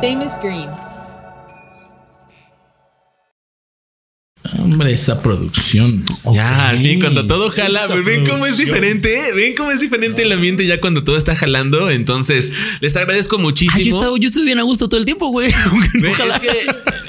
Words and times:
Famous 0.00 0.38
Green. 0.40 0.68
Hombre, 4.58 4.92
esa 4.92 5.22
producción. 5.22 6.04
Ya, 6.32 6.68
al 6.68 6.78
fin, 6.78 7.00
cuando 7.00 7.26
todo 7.26 7.50
jala, 7.50 7.84
Esa 7.84 7.94
pues, 7.94 8.04
ven 8.04 8.24
cómo 8.24 8.46
es 8.46 8.56
diferente, 8.56 9.32
ven 9.34 9.54
cómo 9.54 9.70
es 9.72 9.80
diferente 9.80 10.22
el 10.22 10.32
ambiente 10.32 10.66
ya 10.66 10.80
cuando 10.80 11.04
todo 11.04 11.16
está 11.16 11.34
jalando. 11.34 11.90
Entonces, 11.90 12.52
les 12.80 12.96
agradezco 12.96 13.36
Ay, 13.36 13.40
yo, 13.40 13.42
muchísimo. 13.42 13.98
estaba, 13.98 14.16
yo 14.18 14.28
estoy 14.28 14.44
bien 14.44 14.58
a 14.58 14.62
gusto 14.62 14.88
todo 14.88 14.98
el 15.00 15.04
tiempo, 15.04 15.28
güey. 15.28 15.52
No 15.94 16.08
es 16.08 16.16
que 16.16 16.66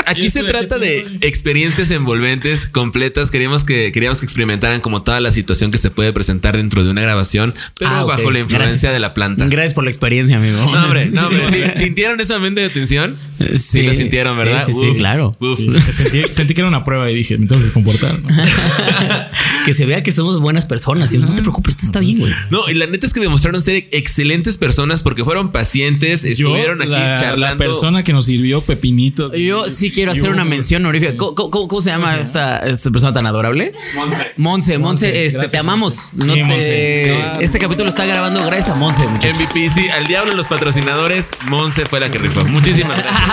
aquí 0.09 0.23
Yo 0.23 0.29
se 0.29 0.43
trata 0.43 0.77
de 0.79 1.01
también. 1.01 1.19
experiencias 1.21 1.91
envolventes, 1.91 2.67
completas. 2.67 3.31
Queríamos 3.31 3.63
que, 3.63 3.91
queríamos 3.91 4.19
que 4.19 4.25
experimentaran 4.25 4.81
como 4.81 5.01
toda 5.03 5.19
la 5.19 5.31
situación 5.31 5.71
que 5.71 5.77
se 5.77 5.89
puede 5.91 6.11
presentar 6.13 6.57
dentro 6.57 6.83
de 6.83 6.91
una 6.91 7.01
grabación, 7.01 7.53
pero 7.77 7.91
Ah, 7.91 8.03
bajo 8.03 8.31
la 8.31 8.39
influencia 8.39 8.69
Gracias. 8.69 8.93
de 8.93 8.99
la 8.99 9.13
planta. 9.13 9.45
Gracias 9.47 9.73
por 9.73 9.83
la 9.83 9.89
experiencia, 9.89 10.37
amigo. 10.37 10.57
No, 10.59 10.83
hombre, 10.85 11.07
no, 11.07 11.27
hombre. 11.27 11.73
¿sí- 11.75 11.83
¿Sintieron 11.85 12.19
esa 12.21 12.39
mente 12.39 12.61
de 12.61 12.69
tensión? 12.69 13.17
Sí, 13.55 13.83
lo 13.83 13.93
sintieron, 13.93 14.33
sí, 14.37 14.43
¿verdad? 14.43 14.63
Sí, 14.65 14.73
sí, 14.73 14.89
Uf, 14.89 14.97
claro. 14.97 15.35
uf. 15.39 15.57
Sí, 15.57 15.69
sentí, 15.93 16.21
sentí 16.31 16.53
que 16.53 16.61
era 16.61 16.67
una 16.67 16.83
prueba 16.83 17.09
y 17.09 17.15
dije, 17.15 17.37
me 17.37 17.45
tengo 17.47 17.61
que 17.63 17.69
comportar. 17.71 18.13
¿no? 18.21 18.27
que 19.65 19.73
se 19.73 19.85
vea 19.85 20.03
que 20.03 20.11
somos 20.11 20.39
buenas 20.39 20.65
personas. 20.65 21.13
Y 21.13 21.17
no 21.17 21.27
te 21.27 21.41
preocupes, 21.41 21.75
esto 21.75 21.85
está 21.85 21.99
bien, 21.99 22.17
güey. 22.19 22.33
No, 22.49 22.69
y 22.69 22.73
la 22.73 22.87
neta 22.87 23.05
es 23.07 23.13
que 23.13 23.19
demostraron 23.19 23.61
ser 23.61 23.87
excelentes 23.91 24.57
personas 24.57 25.03
porque 25.03 25.23
fueron 25.23 25.51
pacientes, 25.51 26.23
Yo, 26.23 26.29
estuvieron 26.31 26.81
aquí 26.81 26.91
la, 26.91 27.15
charlando. 27.15 27.63
la 27.63 27.69
persona 27.69 28.03
que 28.03 28.13
nos 28.13 28.25
sirvió 28.25 28.61
pepinitos. 28.61 29.33
Yo 29.37 29.69
sí 29.69 29.91
quiero 29.99 30.11
hacer 30.11 30.29
una 30.31 30.45
mención 30.45 30.83
honorífica. 30.83 31.15
¿Cómo, 31.17 31.35
cómo- 31.35 31.67
cómo 31.67 31.81
se 31.81 31.89
llama 31.89 32.17
esta, 32.19 32.59
esta 32.59 32.89
persona 32.91 33.13
tan 33.13 33.25
adorable? 33.25 33.73
Monse. 33.95 34.25
Monse, 34.37 34.77
Monse, 34.77 35.25
este, 35.25 35.37
gracias, 35.39 35.51
te 35.51 35.57
amamos. 35.57 36.13
No 36.15 36.33
Sí, 36.33 36.39
te- 36.39 36.43
Monse. 36.45 37.43
Este 37.43 37.59
capítulo 37.59 37.89
está 37.89 38.05
grabando 38.05 38.43
gracias 38.45 38.69
a 38.69 38.75
Monse, 38.75 39.07
muchachos. 39.07 39.37
MVP, 39.39 39.69
sí, 39.69 39.89
al 39.89 40.05
diablo 40.07 40.33
los 40.33 40.47
patrocinadores, 40.47 41.31
Monse 41.47 41.85
fue 41.85 41.99
la 41.99 42.09
que 42.11 42.17
rifó. 42.17 42.43
Muchísimas 42.45 42.97
gracias. 43.03 43.29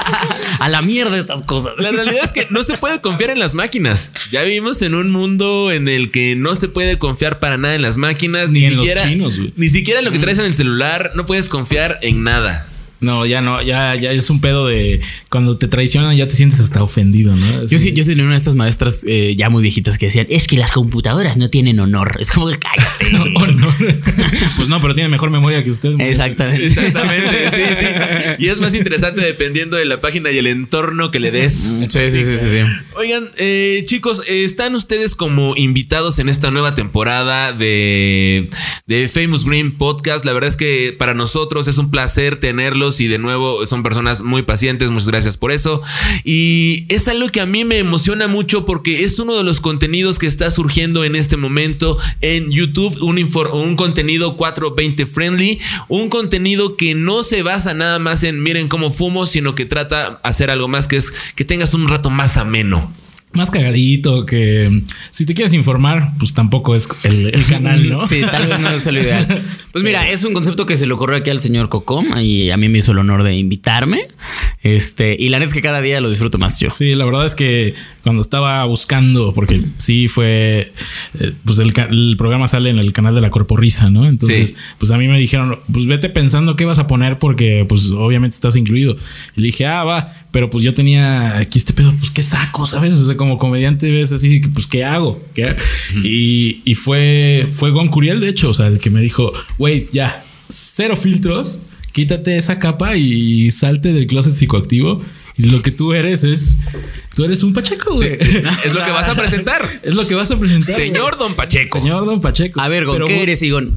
a 0.59 0.69
la 0.69 0.83
mierda 0.83 1.17
estas 1.17 1.43
cosas. 1.43 1.73
La 1.79 1.91
realidad 1.93 2.25
es 2.25 2.33
que 2.33 2.47
no 2.51 2.63
se 2.63 2.77
puede 2.79 3.01
confiar 3.01 3.31
en 3.31 3.39
las 3.39 3.55
máquinas. 3.55 4.13
Ya 4.33 4.43
vivimos 4.43 4.83
en 4.83 4.95
un 4.95 5.11
mundo 5.13 5.71
en 5.71 5.89
el 5.89 6.11
que 6.11 6.35
no 6.37 6.55
se 6.55 6.69
puede 6.69 6.99
confiar 6.99 7.39
para 7.39 7.57
nada 7.59 7.75
en 7.75 7.83
las 7.83 7.97
máquinas, 7.97 8.51
ni, 8.51 8.61
Ni 8.61 8.67
en 8.67 8.77
los 8.77 8.85
siquiera, 8.87 9.09
chinos, 9.09 9.37
güey. 9.39 9.53
ni 9.57 9.69
siquiera 9.69 10.01
en 10.01 10.05
lo 10.07 10.13
que 10.13 10.19
traes 10.19 10.39
en 10.39 10.47
el 10.47 10.55
celular. 10.55 11.13
No 11.15 11.27
puedes 11.27 11.49
confiar 11.49 11.99
en 12.03 12.23
nada. 12.25 12.67
No, 12.99 13.27
ya 13.27 13.43
no, 13.43 13.61
ya, 13.61 13.95
ya 13.95 14.11
es 14.13 14.31
un 14.31 14.41
pedo 14.41 14.67
de 14.67 15.03
cuando 15.31 15.59
te 15.59 15.69
traicionan 15.69 16.17
ya 16.17 16.27
te 16.27 16.35
sientes 16.35 16.61
hasta 16.61 16.83
ofendido, 16.83 17.37
¿no? 17.37 17.67
Yo 17.67 17.79
sí, 17.79 17.93
yo 17.93 18.03
sí 18.03 18.11
tenía 18.11 18.25
una 18.25 18.33
de 18.33 18.39
estas 18.39 18.55
maestras 18.55 19.05
eh, 19.07 19.35
ya 19.37 19.51
muy 19.51 19.61
viejitas 19.61 19.99
que 19.99 20.07
decían, 20.07 20.27
es 20.31 20.49
que 20.49 20.57
las 20.57 20.71
computadoras 20.71 21.37
no 21.37 21.51
tienen 21.51 21.79
honor. 21.79 22.17
Es 22.21 22.31
como 22.31 22.49
que 22.49 22.59
cállate. 22.59 23.07
No. 23.57 23.75
pues 24.57 24.69
no, 24.69 24.81
pero 24.81 24.95
tiene 24.95 25.09
mejor 25.09 25.31
memoria 25.31 25.63
que 25.63 25.71
usted. 25.71 25.95
Exactamente. 26.01 26.67
Exactamente, 26.67 27.51
sí, 27.51 27.63
sí. 27.77 27.87
Y 28.45 28.49
es 28.49 28.61
más 28.61 28.75
interesante 28.75 29.21
dependiendo 29.23 29.77
de 29.77 29.85
la 29.85 30.01
página 30.01 30.31
y 30.31 30.39
el 30.39 30.47
entorno 30.47 31.11
que 31.11 31.21
le 31.21 31.31
des. 31.31 31.53
Sí, 31.53 31.87
sí, 31.89 32.11
sí, 32.11 32.37
sí, 32.37 32.47
sí. 32.51 32.59
Oigan, 32.97 33.31
eh, 33.39 33.85
chicos, 33.87 34.23
eh, 34.27 34.45
están 34.45 34.75
ustedes 34.75 35.15
como 35.15 35.57
invitados 35.57 36.19
en 36.19 36.29
esta 36.29 36.51
nueva 36.51 36.75
temporada 36.75 37.53
de, 37.53 38.49
de 38.87 39.09
Famous 39.09 39.45
Green 39.45 39.73
Podcast. 39.73 40.25
La 40.25 40.33
verdad 40.33 40.49
es 40.49 40.57
que 40.57 40.95
para 40.99 41.15
nosotros 41.15 41.69
es 41.69 41.79
un 41.79 41.91
placer 41.91 42.39
tenerlos 42.39 42.86
y 43.01 43.09
de 43.09 43.19
nuevo 43.19 43.67
son 43.67 43.83
personas 43.83 44.23
muy 44.23 44.43
pacientes. 44.43 44.91
Muchas 44.91 45.09
gracias 45.09 45.37
por 45.37 45.53
eso. 45.53 45.83
Y 46.25 46.87
es 46.89 47.09
algo 47.09 47.29
que 47.29 47.41
a 47.41 47.47
mí 47.47 47.65
me 47.65 47.79
emociona 47.79 48.29
mucho 48.29 48.65
porque 48.65 49.05
es 49.05 49.19
uno 49.19 49.37
de 49.37 49.45
los 49.45 49.61
contenidos 49.61 50.19
que 50.19 50.27
está 50.27 50.51
surgiendo 50.51 51.05
en 51.05 51.17
este 51.17 51.37
momento 51.37 51.99
en 52.21 52.51
YouTube. 52.51 52.97
Un, 53.03 53.19
un 53.53 53.77
contenido 53.77 54.37
420 54.37 55.07
friendly. 55.07 55.59
Un 55.89 56.09
contenido 56.09 56.77
que 56.77 56.95
no 56.95 57.23
se 57.23 57.43
basa 57.43 57.75
nada 57.75 57.99
más 57.99 58.23
en 58.23 58.43
miren 58.43 58.69
cómo 58.69 58.91
fumo, 58.91 59.27
sino 59.27 59.55
que 59.55 59.67
trata 59.67 60.21
hacer 60.23 60.51
algo 60.51 60.69
más 60.69 60.87
que 60.87 60.97
es 60.97 61.13
que 61.35 61.45
tengas 61.45 61.75
un 61.75 61.89
rato 61.89 62.11
más 62.11 62.37
ameno. 62.37 62.93
Más 63.37 63.51
cagadito 63.51 64.25
que 64.25 64.83
si 65.11 65.27
te 65.27 65.35
quieres 65.35 65.53
informar, 65.53 66.13
pues 66.19 66.33
tampoco 66.33 66.75
es 66.75 66.89
el, 67.05 67.27
el 67.27 67.47
canal, 67.47 67.89
¿no? 67.89 68.07
Sí, 68.07 68.23
tal 68.23 68.47
vez 68.47 68.59
no 68.59 68.71
es 68.71 68.87
lo 68.87 69.01
ideal. 69.01 69.43
Pues 69.73 69.85
mira, 69.85 70.11
es 70.11 70.25
un 70.25 70.33
concepto 70.33 70.65
que 70.65 70.77
se 70.77 70.87
le 70.87 70.95
ocurrió 70.95 71.19
aquí 71.19 71.31
al 71.31 71.41
señor 71.41 71.69
Cocom 71.69 72.07
y 72.19 72.51
a 72.51 72.57
mí 72.57 72.69
me 72.69 72.79
hizo 72.79 72.93
el 72.93 72.99
honor 72.99 73.23
de 73.25 73.35
invitarme. 73.35 74.09
Este, 74.63 75.17
y 75.19 75.29
la 75.29 75.39
neta 75.39 75.49
es 75.49 75.55
que 75.55 75.63
cada 75.63 75.81
día 75.81 76.01
lo 76.01 76.09
disfruto 76.09 76.39
más 76.39 76.59
yo. 76.59 76.71
Sí, 76.71 76.95
la 76.95 77.05
verdad 77.05 77.27
es 77.27 77.35
que 77.35 77.75
cuando 78.07 78.23
estaba 78.23 78.65
buscando, 78.67 79.35
porque 79.35 79.61
sí 79.79 80.07
fue, 80.07 80.73
eh, 81.19 81.33
pues 81.45 81.59
el, 81.59 81.73
el 81.91 82.15
programa 82.17 82.47
sale 82.47 82.71
en 82.71 82.79
el 82.79 82.93
canal 82.93 83.17
de 83.17 83.21
la 83.21 83.31
Corporrisa, 83.31 83.91
¿no? 83.91 84.07
Entonces, 84.07 84.51
Sí. 84.51 84.55
pues 84.79 84.93
a 84.93 84.97
mí 84.97 85.09
me 85.09 85.19
dijeron, 85.19 85.59
pues 85.73 85.87
vete 85.87 86.09
pensando 86.09 86.55
qué 86.55 86.65
vas 86.65 86.79
a 86.79 86.87
poner 86.87 87.19
porque 87.19 87.67
pues 87.69 87.91
obviamente 87.91 88.35
estás 88.37 88.55
incluido. 88.55 88.97
Y 89.37 89.41
le 89.41 89.47
dije, 89.49 89.67
ah, 89.67 89.83
va, 89.83 90.15
pero 90.31 90.49
pues 90.51 90.63
yo 90.63 90.73
tenía 90.73 91.37
aquí 91.39 91.59
este 91.59 91.73
pedo, 91.73 91.93
pues 91.99 92.13
qué 92.13 92.23
saco, 92.23 92.65
¿sabes? 92.69 92.95
O 92.95 93.07
sea, 93.07 93.17
como 93.17 93.39
comediante 93.39 93.91
ves 93.91 94.13
así, 94.13 94.39
pues 94.55 94.69
qué 94.69 94.85
hago, 94.85 95.21
¿Qué 95.35 95.47
ha-?" 95.47 95.57
y, 96.05 96.63
y 96.65 96.75
fue, 96.77 97.49
fue 97.51 97.73
Gon 97.73 97.89
Curiel, 97.89 98.21
de 98.21 98.29
hecho, 98.29 98.51
o 98.51 98.55
sea, 98.55 98.69
el 98.69 98.79
que 98.79 98.91
me 98.91 99.01
dijo, 99.01 99.33
güey, 99.59 99.89
ya, 99.93 100.25
cero 100.49 100.97
filtros, 100.97 101.59
quítate 101.91 102.37
esa 102.37 102.61
capa 102.61 102.97
y 102.97 103.51
salte 103.51 103.93
del 103.93 104.07
closet 104.07 104.35
psicoactivo. 104.35 105.03
Y 105.39 105.51
lo 105.51 105.61
que 105.61 105.71
tú 105.71 105.93
eres 105.93 106.25
es. 106.25 106.59
Tú 107.15 107.25
eres 107.25 107.43
un 107.43 107.53
Pacheco, 107.55 107.95
güey. 107.95 108.13
Es 108.65 108.75
lo 108.75 108.85
que 108.85 108.91
vas 108.91 109.09
a 109.09 109.15
presentar. 109.17 109.81
Es 109.83 109.95
lo 109.95 110.07
que 110.07 110.15
vas 110.15 110.31
a 110.31 110.39
presentar. 110.39 110.75
güey. 110.75 110.89
Señor 110.89 111.19
Don 111.19 111.35
Pacheco. 111.35 111.79
Señor 111.79 112.05
Don 112.07 112.21
Pacheco. 112.21 112.61
A 112.61 112.69
ver, 112.69 112.87
¿qué 113.07 113.23
eres, 113.23 113.43
Igon? 113.43 113.75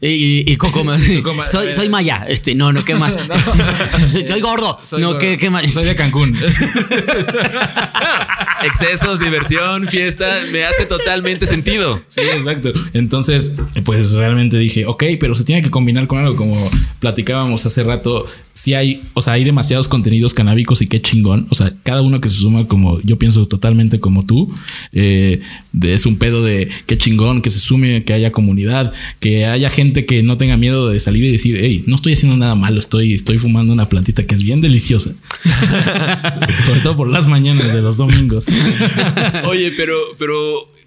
Y, 0.00 0.08
y, 0.08 0.44
y 0.46 0.56
Cocom, 0.56 0.88
a 0.90 0.98
soy, 1.46 1.72
soy 1.72 1.88
Maya. 1.88 2.24
Este, 2.28 2.54
no, 2.54 2.72
no, 2.72 2.84
¿qué 2.84 2.94
más? 2.94 3.16
soy, 4.00 4.26
soy 4.26 4.40
gordo. 4.40 4.78
Soy 4.84 5.00
no, 5.00 5.08
gordo. 5.08 5.20
¿qué, 5.20 5.36
qué 5.36 5.50
más? 5.50 5.70
Soy 5.70 5.84
de 5.84 5.94
Cancún. 5.94 6.36
Excesos, 8.64 9.20
diversión, 9.20 9.86
fiesta, 9.88 10.40
me 10.50 10.64
hace 10.64 10.86
totalmente 10.86 11.46
sentido. 11.46 12.02
Sí, 12.08 12.20
exacto. 12.20 12.72
Entonces, 12.94 13.54
pues 13.84 14.12
realmente 14.12 14.58
dije, 14.58 14.86
ok, 14.86 15.04
pero 15.20 15.34
se 15.34 15.44
tiene 15.44 15.62
que 15.62 15.70
combinar 15.70 16.06
con 16.06 16.18
algo 16.18 16.36
como 16.36 16.70
platicábamos 17.00 17.64
hace 17.66 17.82
rato. 17.84 18.26
Si 18.66 18.74
hay, 18.74 19.00
o 19.14 19.22
sea, 19.22 19.34
hay 19.34 19.44
demasiados 19.44 19.86
contenidos 19.86 20.34
canábicos 20.34 20.82
y 20.82 20.88
qué 20.88 21.00
chingón. 21.00 21.46
O 21.50 21.54
sea, 21.54 21.70
cada 21.84 22.02
uno 22.02 22.20
que 22.20 22.28
se 22.28 22.34
suma 22.34 22.66
como 22.66 23.00
yo 23.02 23.16
pienso 23.16 23.46
totalmente 23.46 24.00
como 24.00 24.26
tú. 24.26 24.52
eh, 24.92 25.40
de- 25.72 25.94
es 25.94 26.04
un 26.04 26.16
pedo 26.18 26.42
de 26.42 26.68
qué 26.86 26.98
chingón 26.98 27.42
que 27.42 27.50
se 27.50 27.60
sume, 27.60 28.02
que 28.02 28.12
haya 28.12 28.32
comunidad, 28.32 28.92
que 29.20 29.44
haya 29.46 29.70
gente 29.70 30.04
que 30.04 30.24
no 30.24 30.36
tenga 30.36 30.56
miedo 30.56 30.88
de 30.88 30.98
salir 30.98 31.22
y 31.22 31.30
decir, 31.30 31.58
hey, 31.60 31.84
no 31.86 31.94
estoy 31.94 32.14
haciendo 32.14 32.36
nada 32.36 32.56
malo, 32.56 32.80
estoy, 32.80 33.14
estoy 33.14 33.38
fumando 33.38 33.72
una 33.72 33.88
plantita 33.88 34.26
que 34.26 34.34
es 34.34 34.42
bien 34.42 34.60
deliciosa. 34.60 35.12
Sobre 36.66 36.80
todo 36.80 36.96
por 36.96 37.08
las 37.08 37.28
mañanas 37.28 37.72
de 37.72 37.82
los 37.82 37.98
domingos. 37.98 38.46
Oye, 39.46 39.72
pero, 39.76 39.94
pero 40.18 40.34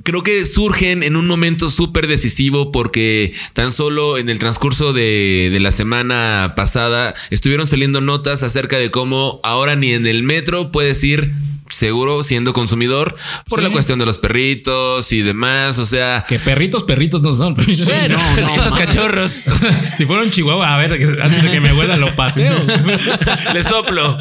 creo 0.03 0.21
que 0.21 0.45
surgen 0.45 1.01
en 1.03 1.15
un 1.15 1.27
momento 1.27 1.69
súper 1.69 2.07
decisivo 2.07 2.73
porque 2.73 3.31
tan 3.53 3.71
solo 3.71 4.17
en 4.17 4.27
el 4.27 4.37
transcurso 4.39 4.91
de, 4.91 5.47
de 5.49 5.59
la 5.61 5.71
semana 5.71 6.53
pasada 6.57 7.13
estuvieron 7.29 7.68
saliendo 7.69 8.01
notas 8.01 8.43
acerca 8.43 8.77
de 8.77 8.91
cómo 8.91 9.39
ahora 9.43 9.75
ni 9.75 9.93
en 9.93 10.05
el 10.07 10.23
metro 10.23 10.71
puedes 10.71 11.03
ir 11.03 11.31
seguro 11.69 12.23
siendo 12.23 12.51
consumidor 12.51 13.15
por 13.47 13.59
Sí. 13.59 13.65
la 13.65 13.71
cuestión 13.71 13.99
de 13.99 14.05
los 14.07 14.17
perritos 14.17 15.11
y 15.13 15.21
demás. 15.21 15.77
O 15.77 15.85
sea, 15.85 16.25
Que 16.27 16.39
perritos, 16.39 16.83
perritos 16.83 17.21
no 17.21 17.31
son. 17.31 17.53
bueno, 17.53 18.17
no, 18.35 18.41
no, 18.41 18.55
estos 18.55 18.75
cachorros. 18.77 19.43
si 19.97 20.05
fuera 20.05 20.23
un 20.23 20.31
chihuahua, 20.31 20.73
a 20.75 20.77
ver, 20.79 20.93
antes 21.21 21.43
de 21.43 21.51
que 21.51 21.61
me 21.61 21.71
huela 21.71 21.95
lo 21.97 22.15
pateo. 22.15 22.57
Le 23.53 23.63
soplo. 23.63 24.17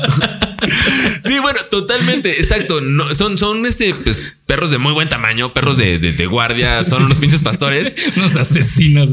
Sí, 1.24 1.38
bueno, 1.40 1.58
totalmente, 1.70 2.38
exacto. 2.38 2.80
No, 2.80 3.14
son, 3.14 3.38
son 3.38 3.64
este 3.64 3.94
pues, 3.94 4.34
perros 4.48 4.70
de 4.72 4.78
muy 4.78 4.92
buen 4.94 5.08
tamaño, 5.10 5.52
perros 5.52 5.76
de, 5.76 5.98
de- 6.00 6.12
de 6.14 6.26
guardia, 6.26 6.82
son 6.82 7.04
unos 7.04 7.18
pinches 7.18 7.42
pastores. 7.42 7.94
Unos 8.16 8.34
asesinos. 8.34 9.10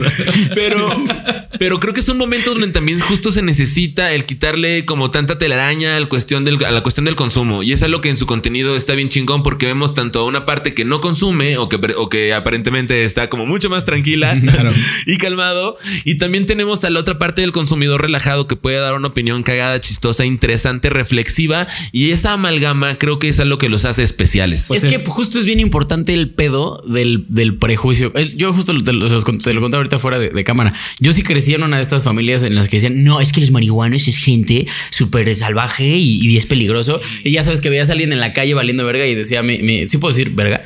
Pero, 0.55 0.87
pero 1.59 1.79
creo 1.81 1.93
que 1.93 1.99
es 1.99 2.07
un 2.09 2.17
momento 2.17 2.51
donde 2.53 2.69
también 2.69 2.99
justo 2.99 3.31
se 3.31 3.41
necesita 3.41 4.13
el 4.13 4.23
quitarle 4.25 4.85
como 4.85 5.11
tanta 5.11 5.37
telaraña 5.37 5.97
al 5.97 6.07
cuestión 6.07 6.45
del, 6.45 6.63
a 6.63 6.71
la 6.71 6.81
cuestión 6.81 7.05
del 7.05 7.15
consumo. 7.15 7.63
Y 7.63 7.73
es 7.73 7.83
algo 7.83 7.99
que 8.01 8.09
en 8.09 8.17
su 8.17 8.25
contenido 8.25 8.75
está 8.77 8.93
bien 8.93 9.09
chingón 9.09 9.43
porque 9.43 9.65
vemos 9.65 9.93
tanto 9.93 10.21
a 10.21 10.25
una 10.25 10.45
parte 10.45 10.73
que 10.73 10.85
no 10.85 11.01
consume 11.01 11.57
o 11.57 11.67
que, 11.67 11.75
o 11.97 12.07
que 12.09 12.33
aparentemente 12.33 13.03
está 13.03 13.29
como 13.29 13.45
mucho 13.45 13.69
más 13.69 13.83
tranquila 13.85 14.33
Claro. 14.41 14.71
y 15.05 15.17
calmado. 15.17 15.77
Y 16.05 16.17
también 16.17 16.45
tenemos 16.45 16.83
a 16.85 16.89
la 16.89 17.01
otra 17.01 17.19
parte 17.19 17.41
del 17.41 17.51
consumidor 17.51 18.01
relajado 18.01 18.47
que 18.47 18.55
puede 18.55 18.77
dar 18.77 18.93
una 18.95 19.09
opinión 19.09 19.43
cagada, 19.43 19.81
chistosa, 19.81 20.25
interesante, 20.25 20.89
reflexiva. 20.89 21.67
Y 21.91 22.11
esa 22.11 22.31
amalgama 22.31 22.97
creo 22.97 23.19
que 23.19 23.27
es 23.27 23.39
algo 23.41 23.57
que 23.57 23.67
los 23.67 23.83
hace 23.83 24.01
especiales. 24.03 24.65
Pues 24.69 24.83
es, 24.83 24.93
es- 24.93 25.01
que 25.01 25.05
justo 25.09 25.24
es 25.33 25.45
bien 25.45 25.59
importante 25.59 26.13
el 26.13 26.29
pedo 26.29 26.81
del, 26.87 27.25
del 27.27 27.55
prejuicio. 27.55 28.13
Yo 28.35 28.53
justo 28.53 28.73
te 28.81 28.93
lo, 28.93 29.07
te 29.07 29.53
lo 29.53 29.61
contaba 29.61 29.77
ahorita 29.79 29.99
fuera 29.99 30.19
de, 30.19 30.43
cámara. 30.43 30.73
Yo 30.99 31.13
sí 31.13 31.23
crecí 31.23 31.53
en 31.53 31.63
una 31.63 31.77
de 31.77 31.81
estas 31.83 32.03
familias 32.03 32.43
en 32.43 32.55
las 32.55 32.67
que 32.67 32.77
decían, 32.77 33.03
no, 33.03 33.19
es 33.21 33.31
que 33.31 33.41
los 33.41 33.51
marihuanos 33.51 34.07
es 34.07 34.17
gente 34.17 34.67
súper 34.91 35.33
salvaje 35.35 35.97
y, 35.97 36.21
y 36.27 36.37
es 36.37 36.45
peligroso. 36.45 37.01
Y 37.23 37.31
ya 37.31 37.43
sabes 37.43 37.61
que 37.61 37.69
veías 37.69 37.89
a 37.89 37.93
alguien 37.93 38.13
en 38.13 38.19
la 38.19 38.33
calle 38.33 38.53
valiendo 38.53 38.85
verga 38.85 39.05
y 39.07 39.15
decía, 39.15 39.41
me, 39.41 39.61
me- 39.63 39.87
¿sí 39.87 39.97
puedo 39.97 40.13
decir 40.15 40.31
verga? 40.31 40.61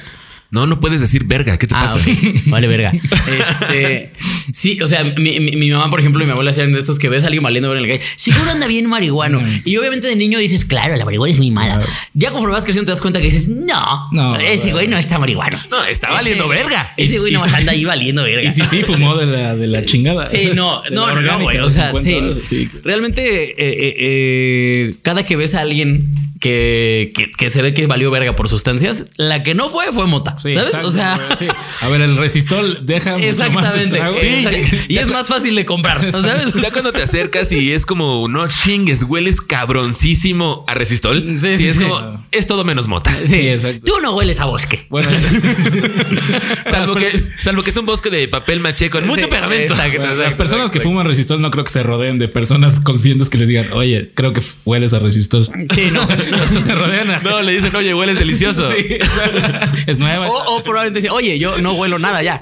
No, 0.51 0.65
no 0.65 0.79
puedes 0.79 0.99
decir 0.99 1.25
verga. 1.25 1.57
¿Qué 1.57 1.67
te 1.67 1.75
Ah, 1.75 1.81
pasa? 1.81 1.99
Vale, 2.47 2.67
verga. 2.67 2.91
Este, 3.39 4.11
sí, 4.53 4.81
o 4.81 4.87
sea, 4.87 5.03
mi, 5.03 5.39
mi- 5.39 5.55
mi 5.55 5.69
mamá, 5.71 5.89
por 5.89 5.99
ejemplo, 5.99 6.23
y 6.23 6.25
mi 6.25 6.31
abuela 6.31 6.51
eran 6.51 6.71
de 6.71 6.79
estos 6.79 6.97
que 6.97 7.07
ves 7.09 7.23
a 7.23 7.27
alguien 7.27 7.43
valiendo 7.43 7.69
verga 7.69 7.83
en 7.85 7.89
la 7.91 7.97
calle. 7.97 8.09
Seguro 8.15 8.49
anda 8.51 8.65
bien 8.67 8.87
marihuano. 8.87 9.41
Y 9.65 9.77
obviamente 9.77 10.07
de 10.07 10.15
niño 10.15 10.39
dices, 10.39 10.65
claro, 10.65 10.95
la 10.95 11.05
marihuana 11.05 11.31
es 11.31 11.37
muy 11.37 11.51
mala. 11.51 11.79
Ya 12.13 12.31
conforme 12.31 12.53
vas 12.53 12.63
creciendo 12.63 12.87
te 12.87 12.93
das 12.93 13.01
cuenta 13.01 13.19
que 13.19 13.25
dices, 13.25 13.47
no, 13.49 14.09
No, 14.11 14.37
ese 14.39 14.71
güey 14.71 14.87
no 14.87 14.97
está 14.97 15.19
marihuano. 15.19 15.57
No, 15.69 15.83
está 15.85 16.09
valiendo 16.11 16.51
Ese- 16.51 16.63
verga. 16.63 16.93
Ese 16.97 17.19
güey 17.19 17.31
nomás 17.31 17.51
y- 17.51 17.55
anda 17.55 17.71
ahí 17.73 17.85
valiendo 17.85 18.23
verga. 18.23 18.49
Y 18.49 18.51
sí, 18.51 18.61
sí, 18.69 18.83
fumó 18.83 19.15
de 19.15 19.25
la, 19.27 19.55
de 19.55 19.67
la 19.67 19.83
chingada. 19.85 20.25
Sí, 20.25 20.49
no, 20.55 20.81
De 20.89 20.91
no, 20.91 21.13
no, 21.13 21.21
no, 21.21 21.39
güey. 21.43 21.57
O 21.59 21.69
sea, 21.69 21.91
50 21.91 22.01
sí, 22.03 22.13
dólares, 22.15 22.43
sí. 22.49 22.69
Realmente, 22.83 23.51
eh, 23.51 23.55
eh, 23.59 23.95
eh, 23.99 24.95
cada 25.03 25.23
que 25.25 25.35
ves 25.35 25.53
a 25.55 25.61
alguien 25.61 26.11
que, 26.39 27.11
que, 27.15 27.31
que 27.31 27.49
se 27.49 27.61
ve 27.61 27.73
que 27.73 27.85
valió 27.87 28.09
verga 28.11 28.35
por 28.35 28.47
sustancias, 28.49 29.07
la 29.15 29.43
que 29.43 29.55
no 29.55 29.69
fue 29.69 29.91
fue 29.93 30.07
mota. 30.07 30.37
Sí, 30.39 30.53
¿Sabes? 30.55 30.69
exacto, 30.69 30.87
o 30.87 30.91
sea, 30.91 31.19
sí. 31.37 31.47
A 31.81 31.87
ver, 31.89 32.01
el 32.01 32.17
resistol 32.17 32.79
deja 32.83 33.17
mucho 33.17 33.27
más 33.51 33.75
exactamente. 33.75 33.95
estrago. 33.97 34.17
exact- 34.17 34.85
y 34.87 34.97
es 34.97 35.07
más 35.09 35.27
fácil 35.27 35.55
de 35.55 35.65
comprar. 35.65 36.11
¿Sabes? 36.11 36.53
Ya 36.53 36.71
cuando 36.71 36.91
te 36.91 37.01
acercas 37.01 37.51
y 37.51 37.73
es 37.73 37.85
como, 37.85 38.27
no 38.27 38.47
chingues, 38.47 39.03
hueles 39.03 39.41
cabroncísimo 39.41 40.63
a 40.67 40.73
resistol. 40.75 41.39
Sí, 41.39 41.57
sí, 41.57 41.67
es 41.67 41.75
sí. 41.75 41.83
como, 41.83 42.25
es 42.31 42.47
todo 42.47 42.63
menos 42.63 42.87
mota. 42.87 43.11
Sí, 43.23 43.47
exacto. 43.49 43.81
Tú 43.85 43.93
no 44.01 44.15
hueles 44.15 44.39
a 44.39 44.45
bosque. 44.45 44.85
Bueno, 44.89 45.09
Salvo 46.69 46.95
que, 46.95 47.23
salvo 47.41 47.63
que 47.63 47.69
es 47.69 47.77
un 47.77 47.85
bosque 47.85 48.09
de 48.09 48.27
papel 48.27 48.59
maché 48.59 48.89
con 48.89 49.05
mucho 49.05 49.29
pegamento. 49.29 49.73
exacto, 49.73 49.97
bueno, 49.97 50.03
exacto, 50.13 50.23
las 50.23 50.35
personas 50.35 50.71
que 50.71 50.77
exacto. 50.77 50.89
fuman 50.89 51.05
resistol 51.05 51.41
no 51.41 51.51
creo 51.51 51.63
que 51.63 51.71
se 51.71 51.83
rodeen 51.83 52.17
de 52.19 52.27
personas 52.27 52.79
conscientes 52.79 53.29
que 53.29 53.37
les 53.37 53.47
digan, 53.47 53.73
oye, 53.73 54.11
creo 54.13 54.33
que 54.33 54.41
hueles 54.65 54.93
a 54.93 54.99
resistol. 54.99 55.49
Sí, 55.73 55.89
no. 55.91 56.07
Eso 56.45 56.61
se 56.61 56.73
rodean. 56.75 57.19
No, 57.23 57.41
le 57.41 57.53
dicen, 57.53 57.75
oye, 57.75 57.93
hueles 57.93 58.19
delicioso. 58.19 58.69
Sí, 58.71 58.97
es 59.87 59.97
nueva. 59.97 60.29
O, 60.29 60.57
o 60.57 60.63
probablemente 60.63 60.99
dice, 61.01 61.09
oye, 61.11 61.37
yo 61.39 61.59
no 61.61 61.73
huelo 61.73 61.99
nada 61.99 62.21
ya. 62.23 62.39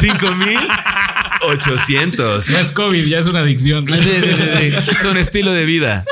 5800. 0.00 2.48
No 2.50 2.58
es 2.58 2.72
COVID, 2.72 3.04
ya 3.06 3.18
es 3.18 3.26
una 3.26 3.40
adicción. 3.40 3.86
Sí, 3.88 3.94
sí, 4.02 4.10
sí, 4.22 4.42
sí. 4.60 4.66
Es 4.98 5.04
un 5.04 5.16
estilo 5.16 5.52
de 5.52 5.64
vida. 5.64 6.04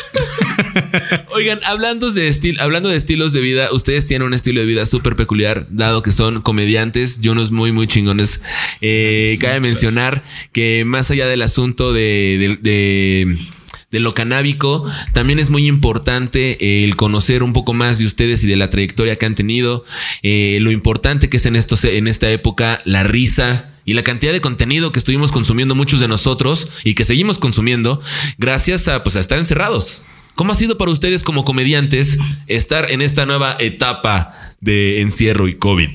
Oigan, 1.32 1.60
hablando 1.64 2.10
de, 2.10 2.28
estil- 2.28 2.60
hablando 2.60 2.88
de 2.88 2.96
estilos 2.96 3.32
de 3.32 3.40
vida, 3.40 3.68
ustedes 3.72 4.06
tienen 4.06 4.26
un 4.26 4.34
estilo 4.34 4.60
de 4.60 4.66
vida 4.66 4.86
súper 4.86 5.14
peculiar, 5.16 5.66
dado 5.70 6.02
que 6.02 6.10
son 6.10 6.42
comediantes 6.42 7.18
y 7.22 7.28
unos 7.28 7.50
muy, 7.50 7.72
muy 7.72 7.86
chingones. 7.86 8.42
Eh, 8.80 9.36
cabe 9.40 9.60
mencionar 9.60 10.22
que 10.52 10.84
más 10.84 11.10
allá 11.10 11.26
del 11.26 11.42
asunto 11.42 11.92
de, 11.92 12.58
de- 12.60 12.70
de- 12.70 13.38
de 13.90 14.00
lo 14.00 14.14
canábico, 14.14 14.84
también 15.12 15.38
es 15.38 15.50
muy 15.50 15.66
importante 15.66 16.84
el 16.84 16.96
conocer 16.96 17.42
un 17.42 17.52
poco 17.52 17.74
más 17.74 17.98
de 17.98 18.06
ustedes 18.06 18.44
y 18.44 18.46
de 18.46 18.56
la 18.56 18.70
trayectoria 18.70 19.16
que 19.16 19.26
han 19.26 19.34
tenido, 19.34 19.84
eh, 20.22 20.58
lo 20.60 20.70
importante 20.70 21.28
que 21.28 21.38
es 21.38 21.46
en, 21.46 21.56
estos, 21.56 21.84
en 21.84 22.06
esta 22.06 22.30
época 22.30 22.80
la 22.84 23.02
risa, 23.02 23.66
y 23.84 23.94
la 23.94 24.04
cantidad 24.04 24.32
de 24.32 24.40
contenido 24.40 24.92
que 24.92 25.00
estuvimos 25.00 25.32
consumiendo 25.32 25.74
muchos 25.74 25.98
de 25.98 26.06
nosotros 26.06 26.68
y 26.84 26.94
que 26.94 27.04
seguimos 27.04 27.38
consumiendo 27.38 28.00
gracias 28.38 28.86
a, 28.86 29.02
pues, 29.02 29.16
a 29.16 29.20
estar 29.20 29.38
encerrados. 29.38 30.02
¿Cómo 30.34 30.52
ha 30.52 30.54
sido 30.54 30.78
para 30.78 30.90
ustedes 30.90 31.22
como 31.22 31.44
comediantes 31.44 32.18
estar 32.46 32.90
en 32.90 33.02
esta 33.02 33.26
nueva 33.26 33.56
etapa 33.58 34.49
de 34.60 35.00
encierro 35.00 35.48
y 35.48 35.54
COVID? 35.56 35.88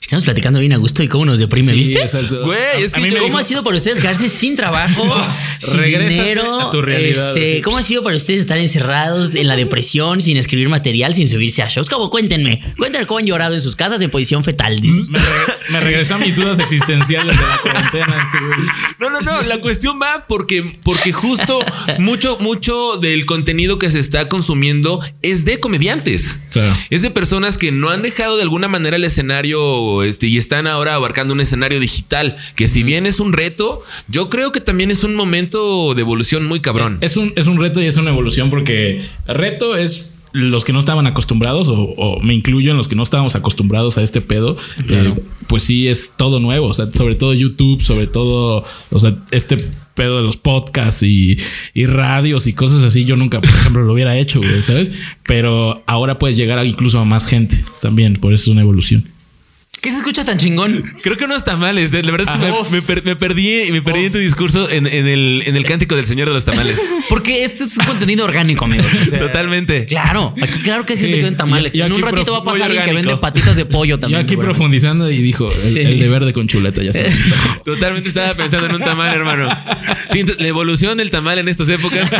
Estamos 0.00 0.24
platicando 0.24 0.58
bien 0.58 0.72
a 0.72 0.78
gusto 0.78 1.02
y 1.02 1.08
cómo 1.08 1.26
nos 1.26 1.38
deprime, 1.38 1.70
Sí, 1.72 1.78
¿viste? 1.78 2.00
exacto. 2.02 2.42
Güey, 2.46 2.82
es 2.82 2.92
que 2.94 3.00
¿Cómo 3.10 3.24
dijo- 3.26 3.38
ha 3.38 3.42
sido 3.42 3.62
para 3.62 3.76
ustedes 3.76 3.98
quedarse 3.98 4.26
sin 4.30 4.56
trabajo, 4.56 5.04
sin 5.58 5.82
dinero? 5.82 6.60
a 6.62 6.70
tu 6.70 6.80
realidad, 6.80 7.28
Este, 7.36 7.56
sí. 7.56 7.62
¿Cómo 7.62 7.76
ha 7.76 7.82
sido 7.82 8.02
para 8.02 8.16
ustedes 8.16 8.40
estar 8.40 8.56
encerrados 8.56 9.34
en 9.34 9.46
la 9.48 9.54
depresión, 9.56 10.22
sin 10.22 10.38
escribir 10.38 10.70
material, 10.70 11.12
sin 11.12 11.28
subirse 11.28 11.60
a 11.62 11.68
shows? 11.68 11.90
¿Cómo? 11.90 12.08
Cuéntenme. 12.08 12.62
Cuéntenme 12.78 13.06
cómo 13.06 13.18
han 13.18 13.26
llorado 13.26 13.54
en 13.54 13.60
sus 13.60 13.76
casas 13.76 14.00
en 14.00 14.08
posición 14.10 14.42
fetal. 14.44 14.80
Dice. 14.80 15.02
Me, 15.10 15.18
re- 15.18 15.26
me 15.72 15.80
regresó 15.80 16.14
a 16.14 16.18
mis 16.18 16.34
dudas 16.36 16.58
existenciales 16.58 17.36
de 17.38 17.46
la 17.46 17.58
cuarentena. 17.60 18.22
Este 18.22 18.38
güey. 18.42 18.66
No, 19.00 19.10
no, 19.10 19.20
no. 19.20 19.42
La 19.42 19.60
cuestión 19.60 20.00
va 20.00 20.24
porque, 20.26 20.78
porque 20.84 21.12
justo 21.12 21.58
mucho, 21.98 22.38
mucho 22.40 22.96
del 22.96 23.26
contenido 23.26 23.78
que 23.78 23.90
se 23.90 23.98
está 23.98 24.28
consumiendo 24.30 25.00
es 25.20 25.44
de 25.44 25.60
comediantes. 25.60 26.46
Claro. 26.50 26.74
Es 26.90 27.02
de 27.02 27.10
personas 27.10 27.58
que 27.58 27.72
no 27.72 27.90
han 27.90 28.02
dejado 28.02 28.36
de 28.36 28.42
alguna 28.42 28.68
manera 28.68 28.96
el 28.96 29.04
escenario 29.04 30.02
este, 30.02 30.26
y 30.26 30.38
están 30.38 30.66
ahora 30.66 30.94
abarcando 30.94 31.34
un 31.34 31.40
escenario 31.40 31.80
digital. 31.80 32.36
Que 32.56 32.68
si 32.68 32.82
bien 32.82 33.06
es 33.06 33.20
un 33.20 33.32
reto, 33.32 33.82
yo 34.08 34.30
creo 34.30 34.52
que 34.52 34.60
también 34.60 34.90
es 34.90 35.04
un 35.04 35.14
momento 35.14 35.94
de 35.94 36.00
evolución 36.02 36.46
muy 36.46 36.60
cabrón. 36.60 36.98
Es 37.00 37.16
un, 37.16 37.32
es 37.36 37.46
un 37.46 37.58
reto 37.58 37.82
y 37.82 37.86
es 37.86 37.96
una 37.96 38.10
evolución 38.10 38.50
porque 38.50 39.04
reto 39.26 39.76
es 39.76 40.14
los 40.32 40.64
que 40.64 40.72
no 40.72 40.78
estaban 40.78 41.06
acostumbrados, 41.06 41.68
o, 41.68 41.80
o 41.80 42.20
me 42.20 42.34
incluyo 42.34 42.70
en 42.70 42.76
los 42.76 42.88
que 42.88 42.94
no 42.94 43.02
estábamos 43.02 43.34
acostumbrados 43.34 43.98
a 43.98 44.02
este 44.02 44.20
pedo, 44.20 44.56
eh, 44.88 45.14
pues 45.46 45.62
sí 45.62 45.88
es 45.88 46.12
todo 46.16 46.40
nuevo. 46.40 46.66
O 46.66 46.74
sea, 46.74 46.92
sobre 46.92 47.14
todo 47.14 47.32
YouTube, 47.34 47.82
sobre 47.82 48.06
todo, 48.06 48.64
o 48.90 48.98
sea, 48.98 49.14
este 49.30 49.66
pedo 49.98 50.18
de 50.18 50.22
los 50.22 50.36
podcasts 50.36 51.02
y, 51.02 51.36
y 51.74 51.86
radios 51.86 52.46
y 52.46 52.52
cosas 52.52 52.84
así. 52.84 53.04
Yo 53.04 53.16
nunca, 53.16 53.40
por 53.40 53.50
ejemplo, 53.50 53.82
lo 53.82 53.92
hubiera 53.92 54.16
hecho, 54.16 54.40
¿sabes? 54.64 54.92
Pero 55.24 55.82
ahora 55.86 56.18
puedes 56.18 56.36
llegar 56.36 56.64
incluso 56.64 57.00
a 57.00 57.04
más 57.04 57.26
gente 57.26 57.64
también. 57.82 58.14
Por 58.14 58.32
eso 58.32 58.44
es 58.44 58.48
una 58.48 58.60
evolución. 58.60 59.04
¿Qué 59.80 59.90
se 59.90 59.98
escucha 59.98 60.24
tan 60.24 60.38
chingón? 60.38 60.82
Creo 61.02 61.16
que 61.16 61.28
no 61.28 61.36
está 61.36 61.56
mal. 61.56 61.78
es 61.78 61.92
de- 61.92 62.02
La 62.02 62.10
verdad 62.10 62.34
es 62.34 62.40
que 62.40 62.70
me, 62.70 62.76
me 62.80 62.82
per- 62.82 63.04
me 63.04 63.14
perdí, 63.16 63.70
me 63.70 63.80
perdí 63.80 64.06
en 64.06 64.12
tu 64.12 64.18
discurso 64.18 64.68
en, 64.68 64.86
en 64.88 65.06
el, 65.06 65.42
en 65.46 65.54
el 65.54 65.64
cántico 65.64 65.94
del 65.94 66.06
Señor 66.06 66.26
de 66.28 66.34
los 66.34 66.44
Tamales. 66.44 66.80
Porque 67.08 67.44
este 67.44 67.62
es 67.64 67.76
un 67.78 67.84
contenido 67.86 68.24
orgánico, 68.24 68.64
amigos. 68.64 68.86
O 69.00 69.04
sea, 69.04 69.20
Totalmente. 69.20 69.86
Claro, 69.86 70.34
aquí 70.42 70.58
claro 70.62 70.84
que 70.84 70.94
hay 70.94 70.98
gente 70.98 71.14
Sí, 71.14 71.18
que 71.20 71.24
vende 71.24 71.38
tamales. 71.38 71.74
y- 71.74 71.78
y 71.78 71.82
en 71.82 71.92
un 71.92 72.02
aquí 72.02 72.10
ratito 72.12 72.32
va 72.32 72.38
a 72.38 72.44
pasar 72.44 72.62
alguien 72.62 72.84
que 72.86 72.92
vende 72.92 73.16
patitas 73.18 73.56
de 73.56 73.64
pollo 73.66 73.88
Yo 73.96 73.98
también. 74.00 74.20
aquí 74.20 74.30
seguramente. 74.30 74.56
profundizando 74.58 75.10
y 75.10 75.18
dijo 75.22 75.46
el, 75.48 75.54
Sí. 75.54 75.80
el 75.80 75.98
de 76.00 76.08
verde 76.08 76.32
con 76.32 76.48
chuleta, 76.48 76.82
ya 76.82 76.92
sabes. 76.92 77.16
Totalmente 77.64 78.08
estaba 78.08 78.34
pensando 78.34 78.66
en 78.66 78.74
un 78.74 78.82
tamal, 78.82 79.14
hermano. 79.14 79.48
Sí, 80.10 80.20
entonces, 80.20 80.42
la 80.42 80.48
evolución 80.48 80.96
del 80.98 81.10
tamal 81.10 81.38
en 81.38 81.48
estas 81.48 81.68
épocas. 81.68 82.10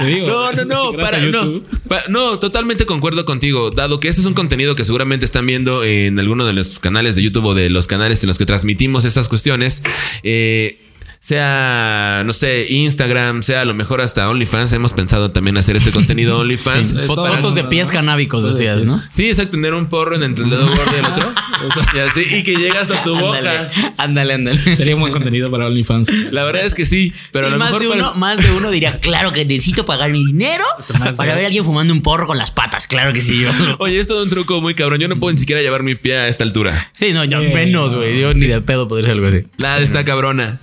Te 0.00 0.06
digo. 0.06 0.26
No, 0.26 0.52
no, 0.52 0.64
no, 0.64 0.92
para, 0.92 1.18
no, 1.18 1.24
YouTube. 1.24 1.66
Pa- 1.88 2.02
no, 2.08 2.38
totalmente 2.40 2.84
concuerdo 2.86 3.24
contigo. 3.24 3.70
Dado 3.70 4.00
que 4.00 4.08
este 4.08 4.20
es 4.22 4.26
un 4.26 4.34
contenido 4.34 4.74
que 4.74 4.84
seguramente 4.84 5.24
están 5.24 5.46
viendo 5.46 5.84
en 5.84 6.18
alguno 6.18 6.44
de 6.46 6.52
canales 6.80 7.16
de 7.16 7.22
YouTube 7.22 7.46
o 7.46 7.54
de 7.54 7.70
los 7.70 7.86
canales 7.86 8.22
en 8.22 8.28
los 8.28 8.38
que 8.38 8.46
transmitimos 8.46 9.04
estas 9.04 9.28
cuestiones, 9.28 9.82
eh, 10.22 10.78
sea, 11.26 12.22
no 12.26 12.32
sé, 12.34 12.66
Instagram, 12.68 13.42
sea 13.42 13.62
a 13.62 13.64
lo 13.64 13.74
mejor 13.74 14.00
hasta 14.02 14.28
OnlyFans. 14.28 14.72
Hemos 14.74 14.92
pensado 14.92 15.30
también 15.30 15.56
hacer 15.56 15.74
este 15.76 15.90
contenido 15.90 16.38
OnlyFans. 16.40 16.88
Sí, 16.88 16.96
Fotos, 17.06 17.54
de 17.54 17.64
pies 17.64 17.88
canábicos, 17.90 18.44
decías. 18.44 18.84
¿no? 18.84 19.02
Sí, 19.10 19.28
exacto, 19.28 19.52
tener 19.52 19.72
un 19.74 19.86
porro 19.88 20.16
entre 20.22 20.44
el 20.44 20.50
dedo 20.50 20.66
gordo 20.68 20.82
y 20.94 20.98
el 20.98 21.04
otro. 21.06 21.32
y 21.94 21.98
así, 22.00 22.34
y 22.36 22.42
que 22.44 22.56
llega 22.56 22.80
hasta 22.82 23.02
tu 23.02 23.18
boca. 23.18 23.70
Ándale, 23.96 24.34
ándale. 24.34 24.58
Sería 24.76 24.94
un 24.96 25.00
buen 25.00 25.12
contenido 25.12 25.50
para 25.50 25.66
OnlyFans. 25.66 26.10
La 26.32 26.44
verdad 26.44 26.66
es 26.66 26.74
que 26.74 26.84
sí, 26.84 27.12
pero 27.32 27.46
Sí, 27.46 27.52
a 27.52 27.56
lo 27.56 27.58
más, 27.58 27.68
mejor 27.72 27.82
de 27.82 27.88
para- 27.88 28.10
uno, 28.10 28.14
más 28.20 28.42
de 28.42 28.50
uno 28.52 28.70
diría, 28.70 29.00
claro 29.00 29.32
que 29.32 29.44
necesito 29.44 29.84
pagar 29.86 30.10
mi 30.10 30.24
dinero 30.24 30.64
para 31.16 31.30
de- 31.32 31.36
ver 31.36 31.44
a 31.44 31.46
alguien 31.46 31.64
fumando 31.64 31.92
un 31.94 32.02
porro 32.02 32.26
con 32.26 32.36
las 32.38 32.50
patas. 32.50 32.86
Claro 32.86 33.12
que 33.14 33.20
sí, 33.22 33.40
yo. 33.40 33.50
Oye, 33.78 33.98
es 33.98 34.06
todo 34.08 34.22
un 34.24 34.28
truco 34.30 34.60
muy 34.60 34.74
cabrón. 34.74 35.00
Yo 35.00 35.08
no 35.08 35.18
puedo 35.18 35.32
ni 35.32 35.38
siquiera 35.38 35.62
llevar 35.62 35.82
mi 35.82 35.94
pie 35.94 36.16
a 36.18 36.28
esta 36.28 36.44
altura. 36.44 36.90
Sí, 36.92 37.12
no, 37.12 37.24
ya 37.24 37.40
menos, 37.40 37.94
güey. 37.94 38.20
Yo 38.20 38.34
ni 38.34 38.46
de 38.46 38.60
pedo 38.60 38.86
podría 38.88 39.06
ser 39.08 39.12
algo 39.12 39.26
así. 39.28 39.46
Nada, 39.58 39.78
está 39.80 40.04
cabrona. 40.04 40.60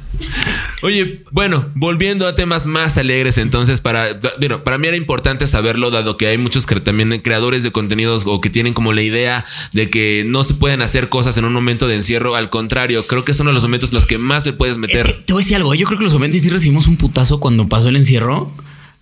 Oye, 0.81 1.23
bueno, 1.31 1.69
volviendo 1.75 2.27
a 2.27 2.35
temas 2.35 2.65
más 2.65 2.97
alegres, 2.97 3.37
entonces, 3.37 3.81
para, 3.81 4.19
bueno, 4.39 4.63
para 4.63 4.77
mí 4.77 4.87
era 4.87 4.97
importante 4.97 5.45
saberlo, 5.47 5.91
dado 5.91 6.17
que 6.17 6.27
hay 6.27 6.37
muchos 6.37 6.65
también 6.65 7.11
creadores 7.21 7.63
de 7.63 7.71
contenidos 7.71 8.23
o 8.25 8.41
que 8.41 8.49
tienen 8.49 8.73
como 8.73 8.91
la 8.93 9.01
idea 9.01 9.45
de 9.73 9.89
que 9.89 10.23
no 10.27 10.43
se 10.43 10.55
pueden 10.55 10.81
hacer 10.81 11.09
cosas 11.09 11.37
en 11.37 11.45
un 11.45 11.53
momento 11.53 11.87
de 11.87 11.95
encierro. 11.95 12.35
Al 12.35 12.49
contrario, 12.49 13.05
creo 13.05 13.23
que 13.25 13.31
es 13.31 13.39
uno 13.39 13.49
de 13.51 13.53
los 13.53 13.63
momentos 13.63 13.89
en 13.91 13.95
los 13.95 14.07
que 14.07 14.17
más 14.17 14.45
le 14.45 14.53
puedes 14.53 14.73
Es 14.75 14.79
meter. 14.79 15.05
que 15.05 15.13
te 15.13 15.33
voy 15.33 15.41
a 15.41 15.43
decir 15.43 15.55
algo. 15.57 15.73
Yo 15.75 15.85
creo 15.85 15.97
que 15.97 16.03
los 16.03 16.13
comediantes 16.13 16.41
sí 16.43 16.49
recibimos 16.49 16.87
un 16.87 16.97
putazo 16.97 17.39
cuando 17.39 17.67
pasó 17.67 17.89
el 17.89 17.95
encierro. 17.95 18.51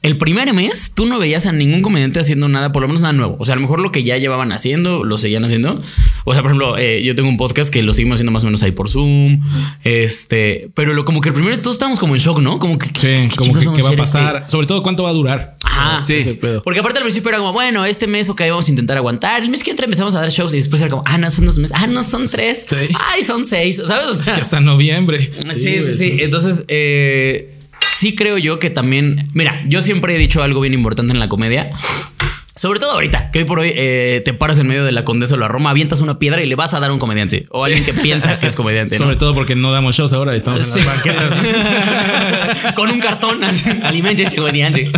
El 0.02 0.18
primer 0.18 0.54
mes 0.54 0.94
tú 0.96 1.06
no 1.06 1.20
veías 1.20 1.46
a 1.46 1.52
ningún 1.52 1.82
comediante 1.82 2.22
haciendo 2.22 2.48
nada, 2.48 2.72
por 2.72 2.82
lo 2.82 2.88
menos 2.88 3.02
nada 3.02 3.12
nuevo. 3.12 3.36
O 3.38 3.44
sea, 3.44 3.54
a 3.54 3.56
lo 3.58 3.62
mejor 3.62 3.82
lo 3.82 3.92
que 3.92 4.06
ya 4.06 4.18
llevaban 4.18 4.54
haciendo, 4.54 5.04
lo 5.04 5.18
seguían 5.18 5.44
haciendo. 5.44 5.82
O 6.24 6.34
sea, 6.34 6.42
por 6.42 6.52
ejemplo, 6.52 6.78
eh, 6.78 7.04
yo 7.04 7.16
tengo 7.16 7.28
un 7.28 7.36
podcast 7.36 7.70
que 7.70 7.84
lo 7.84 7.92
seguimos 7.92 8.16
haciendo 8.16 8.32
más 8.32 8.44
o 8.44 8.46
menos 8.46 8.64
ahí 8.64 8.72
por 8.72 8.90
Zoom. 8.90 9.42
Este, 9.84 10.70
pero 10.74 10.94
lo, 10.94 11.04
como 11.04 11.20
que 11.20 11.28
el 11.30 11.34
primer 11.34 11.52
mes 11.52 11.62
todos 11.62 11.76
estábamos 11.76 12.00
como 12.00 12.16
en 12.16 12.22
shock, 12.22 12.40
¿no? 12.40 12.60
Como 12.60 12.78
que, 12.78 12.86
Sí, 12.88 12.94
¿qué 12.94 13.30
como 13.36 13.54
que 13.54 13.60
qué 13.60 13.66
va 13.66 13.72
a 13.74 13.74
hacer 13.74 13.84
este? 13.84 13.98
pasar. 13.98 14.46
Sobre 14.50 14.68
todo, 14.68 14.82
¿cuánto 14.84 15.04
va 15.04 15.10
a 15.10 15.14
durar? 15.14 15.58
Ajá. 15.64 16.02
Sí. 16.02 16.40
Porque 16.64 16.80
aparte 16.80 17.00
al 17.00 17.04
principio 17.04 17.30
era 17.30 17.40
como, 17.40 17.52
bueno, 17.52 17.84
este 17.84 18.08
mes, 18.08 18.30
ok, 18.30 18.42
vamos 18.50 18.68
a 18.68 18.70
intentar 18.72 18.96
aguantar. 18.96 19.44
El 19.44 19.50
mes 19.50 19.64
que 19.66 19.72
entra 19.72 19.84
empezamos 19.86 20.16
a 20.16 20.22
dar 20.22 20.30
shows 20.30 20.54
y 20.54 20.58
después 20.58 20.82
era 20.82 20.90
como, 20.90 21.04
ah, 21.06 21.18
no, 21.18 21.30
son 21.30 21.46
dos 21.46 21.58
meses. 21.58 21.76
Ah, 21.78 21.88
no, 21.88 22.04
son 22.04 22.28
tres. 22.28 22.68
Sí. 22.70 22.88
Ay, 23.12 23.22
son 23.22 23.44
seis. 23.44 23.82
¿Sabes? 23.86 24.06
O 24.08 24.14
sea, 24.14 24.36
Que 24.36 24.42
hasta 24.42 24.62
noviembre. 24.62 25.30
Sí, 25.54 25.80
sí, 25.82 25.92
sí. 25.98 26.18
Entonces, 26.22 26.64
eh, 26.70 27.54
sí 28.00 28.16
creo 28.16 28.38
yo 28.38 28.60
que 28.60 28.70
también. 28.70 29.28
Mira, 29.34 29.62
yo 29.66 29.82
siempre 29.82 30.16
he 30.16 30.18
dicho 30.18 30.42
algo 30.44 30.62
bien 30.62 30.74
importante 30.74 31.14
en 31.14 31.20
la 31.20 31.28
comedia. 31.30 31.70
Sobre 32.56 32.80
todo 32.80 32.92
ahorita, 32.92 33.32
que 33.32 33.40
hoy 33.40 33.46
por 33.46 33.60
hoy 33.60 33.72
eh, 33.74 34.22
te 34.26 34.34
paras 34.34 34.60
en 34.60 34.68
medio 34.68 34.84
de 34.84 34.92
la 34.92 35.06
condesa 35.06 35.36
de 35.36 35.40
la 35.40 35.48
Roma, 35.48 35.70
avientas 35.70 36.02
una 36.02 36.20
piedra 36.20 36.42
y 36.44 36.46
le 36.46 36.56
vas 36.56 36.74
a 36.74 36.82
dar 36.82 36.90
a 36.90 36.94
un 36.94 37.00
comediante 37.00 37.46
o 37.52 37.64
a 37.64 37.68
alguien 37.68 37.86
que 37.86 37.94
piensa 37.94 38.38
que 38.38 38.48
es 38.48 38.56
comediante. 38.58 38.98
¿no? 38.98 39.06
Sobre 39.06 39.16
todo 39.16 39.34
porque 39.34 39.56
no 39.56 39.72
damos 39.72 39.96
shows 39.96 40.12
ahora, 40.12 40.36
estamos 40.36 40.60
en 40.60 40.66
Sí. 40.66 40.80
las 40.80 40.86
banquetas. 40.86 42.74
Con 42.76 42.90
un 42.92 43.00
cartón, 43.00 43.44
así, 43.46 43.70
alimenta 43.82 44.24
este 44.24 44.36
comediante. 44.36 44.92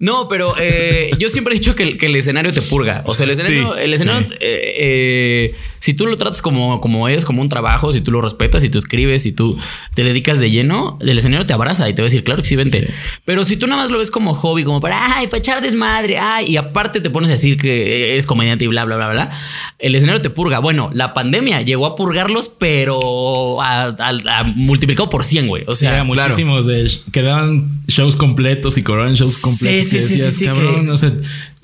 No, 0.00 0.26
pero 0.28 0.54
eh, 0.58 1.12
yo 1.20 1.28
siempre 1.28 1.54
he 1.54 1.58
dicho 1.58 1.76
que, 1.76 1.84
el- 1.84 1.98
que 1.98 2.06
el 2.06 2.16
escenario 2.16 2.52
te 2.52 2.62
purga. 2.62 3.02
O 3.06 3.14
sea, 3.14 3.24
el 3.26 3.30
escenario, 3.30 3.74
Sí, 3.74 3.80
el 3.80 3.94
escenario 3.94 4.28
sí. 4.28 4.34
eh, 4.40 5.54
si 5.82 5.94
tú 5.94 6.06
lo 6.06 6.16
tratas 6.16 6.40
como, 6.42 6.80
como 6.80 7.08
es, 7.08 7.24
como 7.24 7.42
un 7.42 7.48
trabajo, 7.48 7.90
si 7.90 8.00
tú 8.02 8.12
lo 8.12 8.20
respetas, 8.20 8.62
si 8.62 8.68
tú 8.68 8.78
escribes, 8.78 9.24
si 9.24 9.32
tú 9.32 9.58
te 9.96 10.04
dedicas 10.04 10.38
de 10.38 10.48
lleno, 10.52 10.96
el 11.02 11.18
escenario 11.18 11.44
te 11.44 11.52
abraza 11.54 11.88
y 11.88 11.92
te 11.92 12.02
va 12.02 12.06
a 12.06 12.08
decir, 12.08 12.22
claro 12.22 12.40
que 12.40 12.48
sí, 12.48 12.54
vente. 12.54 12.88
Pero 13.24 13.44
si 13.44 13.56
tú 13.56 13.66
nada 13.66 13.82
más 13.82 13.90
lo 13.90 13.98
ves 13.98 14.12
como 14.12 14.32
hobby, 14.32 14.62
como 14.62 14.78
para, 14.78 15.16
ay, 15.16 15.26
para 15.26 15.38
echar 15.38 15.60
desmadre, 15.60 16.18
ay, 16.18 16.46
y 16.52 16.56
aparte 16.56 17.00
te 17.00 17.10
pones 17.10 17.30
a 17.30 17.32
decir 17.32 17.56
que 17.58 18.12
eres 18.12 18.26
comediante 18.26 18.64
y 18.64 18.68
bla, 18.68 18.84
bla, 18.84 18.94
bla, 18.94 19.10
bla, 19.10 19.30
el 19.80 19.96
escenario 19.96 20.22
te 20.22 20.30
purga. 20.30 20.60
Bueno, 20.60 20.88
la 20.94 21.14
pandemia 21.14 21.62
llegó 21.62 21.86
a 21.86 21.96
purgarlos, 21.96 22.48
pero 22.48 23.60
a, 23.60 23.86
a- 23.88 24.38
a 24.38 24.44
multiplicado 24.44 25.08
por 25.08 25.24
100, 25.24 25.48
güey. 25.48 25.64
O 25.66 25.74
sea, 25.74 26.04
muchísimos 26.28 26.66
de 26.66 26.88
que 27.12 27.22
daban 27.22 27.82
shows 27.88 28.14
completos 28.14 28.78
y 28.78 28.82
cobraban 28.82 29.14
shows 29.14 29.38
completos. 29.38 29.88
sí, 29.90 29.98
sí, 29.98 30.16
sí, 30.16 30.30
sí, 30.30 30.44
cabrón, 30.46 30.84
que- 30.86 30.90
o 30.92 30.96
sea, 30.96 31.10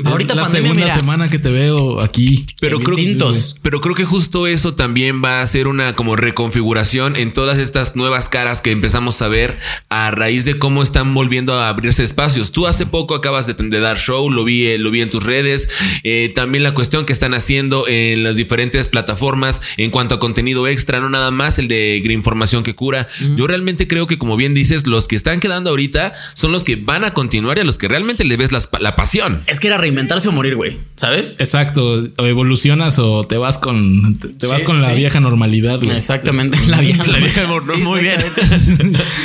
Ahorita 0.05 0.33
es 0.33 0.37
la 0.37 0.43
pandemia, 0.45 0.69
segunda 0.71 0.85
mira. 0.85 0.95
semana 0.95 1.29
que 1.29 1.39
te 1.39 1.49
veo 1.51 2.01
aquí. 2.01 2.47
Pero 2.61 2.79
creo, 2.81 2.97
Distintos. 2.97 3.57
pero 3.63 3.81
creo 3.81 3.95
que 3.95 4.05
justo 4.05 4.47
eso 4.47 4.75
también 4.75 5.23
va 5.25 5.41
a 5.43 5.47
ser 5.47 5.67
una 5.69 5.95
como 5.95 6.17
reconfiguración 6.17 7.17
en 7.17 7.33
todas 7.33 7.59
estas 7.59 7.97
nuevas 7.97 8.29
caras 8.29 8.61
que 8.61 8.71
empezamos 8.71 9.21
a 9.23 9.29
ver 9.29 9.59
a 9.89 10.11
raíz 10.11 10.45
de 10.45 10.59
cómo 10.59 10.83
están 10.83 11.15
volviendo 11.15 11.55
a 11.55 11.69
abrirse 11.69 12.03
espacios. 12.05 12.53
Tú 12.53 12.67
hace 12.67 12.87
poco 12.87 13.15
acabas 13.15 13.47
de, 13.47 13.55
de 13.55 13.81
dar 13.81 13.99
show, 13.99 14.31
lo 14.31 14.45
vi, 14.45 14.67
eh, 14.67 14.79
lo 14.79 14.91
vi 14.91 15.01
en 15.03 15.11
tus 15.11 15.23
redes. 15.23 15.69
Eh, 16.05 16.33
también 16.35 16.63
la 16.65 16.75
cuestión 16.75 17.05
que 17.07 17.13
están 17.13 17.35
haciendo 17.35 17.87
en 17.89 18.23
las 18.25 18.37
diferentes 18.37 18.89
plataformas 18.89 19.61
en 19.77 19.91
cuanto 19.91 20.15
a 20.17 20.21
contenido 20.21 20.67
extra, 20.69 21.01
no 21.01 21.09
nada 21.11 21.31
más 21.31 21.59
el 21.59 21.69
de 21.69 22.03
Información 22.09 22.63
que 22.65 22.75
cura. 22.75 23.07
Yo 23.37 23.47
realmente 23.47 23.87
creo 23.87 24.07
que, 24.07 24.19
como 24.19 24.37
bien 24.37 24.53
dices, 24.55 24.87
los 24.87 25.07
que 25.07 25.15
están 25.15 25.41
quedando 25.41 25.71
ahorita 25.71 26.15
son 26.35 26.53
los 26.53 26.65
que 26.65 26.77
van 26.77 27.05
a 27.05 27.13
continuar 27.13 27.59
y 27.59 27.61
a 27.61 27.65
los 27.65 27.77
que 27.79 27.87
realmente 27.87 28.25
le 28.25 28.37
ves 28.37 28.51
las- 28.51 28.69
la 28.81 28.97
pasión. 28.97 29.43
es 29.47 29.61
que 29.61 29.67
era 29.69 29.77
reinventarse 29.89 30.29
o 30.29 30.33
morir, 30.33 30.55
güey. 30.57 30.77
¿Sabes? 30.97 31.37
Exacto, 31.39 32.05
o 32.17 32.27
evolucionas 32.27 32.99
o 32.99 33.27
te 33.27 33.37
vas 33.37 33.59
con 33.59 34.19
te, 34.19 34.47
vas 34.47 34.61
Sí, 34.61 34.65
con 34.67 34.77
sí, 34.77 34.83
la 34.83 34.91
sí. 34.91 34.97
vieja 34.97 35.21
normalidad, 35.21 35.81
güey. 35.83 35.97
Exactamente. 35.97 36.59
La 36.69 36.81
vieja, 36.81 37.05
La 37.07 37.19
vieja 37.19 37.47
morro- 37.47 37.77
muy 37.79 38.01
bien. 38.01 38.19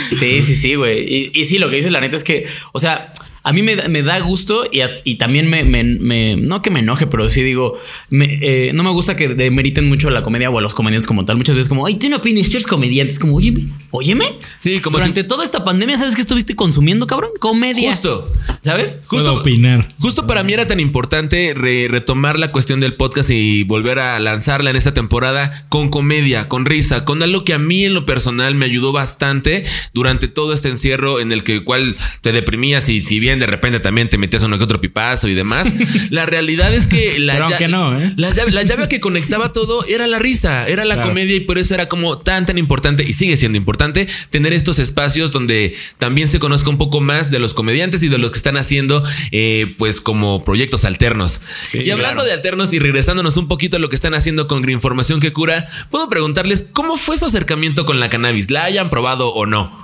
Sí, 0.10 0.42
sí, 0.42 0.56
sí, 0.56 0.76
güey. 0.76 1.02
Y, 1.02 1.32
y 1.34 1.46
sí, 1.46 1.58
lo 1.58 1.70
que 1.70 1.78
dices, 1.78 1.92
la 1.92 2.02
neta 2.02 2.16
es 2.16 2.24
que, 2.24 2.46
o 2.72 2.80
sea, 2.80 3.12
a 3.44 3.52
mí 3.52 3.62
me, 3.62 3.76
da- 3.76 3.88
me 3.90 4.04
da 4.04 4.20
gusto 4.20 4.66
y, 4.72 4.82
a- 4.82 5.02
y 5.04 5.16
también 5.16 5.50
me, 5.50 5.64
me- 5.64 5.84
me- 5.84 6.36
no 6.38 6.62
que 6.62 6.70
me 6.70 6.80
enoje, 6.80 7.08
pero 7.08 7.28
sí 7.30 7.42
digo, 7.44 7.78
me- 8.10 8.40
eh, 8.42 8.72
no 8.74 8.84
me 8.84 8.92
gusta 8.92 9.16
que 9.16 9.30
demeriten 9.30 9.88
mucho 9.90 10.10
la 10.10 10.24
comedia 10.24 10.50
o 10.50 10.58
a 10.58 10.62
los 10.62 10.74
comediantes 10.74 11.08
como 11.08 11.26
tal. 11.26 11.38
Muchas 11.38 11.56
veces 11.56 11.68
como, 11.70 11.86
ay, 11.86 11.96
tú 11.96 12.08
no 12.10 12.18
opinas, 12.18 12.46
tú 12.46 12.52
eres 12.58 12.68
comediante. 12.68 13.12
Es 13.12 13.20
como, 13.20 13.36
óyeme, 13.36 13.66
óyeme. 13.96 14.26
Sí, 14.58 14.80
como 14.80 14.98
Durante 14.98 15.22
si- 15.22 15.28
toda 15.28 15.44
esta 15.46 15.64
pandemia, 15.64 15.98
¿sabes 15.98 16.16
qué 16.16 16.22
estuviste 16.22 16.56
consumiendo, 16.56 17.06
cabrón? 17.06 17.30
Comedia. 17.40 17.92
Justo. 17.92 18.32
¿Sabes? 18.64 19.00
Puedo 19.10 19.26
Justo, 19.34 19.42
opinar. 19.42 19.88
Justo 20.00 20.26
para 20.26 20.42
mí 20.44 20.54
era 20.54 20.66
tan 20.66 20.80
importante 20.80 21.54
re- 21.56 21.88
retomar 21.90 22.40
la 22.40 22.52
cuestión 22.52 22.80
del 22.80 22.96
podcast 22.96 23.30
y 23.30 23.64
volver 23.64 24.00
a 24.00 24.20
lanzarla 24.20 24.70
en 24.72 24.78
esta 24.78 24.94
temporada 24.96 25.66
con 25.70 25.90
comedia, 25.90 26.50
con 26.50 26.66
risa, 26.66 27.06
con 27.06 27.22
algo 27.22 27.44
que 27.46 27.54
a 27.54 27.60
mí 27.60 27.86
en 27.86 27.94
lo 27.94 28.06
personal 28.06 28.56
me 28.56 28.66
ayudó 28.66 28.92
bastante 28.94 29.64
durante 29.94 30.28
todo 30.28 30.54
este 30.54 30.70
encierro 30.70 31.20
en 31.20 31.32
el 31.32 31.44
que 31.44 31.64
cual 31.64 31.96
te 32.22 32.32
deprimías 32.32 32.90
y 32.90 33.00
si 33.02 33.20
bien 33.20 33.40
de 33.40 33.46
repente 33.48 33.80
también 33.80 34.10
te 34.10 34.18
metías 34.18 34.42
uno 34.44 34.58
que 34.58 34.64
otro 34.64 34.82
pipazo 34.82 35.28
y 35.28 35.36
demás. 35.36 35.72
la 36.10 36.26
realidad 36.26 36.74
es 36.74 36.88
que 36.88 37.20
la, 37.20 37.34
Pero 37.34 37.46
lla- 37.46 37.50
aunque 37.50 37.68
no, 37.68 38.00
¿eh? 38.00 38.14
la 38.16 38.32
llave, 38.32 38.52
la 38.52 38.64
llave 38.64 38.88
que 38.88 39.00
conectaba 39.00 39.52
todo 39.52 39.86
era 39.86 40.08
la 40.08 40.18
risa, 40.20 40.68
era 40.68 40.84
la 40.86 40.96
Claro. 40.96 41.10
comedia 41.10 41.36
y 41.36 41.42
por 41.42 41.60
eso 41.60 41.74
era 41.76 41.88
como 41.90 42.18
tan 42.18 42.46
tan 42.46 42.58
importante 42.58 43.04
y 43.08 43.14
sigue 43.14 43.36
siendo 43.38 43.58
importante 43.58 43.83
tener 44.30 44.54
estos 44.54 44.80
espacios 44.80 45.32
donde 45.32 45.76
también 45.98 46.30
se 46.30 46.40
conozca 46.40 46.70
un 46.70 46.78
poco 46.78 47.02
más 47.02 47.32
de 47.32 47.40
los 47.40 47.54
comediantes 47.54 48.04
y 48.04 48.10
de 48.10 48.18
lo 48.18 48.32
que 48.32 48.38
están 48.38 48.58
haciendo 48.58 49.04
eh, 49.32 49.76
pues 49.78 50.02
como 50.02 50.44
proyectos 50.44 50.86
alternos. 50.86 51.42
y 51.74 51.90
hablando 51.92 52.22
claro. 52.22 52.24
de 52.24 52.34
alternos 52.34 52.74
y 52.74 52.80
regresándonos 52.80 53.38
un 53.38 53.48
poquito 53.48 53.78
a 53.78 53.80
lo 53.80 53.90
que 53.90 53.96
están 53.96 54.14
haciendo 54.14 54.48
con 54.48 54.64
Información 54.70 55.20
que 55.20 55.34
cura, 55.34 55.68
puedo 55.90 56.10
preguntarles 56.10 56.68
cómo 56.72 56.98
fue 56.98 57.18
su 57.18 57.26
acercamiento 57.26 57.86
con 57.86 58.00
la 58.00 58.10
cannabis, 58.10 58.50
la 58.50 58.64
hayan 58.64 58.90
probado 58.90 59.30
o 59.30 59.46
no. 59.46 59.84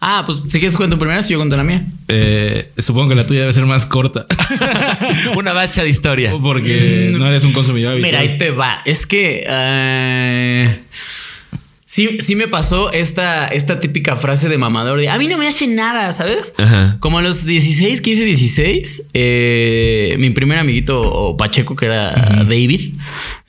Ah, 0.00 0.22
pues 0.24 0.38
si 0.48 0.60
quieres 0.60 0.76
cuento 0.76 0.96
primero, 0.96 1.20
si 1.22 1.32
yo 1.32 1.38
cuento 1.38 1.56
la 1.56 1.64
mía. 1.64 1.84
Eh, 2.06 2.68
supongo 2.78 3.08
que 3.08 3.14
la 3.16 3.26
tuya 3.26 3.40
debe 3.40 3.52
ser 3.52 3.66
más 3.66 3.84
corta. 3.84 4.26
Una 5.36 5.52
bacha 5.52 5.82
de 5.82 5.88
historia. 5.88 6.32
Porque 6.40 7.12
no 7.18 7.26
eres 7.26 7.42
un 7.42 7.52
consumidor 7.52 7.92
habitual. 7.92 8.12
Mira, 8.12 8.20
ahí 8.20 8.38
te 8.38 8.52
va. 8.52 8.80
Es 8.84 9.06
que. 9.06 9.44
eh, 9.48 10.78
Sí, 11.90 12.18
sí 12.20 12.36
me 12.36 12.48
pasó 12.48 12.92
esta, 12.92 13.48
esta 13.48 13.80
típica 13.80 14.14
frase 14.14 14.50
de 14.50 14.58
mamador 14.58 15.00
de 15.00 15.08
a 15.08 15.16
mí 15.16 15.26
no 15.26 15.38
me 15.38 15.48
hace 15.48 15.66
nada, 15.66 16.12
¿sabes? 16.12 16.52
Ajá. 16.58 16.98
Como 17.00 17.16
a 17.18 17.22
los 17.22 17.46
16, 17.46 18.02
15, 18.02 18.24
16, 18.26 19.02
eh, 19.14 20.14
mi 20.18 20.28
primer 20.28 20.58
amiguito 20.58 21.00
o 21.00 21.38
Pacheco, 21.38 21.74
que 21.76 21.86
era 21.86 22.44
David, 22.46 22.92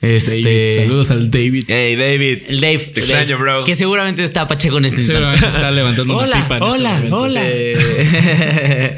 este. 0.00 0.42
David, 0.42 0.74
Saludos 0.74 1.10
al 1.10 1.30
David. 1.30 1.64
Hey 1.68 1.96
David. 1.96 2.38
El 2.48 2.60
Dave. 2.62 2.78
Te 2.78 3.00
extraño, 3.00 3.28
Dave, 3.28 3.42
bro. 3.42 3.64
Que 3.66 3.76
seguramente 3.76 4.24
está 4.24 4.46
Pacheco 4.46 4.78
en 4.78 4.86
este 4.86 5.00
instante. 5.02 5.20
Seguramente 5.20 5.58
está 5.58 5.70
levantando 5.70 6.14
una 6.14 6.24
Hola, 6.24 6.42
pipa. 6.42 6.56
en 6.56 6.62
hola, 6.62 7.00
este 7.04 7.14
hola. 7.14 7.42
Este, 7.50 8.96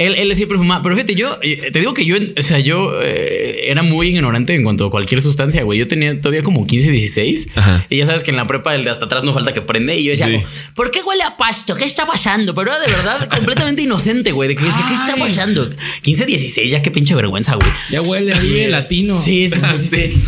él, 0.00 0.14
él 0.16 0.34
siempre 0.34 0.56
fumaba. 0.56 0.82
Pero 0.82 0.94
fíjate, 0.96 1.14
yo 1.14 1.38
eh, 1.42 1.70
te 1.72 1.78
digo 1.78 1.92
que 1.94 2.04
yo, 2.06 2.16
o 2.16 2.42
sea, 2.42 2.58
yo 2.58 2.92
eh, 3.02 3.66
era 3.70 3.82
muy 3.82 4.08
ignorante 4.08 4.54
en 4.54 4.62
cuanto 4.62 4.86
a 4.86 4.90
cualquier 4.90 5.20
sustancia, 5.20 5.62
güey. 5.62 5.78
Yo 5.78 5.86
tenía 5.86 6.18
todavía 6.18 6.42
como 6.42 6.66
15, 6.66 6.90
16. 6.90 7.48
Ajá. 7.54 7.86
Y 7.90 7.98
ya 7.98 8.06
sabes 8.06 8.24
que 8.24 8.30
en 8.30 8.38
la 8.38 8.46
prepa 8.46 8.74
el 8.74 8.82
de 8.84 8.90
hasta 8.90 9.04
atrás 9.04 9.24
no 9.24 9.32
falta 9.34 9.52
que 9.52 9.60
prende. 9.60 9.96
Y 9.96 10.04
yo 10.04 10.10
decía, 10.12 10.26
Sí. 10.28 10.42
¿por 10.74 10.90
qué 10.90 11.02
huele 11.02 11.22
a 11.22 11.36
pasto? 11.36 11.74
¿Qué 11.76 11.84
está 11.84 12.06
pasando? 12.06 12.54
Pero 12.54 12.70
era 12.72 12.80
de 12.80 12.90
verdad 12.90 13.28
completamente 13.34 13.82
inocente, 13.82 14.32
güey. 14.32 14.48
De 14.48 14.56
que 14.56 14.62
yo 14.62 14.68
decía, 14.68 14.84
¿qué 14.88 14.94
está 14.94 15.16
pasando? 15.16 15.68
15, 16.02 16.26
16, 16.26 16.70
ya 16.70 16.80
qué 16.82 16.90
pinche 16.90 17.14
vergüenza, 17.14 17.54
güey. 17.56 17.70
Ya 17.90 18.00
huele 18.02 18.32
ahí 18.32 18.60
el 18.60 18.70
latino. 18.72 19.14
Sí, 19.20 19.48
sí, 19.50 19.58
sí, 19.60 19.78
sí. 19.78 19.96
sí. 19.96 20.22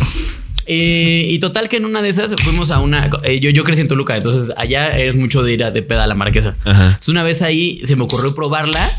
Eh, 0.65 1.25
y 1.29 1.39
total 1.39 1.67
que 1.67 1.75
en 1.77 1.85
una 1.85 2.01
de 2.01 2.07
esas 2.09 2.33
fuimos 2.41 2.71
a 2.71 2.79
una... 2.79 3.09
eh, 3.23 3.39
yo, 3.41 3.49
yo 3.49 3.65
crecí 3.65 3.81
en 3.81 3.89
Toluca, 3.89 4.15
entonces 4.15 4.53
allá 4.55 4.97
es 4.97 5.13
mucho 5.13 5.43
de 5.43 5.51
ir 5.53 5.63
a, 5.63 5.71
de 5.71 5.81
peda 5.81 6.05
a 6.05 6.07
la 6.07 6.15
marquesa. 6.15 6.55
Ajá. 6.63 6.85
Entonces 6.85 7.09
una 7.09 7.21
vez 7.23 7.41
ahí 7.41 7.81
se 7.83 7.97
me 7.97 8.03
ocurrió 8.03 8.33
probarla 8.33 8.89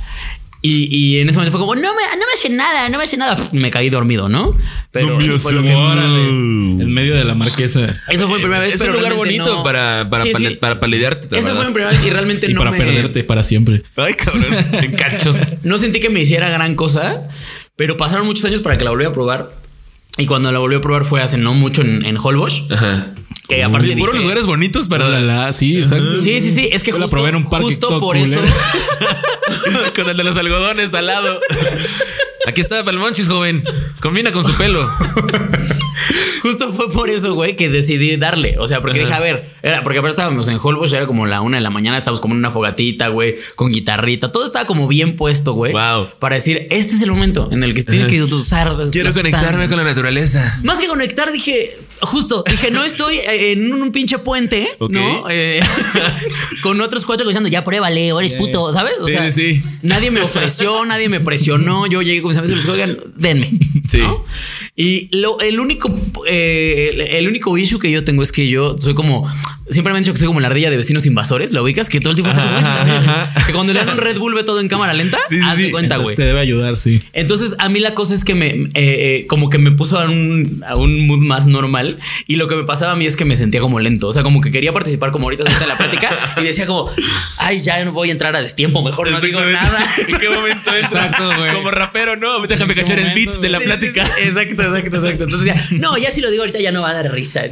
y, 0.67 0.89
y 0.97 1.19
en 1.21 1.29
ese 1.29 1.37
momento 1.37 1.51
fue 1.59 1.61
como, 1.61 1.75
no 1.75 1.83
me, 1.95 2.03
no 2.19 2.27
me 2.27 2.33
hace 2.35 2.49
nada, 2.49 2.89
no 2.89 2.97
me 2.97 3.05
hace 3.05 3.19
nada. 3.19 3.37
Me 3.53 3.71
caí 3.71 3.91
dormido, 3.91 4.31
¿no? 4.31 4.57
Pero 4.91 5.09
No 5.11 5.17
me 5.19 5.27
eso 5.27 5.39
fue 5.39 5.53
lo 5.53 5.59
hace 5.61 5.69
que... 5.69 5.75
Órale. 5.75 6.29
En 6.31 6.93
medio 6.95 7.15
de 7.15 7.23
la 7.25 7.35
marquesa. 7.35 7.85
Eso 8.09 8.27
fue 8.27 8.37
mi 8.39 8.43
primera 8.45 8.61
vez. 8.63 8.75
Es 8.75 8.81
pero 8.81 8.93
un 8.93 8.99
lugar 8.99 9.15
bonito 9.15 9.57
no- 9.57 9.63
para, 9.63 10.09
para, 10.09 10.23
Sí, 10.23 10.31
pale- 10.33 10.49
sí. 10.49 10.55
para 10.57 10.81
palidearte. 10.81 11.37
Esa 11.37 11.55
fue 11.55 11.67
mi 11.67 11.73
primera 11.75 11.91
vez 11.91 12.03
y 12.07 12.09
realmente 12.11 12.47
Y 12.51 12.55
no 12.55 12.61
para 12.61 12.71
me... 12.71 12.79
perderte 12.79 13.25
para 13.25 13.45
siempre. 13.45 13.83
Ay, 13.97 14.15
cabrón. 14.15 14.55
En 14.73 14.93
cachos. 14.93 15.37
No 15.65 15.77
sentí 15.77 16.01
que 16.01 16.09
me 16.09 16.21
hiciera 16.21 16.49
gran 16.49 16.75
cosa, 16.77 17.29
pero 17.77 17.97
pasaron 17.99 18.25
muchos 18.27 18.45
años 18.47 18.61
para 18.61 18.79
que 18.79 18.85
la 18.85 18.91
volviera 18.91 19.11
a 19.11 19.15
probar. 19.15 19.53
Y 20.17 20.27
cuando 20.27 20.51
la 20.51 20.61
volví 20.61 20.77
a 20.77 20.81
probar 20.81 21.05
fue 21.05 21.21
hace 21.21 21.37
no 21.37 21.55
mucho 21.55 21.83
en, 21.83 22.05
en 22.07 22.17
Holbox. 22.17 22.71
Ajá. 22.71 23.09
Que 23.49 23.63
aparte 23.63 23.89
Oye, 23.89 23.97
puros 23.97 24.17
lugares 24.17 24.47
bonitos 24.47 24.89
para 24.89 25.07
Para 25.09 25.53
sí, 25.53 25.77
exacto. 25.77 26.17
Sí, 26.17 26.41
sí, 26.41 26.51
sí. 26.51 26.69
Es 26.73 26.83
que 26.83 26.93
la 26.93 26.99
justo, 26.99 27.11
probé 27.11 27.29
en 27.29 27.37
un 27.37 27.51
parque 27.51 27.67
justo 27.67 28.01
por 28.01 28.17
eso. 28.17 28.41
con 29.97 30.09
el 30.09 30.17
de 30.17 30.25
los 30.25 30.37
algodones 30.37 30.95
al 30.95 31.07
lado. 31.07 31.41
Aquí 32.47 32.61
está 32.61 32.83
Palmonchis, 32.85 33.29
joven. 33.29 33.63
Combina 34.01 34.33
con 34.33 34.45
su 34.45 34.55
pelo. 34.55 34.89
Justo 36.45 36.75
fue 36.75 36.93
por 36.93 37.09
eso, 37.09 37.33
güey, 37.33 37.57
que 37.57 37.71
decidí 37.71 38.19
darle. 38.19 38.59
O 38.59 38.69
sea, 38.69 38.83
porque 38.83 38.99
dije, 38.99 39.15
a 39.15 39.19
ver, 39.19 39.49
era, 39.63 39.83
porque 39.83 39.99
aparte 40.01 40.13
estábamos 40.13 40.47
en 40.49 40.59
Holbox, 40.63 40.93
era 40.93 41.07
como 41.07 41.25
la 41.25 41.41
una 41.41 41.57
de 41.57 41.63
la 41.63 41.71
mañana, 41.71 41.97
estábamos 41.97 42.21
como 42.21 42.35
en 42.35 42.41
una 42.41 42.51
fogatita, 42.51 43.09
güey, 43.09 43.37
con 43.55 43.71
guitarrita. 43.71 44.29
Todo 44.29 44.45
estaba 44.45 44.67
como 44.67 44.87
bien 44.87 45.17
puesto, 45.17 45.55
güey. 45.55 45.73
Wow. 45.73 46.09
Para 46.19 46.35
decir, 46.35 46.67
este 46.71 46.97
es 46.97 47.01
el 47.01 47.11
momento 47.11 47.49
en 47.51 47.63
el 47.63 47.73
que 47.73 47.81
se 47.81 47.93
tiene 47.93 48.09
que 48.09 48.23
usar. 48.23 48.77
Quiero 48.93 49.09
la 49.09 49.15
conectarme 49.15 49.69
con 49.69 49.79
la 49.79 49.85
naturaleza. 49.85 50.61
Más 50.63 50.79
que 50.79 50.87
conectar, 50.87 51.33
dije, 51.33 51.79
justo, 52.03 52.45
dije, 52.47 52.71
no 52.71 52.85
estoy 52.85 53.17
eh, 53.17 53.53
en 53.53 53.73
un, 53.73 53.91
pinche 53.91 54.19
puente. 54.19 54.77
¿no? 54.91 55.25
Eh, 55.31 55.61
con 56.63 56.79
otros 56.83 57.07
cuatro 57.07 57.27
diciendo, 57.27 57.49
ya 57.49 57.65
pruébale, 57.65 58.09
eres 58.09 58.35
puto, 58.35 58.71
¿sabes? 58.71 58.99
O 59.01 59.07
Sí, 59.07 59.13
sea, 59.13 59.33
sí, 59.33 59.55
sí. 59.55 59.63
nadie 59.83 60.11
me 60.11 60.21
ofreció, 60.21 60.85
nadie 60.87 61.09
me 61.09 61.21
presionó. 61.21 61.87
Yo 61.87 62.03
llegué 62.03 62.21
con 62.21 62.29
mis 62.29 62.37
amigos 62.37 62.53
y 62.53 62.57
les 62.57 62.65
digo, 62.65 62.75
oigan, 62.75 62.99
denme. 63.17 63.51
Sí. 63.89 63.99
¿no? 63.99 64.25
Y 64.77 65.09
lo, 65.17 65.41
el 65.41 65.61
único, 65.61 65.89
eh, 66.27 66.34
el, 66.35 67.01
el 67.01 67.29
único 67.29 67.57
issue 67.57 67.79
que 67.79 67.91
yo 67.91 68.05
tengo 68.05 68.23
es 68.23 68.33
que 68.33 68.49
yo 68.49 68.77
soy 68.79 68.95
como, 68.95 69.27
siempre 69.69 69.93
me 69.93 69.99
han 69.99 70.03
dicho 70.05 70.13
que 70.13 70.19
soy 70.19 70.27
como 70.29 70.41
la 70.41 70.49
ardilla 70.49 70.71
de 70.71 70.77
vecinos 70.77 71.07
invasores. 71.07 71.53
¿La 71.53 71.63
ubicas? 71.63 71.89
Que 71.89 72.01
todo 72.01 72.11
el 72.11 72.17
tiempo 72.17 72.31
está 72.31 72.43
como, 72.45 72.57
Ajá, 72.57 73.29
ajá. 73.31 73.47
que 73.47 73.53
cuando 73.53 73.73
le 73.73 73.81
dan 73.81 73.91
un 73.91 73.99
Red 73.99 74.19
Bull 74.19 74.35
ve 74.35 74.45
todo 74.45 74.61
en 74.61 74.69
cámara 74.69 74.93
lenta. 74.95 75.19
Sí, 75.29 75.37
sí, 75.37 75.41
haz 75.45 75.57
de 75.59 75.67
sí. 75.67 75.71
cuenta, 75.71 75.97
güey. 75.97 76.15
te 76.17 76.23
debe 76.25 76.41
ayudar, 76.41 76.79
sí. 76.79 77.03
Entonces, 77.13 77.55
a 77.59 77.69
mí 77.69 77.81
la 77.81 77.95
cosa 77.95 78.15
es 78.15 78.25
que 78.25 78.35
me, 78.35 78.49
eh, 78.49 78.71
eh, 78.75 79.27
como 79.29 79.51
que 79.51 79.59
me 79.59 79.71
puso 79.73 79.99
a 79.99 80.05
un, 80.05 80.63
a 80.67 80.77
un 80.77 81.07
mood 81.07 81.19
más 81.21 81.47
normal. 81.47 81.99
Y 82.27 82.37
lo 82.37 82.49
que 82.49 82.57
me 82.57 82.65
pasaba 82.65 82.93
a 82.93 82.97
mí 82.97 83.07
es 83.07 83.17
que 83.17 83.25
me 83.25 83.37
sentía 83.37 83.61
como 83.61 83.81
lento. 83.81 84.09
O 84.09 84.13
sea, 84.13 84.23
como 84.23 84.41
que 84.41 84.51
quería 84.51 84.73
participar 84.73 85.11
como 85.13 85.25
ahorita 85.27 85.45
en 85.63 85.69
la 85.69 85.77
plática. 85.77 86.35
y 86.41 86.45
decía 86.45 86.67
como, 86.67 86.91
ay, 87.39 87.61
ya 87.61 87.85
no 87.85 87.93
voy 87.93 88.09
a 88.11 88.13
entrar 88.13 88.35
a 88.37 88.43
destiempo, 88.43 88.83
mejor 88.83 89.11
no 89.11 89.21
digo 89.21 89.41
nada. 89.45 89.79
¿En 90.09 90.19
qué 90.19 90.29
momento 90.29 90.75
entra? 90.75 91.05
Exacto, 91.05 91.37
güey. 91.39 91.55
Como 91.55 91.71
rapero, 91.71 92.17
no. 92.17 92.47
Déjame 92.47 92.73
¿En 92.73 92.77
qué 92.77 92.83
cachar 92.83 92.99
el 92.99 93.15
beat 93.15 93.41
de 93.41 93.49
la 93.49 93.59
güey? 93.59 93.69
plática. 93.69 94.05
Exacto, 94.19 94.63
exacto, 94.63 94.97
exacto. 94.97 95.25
Entonces 95.25 95.47
ya, 95.47 95.67
no, 95.79 95.97
ya 95.97 96.11
si 96.11 96.21
lo 96.21 96.31
digo 96.31 96.43
ahorita 96.43 96.61
ya 96.61 96.73
no 96.73 96.83
va 96.83 96.91
a 96.91 96.95
dar 96.95 97.13
risa. 97.13 97.45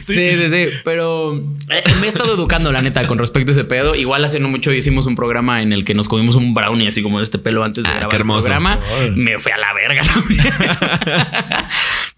sí, 0.00 0.36
sí, 0.36 0.48
sí. 0.48 0.61
Pero 0.84 1.34
eh, 1.70 1.82
me 2.00 2.06
he 2.06 2.08
estado 2.08 2.34
educando, 2.34 2.72
la 2.72 2.82
neta, 2.82 3.06
con 3.06 3.18
respecto 3.18 3.50
a 3.50 3.52
ese 3.52 3.64
pedo. 3.64 3.94
Igual 3.94 4.24
hace 4.24 4.40
no 4.40 4.48
mucho 4.48 4.72
hicimos 4.72 5.06
un 5.06 5.14
programa 5.14 5.62
en 5.62 5.72
el 5.72 5.84
que 5.84 5.94
nos 5.94 6.08
comimos 6.08 6.34
un 6.36 6.54
brownie 6.54 6.88
así 6.88 7.02
como 7.02 7.18
de 7.18 7.24
este 7.24 7.38
pelo 7.38 7.64
antes 7.64 7.84
de 7.84 7.90
Ah, 7.90 7.94
grabar 7.94 8.10
qué 8.10 8.16
el 8.16 8.22
programa. 8.26 8.78
Me 9.14 9.38
fui 9.38 9.52
a 9.52 9.58
la 9.58 9.72
verga 9.74 10.02
también. 10.04 10.42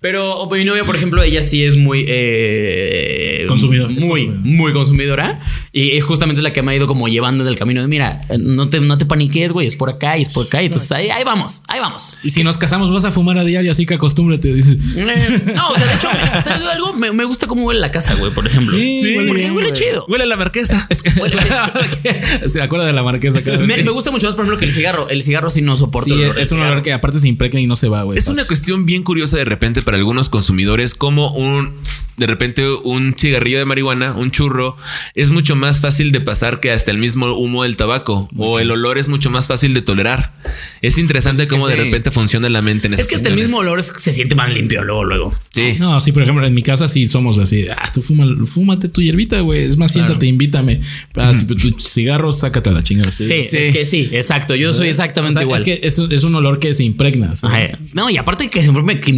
Pero 0.04 0.46
mi 0.52 0.64
novia, 0.66 0.84
por 0.84 0.96
ejemplo, 0.96 1.22
ella 1.22 1.40
sí 1.40 1.64
es 1.64 1.78
muy 1.78 2.04
eh, 2.06 3.46
Consumidor, 3.48 3.90
es 3.90 4.04
Muy, 4.04 4.26
consumidor. 4.26 4.44
muy 4.44 4.72
consumidora. 4.74 5.40
Y 5.72 5.98
justamente 6.00 6.40
es 6.40 6.42
la 6.44 6.52
que 6.52 6.60
me 6.60 6.72
ha 6.72 6.76
ido 6.76 6.86
como 6.86 7.08
llevando 7.08 7.42
del 7.42 7.56
camino 7.56 7.80
de 7.80 7.88
mira, 7.88 8.20
no 8.38 8.68
te, 8.68 8.80
no 8.80 8.98
te 8.98 9.06
paniques, 9.06 9.52
güey, 9.52 9.66
es 9.66 9.72
por 9.74 9.88
acá 9.88 10.18
y 10.18 10.22
es 10.22 10.28
por 10.34 10.44
acá. 10.46 10.62
Y 10.62 10.66
entonces 10.66 10.92
ahí, 10.92 11.08
ahí 11.08 11.24
vamos, 11.24 11.62
ahí 11.68 11.80
vamos. 11.80 12.18
Y 12.22 12.28
si 12.30 12.44
nos 12.44 12.58
casamos, 12.58 12.92
vas 12.92 13.06
a 13.06 13.12
fumar 13.12 13.38
a 13.38 13.44
diario, 13.44 13.72
así 13.72 13.86
que 13.86 13.94
acostúmbrate. 13.94 14.52
Dices. 14.52 14.76
Eh, 14.94 15.52
No, 15.54 15.70
o 15.70 15.76
sea, 15.76 15.86
de 15.86 15.94
hecho, 15.94 16.08
¿sabes 16.44 16.62
algo? 16.70 16.92
Me, 16.92 17.10
me 17.12 17.24
gusta 17.24 17.46
cómo 17.46 17.64
huele 17.64 17.80
la 17.80 17.90
casa, 17.90 18.12
güey, 18.14 18.30
por 18.32 18.46
ejemplo. 18.46 18.76
Sí, 18.76 19.00
huele 19.16 19.28
porque 19.28 19.50
huele 19.52 19.72
chido. 19.72 20.04
Huele 20.06 20.24
a 20.24 20.26
la 20.26 20.36
marquesa. 20.36 20.86
Es 20.90 21.00
que 21.02 21.08
Huele, 21.18 21.36
se 22.46 22.60
acuerda 22.62 22.84
de 22.86 22.92
la 22.92 23.02
marquesa 23.02 23.42
cada 23.42 23.56
vez 23.58 23.66
Me, 23.66 23.76
que- 23.76 23.84
me 23.84 23.90
gusta 23.90 24.10
mucho 24.10 24.26
más, 24.26 24.34
por 24.34 24.44
ejemplo, 24.44 24.58
que 24.58 24.66
el 24.66 24.72
cigarro. 24.72 25.08
El 25.08 25.22
cigarro 25.22 25.48
sí 25.48 25.62
no 25.62 25.76
soporto. 25.78 26.14
Sí, 26.14 26.20
el 26.22 26.30
olor 26.30 26.38
es 26.38 26.50
del 26.50 26.58
un 26.60 26.66
olor 26.66 26.82
que 26.82 26.92
aparte 26.92 27.18
se 27.18 27.28
impregna 27.28 27.60
y 27.60 27.66
no 27.66 27.74
se 27.76 27.88
va, 27.88 28.02
güey. 28.02 28.18
Es 28.18 28.28
una 28.28 28.46
cuestión 28.46 28.84
bien 28.84 29.02
curiosa 29.02 29.36
de 29.38 29.44
repente 29.46 29.80
para 29.82 29.93
algunos 29.94 30.28
consumidores, 30.28 30.94
como 30.94 31.30
un 31.32 31.72
de 32.16 32.28
repente 32.28 32.64
un 32.84 33.16
cigarrillo 33.18 33.58
de 33.58 33.64
marihuana, 33.64 34.12
un 34.12 34.30
churro, 34.30 34.76
es 35.16 35.30
mucho 35.30 35.56
más 35.56 35.80
fácil 35.80 36.12
de 36.12 36.20
pasar 36.20 36.60
que 36.60 36.70
hasta 36.70 36.92
el 36.92 36.98
mismo 36.98 37.26
humo 37.36 37.64
del 37.64 37.76
tabaco 37.76 38.28
o 38.36 38.60
el 38.60 38.70
olor 38.70 38.98
es 38.98 39.08
mucho 39.08 39.30
más 39.30 39.48
fácil 39.48 39.74
de 39.74 39.82
tolerar. 39.82 40.32
Es 40.80 40.96
interesante 40.98 41.38
Pues 41.38 41.48
es 41.48 41.50
cómo 41.50 41.66
de 41.66 41.74
sí. 41.74 41.80
repente 41.80 42.12
funciona 42.12 42.48
la 42.48 42.62
mente 42.62 42.86
en 42.86 42.94
Es 42.94 42.98
que 43.08 43.16
hasta 43.16 43.30
el 43.30 43.34
cuestiones. 43.34 43.46
mismo 43.46 43.58
olor 43.58 43.80
es- 43.80 43.92
se 43.98 44.12
siente 44.12 44.36
más 44.36 44.48
limpio 44.54 44.84
luego, 44.84 45.02
luego. 45.02 45.34
Sí. 45.52 45.74
No, 45.80 46.00
sí, 46.00 46.12
por 46.12 46.22
ejemplo, 46.22 46.46
en 46.46 46.54
mi 46.54 46.62
casa 46.62 46.86
sí 46.86 47.08
somos 47.08 47.36
así. 47.38 47.66
Ah, 47.68 47.90
tú 47.92 48.00
fuma, 48.00 48.24
fúmate 48.46 48.88
tu 48.88 49.00
hierbita, 49.02 49.40
güey. 49.40 49.64
Es 49.64 49.76
más, 49.76 49.90
siéntate, 49.90 50.26
invítame. 50.26 50.82
Ah, 51.16 51.34
si 51.34 51.46
tu 51.48 51.56
cigarro, 51.80 52.30
sácate 52.30 52.70
a 52.70 52.74
la 52.74 52.84
chingada. 52.84 53.10
Sí, 53.10 53.24
es 53.24 53.50
que 53.72 53.84
sí, 53.86 54.08
exacto. 54.12 54.54
Yo 54.54 54.72
soy 54.72 54.86
O 54.86 54.90
exactamente 54.90 55.34
sea, 55.34 55.42
igual. 55.42 55.58
Es 55.60 55.64
que 55.64 55.80
es, 55.82 55.98
es 55.98 56.22
un 56.22 56.36
olor 56.36 56.60
que 56.60 56.74
se 56.76 56.84
impregna. 56.84 57.34
No, 57.92 58.08
y 58.08 58.18
aparte 58.18 58.48
que 58.50 58.62
se 58.62 58.70
me 58.70 59.00
que 59.00 59.10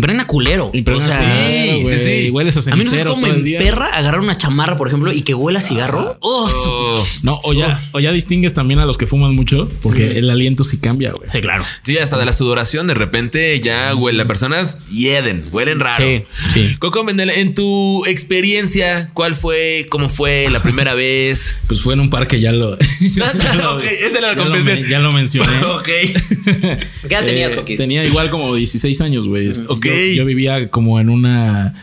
impregna 0.72 1.04
culero. 1.04 1.16
Impregna 1.16 1.16
o 1.16 1.76
sea, 1.76 1.82
güey. 1.82 1.98
sí, 1.98 2.04
sí. 2.04 2.10
Y 2.26 2.30
hueles 2.30 2.56
a 2.56 2.60
a 2.72 2.76
mí 2.76 2.84
no 2.84 2.90
sé 2.90 2.90
cenicero 2.90 3.10
todo 3.14 3.22
me 3.22 3.28
el 3.30 3.44
día. 3.44 3.58
perra 3.58 3.86
agarrar 3.86 4.20
una 4.20 4.36
chamarra, 4.36 4.76
por 4.76 4.88
ejemplo, 4.88 5.12
y 5.12 5.22
que 5.22 5.34
huela 5.34 5.58
a 5.58 5.62
cigarro. 5.62 6.16
Oh, 6.20 6.48
su- 6.48 6.56
Oh. 6.86 6.96
No, 7.24 7.38
o 7.44 7.52
ya, 7.52 7.80
o 7.92 8.00
ya 8.00 8.12
distingues 8.12 8.54
también 8.54 8.80
a 8.80 8.86
los 8.86 8.98
que 8.98 9.06
fuman 9.06 9.34
mucho 9.34 9.70
porque 9.82 10.18
el 10.18 10.28
aliento 10.30 10.64
sí 10.64 10.78
cambia, 10.78 11.12
güey. 11.12 11.28
Sí, 11.30 11.40
claro. 11.40 11.64
Sí, 11.82 11.96
hasta 11.98 12.18
de 12.18 12.24
la 12.24 12.32
sudoración, 12.32 12.86
de 12.86 12.94
repente 12.94 13.58
ya 13.60 13.94
huele, 13.94 14.18
las 14.18 14.26
personas 14.26 14.80
hieden, 14.90 15.44
huelen 15.52 15.80
raro. 15.80 16.04
Sí, 16.04 16.22
sí. 16.52 16.76
Coco 16.78 17.02
Mendel, 17.04 17.30
en 17.30 17.54
tu 17.54 18.04
experiencia, 18.06 19.10
¿cuál 19.14 19.34
fue, 19.34 19.86
cómo 19.90 20.08
fue 20.08 20.48
la 20.50 20.60
primera 20.60 20.94
vez? 20.94 21.56
Pues 21.66 21.80
fue 21.80 21.94
en 21.94 22.00
un 22.00 22.10
parque, 22.10 22.40
ya 22.40 22.52
lo. 22.52 22.76
ya 23.00 23.32
lo- 23.54 23.80
esa 23.80 24.18
era 24.18 24.34
la 24.34 24.42
ya 24.88 24.98
lo 25.00 25.10
Ya 25.10 25.16
mencioné. 25.16 25.60
ok. 25.66 25.84
¿Qué 25.86 26.78
edad 27.14 27.24
tenías, 27.24 27.52
Eh, 27.52 27.56
Coquis? 27.56 27.78
Tenía 27.78 28.04
igual 28.04 28.30
como 28.30 28.54
16 28.54 29.00
años, 29.00 29.28
güey. 29.28 29.50
Ok. 29.68 29.86
Yo, 29.86 29.94
yo 30.16 30.24
vivía 30.24 30.45
como 30.70 31.00
en 31.00 31.10
una. 31.10 31.74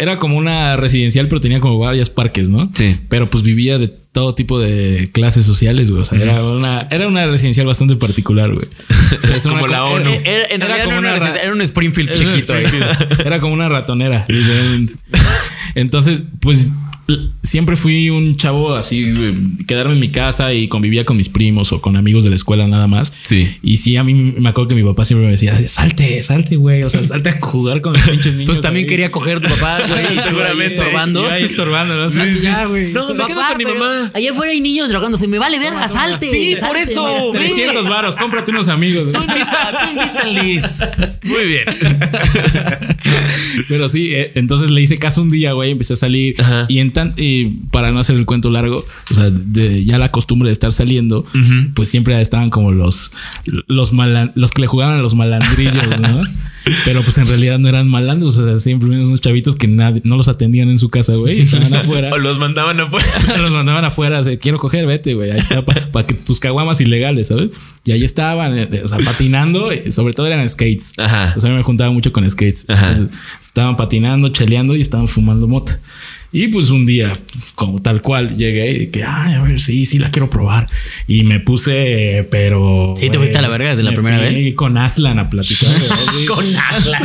Era 0.00 0.18
como 0.18 0.36
una 0.36 0.76
residencial, 0.76 1.28
pero 1.28 1.40
tenía 1.40 1.60
como 1.60 1.78
varios 1.78 2.10
parques, 2.10 2.48
¿no? 2.50 2.70
Sí. 2.74 2.96
Pero 3.08 3.30
pues 3.30 3.42
vivía 3.42 3.78
de 3.78 3.88
todo 3.88 4.34
tipo 4.34 4.58
de 4.60 5.10
clases 5.12 5.46
sociales, 5.46 5.90
güey. 5.90 6.02
O 6.02 6.04
sea, 6.04 6.18
era 6.20 6.42
una, 6.42 6.86
era 6.90 7.06
una 7.08 7.26
residencial 7.26 7.66
bastante 7.66 7.96
particular, 7.96 8.52
güey. 8.52 8.66
Es 9.34 9.44
Como 9.44 9.62
una- 9.64 9.68
la 9.68 9.76
era- 9.78 9.84
ONU. 9.84 10.10
Era- 10.24 10.44
en 10.44 10.62
Era 10.62 10.66
realidad 10.66 10.84
como 10.84 10.98
era, 10.98 10.98
una 10.98 11.14
una 11.16 11.32
ra- 11.34 11.40
era 11.40 11.52
un 11.52 11.60
Springfield 11.62 12.10
Era 12.10 12.18
chiquito. 12.18 12.54
eh. 12.56 12.62
Springfield. 12.64 13.20
Era 13.26 13.40
como 13.40 13.54
una 13.54 13.68
ratonera, 13.68 14.26
literalmente. 14.28 14.94
Entonces, 15.74 16.22
pues 16.40 16.66
siempre 17.42 17.76
fui 17.76 18.10
un 18.10 18.36
chavo 18.36 18.74
así, 18.74 19.12
quedarme 19.66 19.94
en 19.94 20.00
mi 20.00 20.10
casa 20.10 20.52
y 20.52 20.68
convivía 20.68 21.04
con 21.04 21.16
mis 21.16 21.28
primos 21.28 21.72
o 21.72 21.80
con 21.80 21.96
amigos 21.96 22.24
de 22.24 22.30
la 22.30 22.36
escuela 22.36 22.66
nada 22.66 22.86
más. 22.86 23.12
Sí. 23.22 23.56
Y 23.62 23.78
sí, 23.78 23.96
a 23.96 24.04
mí 24.04 24.14
me 24.14 24.48
acuerdo 24.48 24.68
que 24.68 24.74
mi 24.74 24.82
papá 24.82 25.04
siempre 25.04 25.26
me 25.26 25.32
decía, 25.32 25.58
salte, 25.68 26.22
salte, 26.22 26.56
güey. 26.56 26.82
O 26.82 26.90
sea, 26.90 27.02
salte 27.02 27.30
a 27.30 27.40
jugar 27.40 27.80
con 27.80 27.94
los 27.94 28.02
pinches 28.02 28.34
niños. 28.34 28.46
Pues 28.46 28.60
también 28.60 28.84
ahí". 28.84 28.90
quería 28.90 29.10
coger 29.10 29.40
tu 29.40 29.48
papá, 29.48 29.78
güey, 29.88 30.18
y 30.18 30.22
seguramente 30.22 30.74
estorbando. 30.74 31.20
Iba 31.22 31.32
ahí 31.32 31.44
estorbando, 31.44 31.96
¿no? 31.96 32.10
Salte 32.10 32.40
ya, 32.40 32.66
güey. 32.66 32.92
No, 32.92 33.14
me 33.14 33.24
quedo 33.24 33.40
con 33.48 33.56
mi 33.56 33.64
mamá. 33.64 34.10
Allá 34.14 34.30
afuera 34.30 34.52
hay 34.52 34.60
niños 34.60 34.90
drogándose. 34.90 35.26
Me 35.28 35.38
vale 35.38 35.58
verga, 35.58 35.88
salte. 35.88 36.30
Sí, 36.30 36.56
salte, 36.56 36.66
por 36.66 36.76
eso. 36.76 37.02
mamá. 37.32 37.38
300 37.38 37.88
varos, 37.88 38.16
cómprate 38.16 38.50
unos 38.50 38.68
amigos. 38.68 39.12
Tú 39.12 39.18
Liz. 40.30 40.80
Muy 41.22 41.46
bien. 41.46 41.64
Pero 43.68 43.88
sí, 43.88 44.14
eh, 44.14 44.32
entonces 44.34 44.70
le 44.70 44.82
hice 44.82 44.98
caso 44.98 45.22
un 45.22 45.30
día, 45.30 45.52
güey, 45.52 45.70
empecé 45.70 45.94
a 45.94 45.96
salir 45.96 46.34
Ajá. 46.40 46.66
y 46.68 46.80
en 46.80 46.92
tan 46.98 47.14
y 47.16 47.44
para 47.70 47.90
no 47.92 48.00
hacer 48.00 48.16
el 48.16 48.26
cuento 48.26 48.50
largo, 48.50 48.84
o 49.10 49.14
sea, 49.14 49.30
de 49.30 49.84
ya 49.84 49.98
la 49.98 50.10
costumbre 50.10 50.48
de 50.48 50.52
estar 50.52 50.72
saliendo, 50.72 51.24
pues 51.74 51.88
siempre 51.88 52.20
estaban 52.20 52.50
como 52.50 52.72
los 52.72 53.12
los 53.66 53.92
malan- 53.92 54.32
los 54.34 54.50
que 54.52 54.62
le 54.62 54.66
jugaban 54.66 54.98
a 54.98 55.02
los 55.02 55.14
malandrillos, 55.14 56.00
¿no? 56.00 56.20
Pero 56.84 57.02
pues 57.02 57.16
en 57.16 57.26
realidad 57.26 57.58
no 57.58 57.68
eran 57.68 57.88
malandros, 57.88 58.36
o 58.36 58.46
sea, 58.46 58.58
siempre 58.58 58.88
eran 58.90 59.06
unos 59.06 59.22
chavitos 59.22 59.56
que 59.56 59.68
nadie, 59.68 60.02
no 60.04 60.16
los 60.16 60.28
atendían 60.28 60.68
en 60.68 60.78
su 60.78 60.90
casa, 60.90 61.14
güey, 61.14 61.40
estaban 61.40 61.72
afuera. 61.72 62.10
O 62.12 62.18
los 62.18 62.38
mandaban 62.38 62.78
afuera. 62.80 63.06
los 63.38 63.54
mandaban 63.54 63.84
afuera, 63.86 64.20
o 64.20 64.22
sea, 64.22 64.36
quiero 64.38 64.58
coger, 64.58 64.84
vete, 64.86 65.14
güey, 65.14 65.30
ahí 65.30 65.38
está 65.38 65.64
para 65.64 66.06
que 66.06 66.14
tus 66.14 66.40
caguamas 66.40 66.80
ilegales, 66.80 67.28
¿sabes? 67.28 67.50
Y 67.84 67.92
ahí 67.92 68.04
estaban, 68.04 68.58
eh, 68.58 68.68
o 68.84 68.88
sea, 68.88 68.98
patinando, 68.98 69.70
eh, 69.72 69.92
sobre 69.92 70.12
todo 70.12 70.26
eran 70.26 70.46
skates. 70.48 70.92
Ajá. 70.98 71.32
O 71.36 71.40
sea, 71.40 71.50
me 71.52 71.62
juntaba 71.62 71.90
mucho 71.90 72.12
con 72.12 72.28
skates. 72.30 72.66
Ajá. 72.68 72.98
Estaban 73.46 73.76
patinando, 73.76 74.28
cheleando 74.28 74.76
y 74.76 74.82
estaban 74.82 75.08
fumando 75.08 75.48
mota. 75.48 75.80
Y 76.30 76.48
pues 76.48 76.68
un 76.70 76.84
día, 76.84 77.18
como 77.54 77.80
tal 77.80 78.02
cual, 78.02 78.36
llegué 78.36 78.82
y 78.82 78.86
que, 78.88 79.02
ay, 79.02 79.34
a 79.34 79.42
ver, 79.42 79.60
sí, 79.60 79.86
sí 79.86 79.98
la 79.98 80.10
quiero 80.10 80.28
probar. 80.28 80.68
Y 81.06 81.22
me 81.24 81.40
puse, 81.40 82.26
pero. 82.30 82.92
¿Sí 82.96 83.08
te 83.08 83.16
fuiste 83.18 83.38
a 83.38 83.42
la 83.42 83.48
verga 83.48 83.70
desde 83.70 83.82
la 83.82 83.92
me 83.92 83.96
primera 83.96 84.20
vez? 84.20 84.54
Con 84.54 84.76
Aslan 84.76 85.18
a 85.18 85.30
platicar. 85.30 85.70
Con 86.28 86.54
Aslan. 86.54 87.02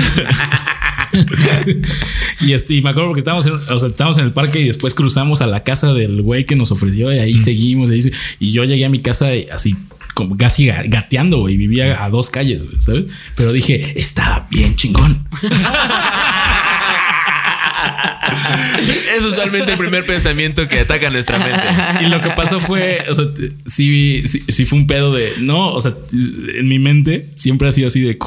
y, 2.42 2.54
este, 2.54 2.74
y 2.74 2.82
me 2.82 2.90
acuerdo 2.90 3.10
porque 3.10 3.20
estábamos 3.20 3.46
en, 3.46 3.54
o 3.54 3.80
sea, 3.80 3.88
estábamos 3.88 4.18
en 4.18 4.26
el 4.26 4.34
parque 4.34 4.60
y 4.60 4.66
después 4.66 4.94
cruzamos 4.94 5.42
a 5.42 5.48
la 5.48 5.64
casa 5.64 5.94
del 5.94 6.22
güey 6.22 6.46
que 6.46 6.56
nos 6.56 6.72
ofreció 6.72 7.14
y 7.14 7.20
ahí 7.20 7.38
seguimos. 7.38 7.92
y 7.92 7.94
ahí 7.94 8.12
y 8.40 8.52
yo 8.52 8.64
llegué 8.66 8.84
a 8.86 8.90
mi 8.90 9.00
casa 9.00 9.34
y 9.36 9.48
así 9.50 9.76
como 10.16 10.36
casi 10.38 10.66
ga- 10.66 10.84
gateando, 10.90 11.40
güey. 11.40 11.56
Vivía 11.56 12.04
a 12.04 12.10
dos 12.10 12.30
calles, 12.30 12.62
¿sabes? 12.86 13.06
Pero 13.36 13.52
dije, 13.54 13.94
está 14.00 14.48
bien 14.52 14.76
chingón. 14.76 15.26
Es 19.18 19.24
usualmente 19.24 19.72
el 19.74 19.78
primer 19.78 20.06
pensamiento 20.06 20.68
que 20.68 20.80
ataca 20.80 21.10
nuestra 21.10 21.38
mente. 21.40 22.06
Y 22.06 22.10
lo 22.10 22.22
que 22.22 22.30
pasó 22.32 22.60
fue, 22.60 23.04
o 23.10 23.16
sea, 23.16 23.26
sí, 23.66 24.24
sí, 24.26 24.42
sí 24.48 24.66
fue 24.66 24.80
un 24.80 24.88
pedo 24.88 25.14
de, 25.14 25.34
no, 25.40 25.70
o 25.72 25.82
sea, 25.82 25.94
en 26.56 26.68
mi 26.68 26.80
mente 26.80 27.30
siempre 27.36 27.68
ha 27.68 27.72
sido 27.72 27.88
así 27.88 28.02
de, 28.02 28.18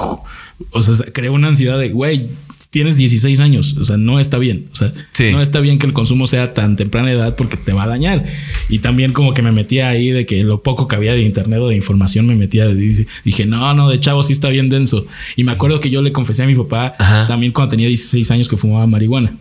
o 0.71 0.83
sea, 0.83 0.95
creó 1.13 1.33
una 1.33 1.49
ansiedad 1.49 1.79
de, 1.79 1.89
güey, 1.91 2.29
tienes 2.71 2.97
16 2.97 3.41
años, 3.41 3.77
o 3.81 3.85
sea, 3.85 3.97
no 3.97 4.21
está 4.21 4.39
bien, 4.39 4.69
o 4.73 4.77
sea, 4.77 4.93
Sí. 5.13 5.31
no 5.33 5.41
está 5.41 5.61
bien 5.61 5.79
que 5.79 5.87
el 5.87 5.93
consumo 5.93 6.27
sea 6.27 6.53
tan 6.55 6.77
temprana 6.77 7.11
edad 7.11 7.35
porque 7.37 7.57
te 7.57 7.73
va 7.73 7.85
a 7.85 7.87
dañar. 7.87 8.25
Y 8.69 8.81
también 8.81 9.13
como 9.13 9.35
que 9.35 9.43
me 9.43 9.53
metía 9.53 9.89
ahí 9.89 10.11
de 10.11 10.27
que 10.27 10.43
lo 10.45 10.63
poco 10.63 10.87
que 10.89 10.97
había 10.97 11.13
de 11.13 11.23
internet 11.23 11.61
o 11.61 11.69
de 11.69 11.77
información 11.77 12.27
me 12.27 12.35
metía, 12.35 12.67
dije, 12.69 13.47
no, 13.47 13.73
no, 13.75 13.89
de 13.89 13.99
chavo 14.01 14.23
sí 14.23 14.33
está 14.33 14.49
bien 14.49 14.69
denso. 14.69 15.07
Y 15.37 15.45
me 15.45 15.53
acuerdo 15.53 15.81
que 15.81 15.91
yo 15.91 16.03
le 16.03 16.13
confesé 16.13 16.43
a 16.43 16.47
mi 16.47 16.55
papá 16.55 16.95
Ajá. 16.99 17.27
también 17.27 17.53
cuando 17.53 17.71
tenía 17.71 17.89
16 17.89 18.31
años 18.31 18.49
que 18.49 18.57
fumaba 18.57 18.87
marihuana. 18.87 19.33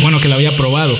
Bueno 0.00 0.20
que 0.20 0.28
la 0.28 0.36
había 0.36 0.56
probado. 0.56 0.98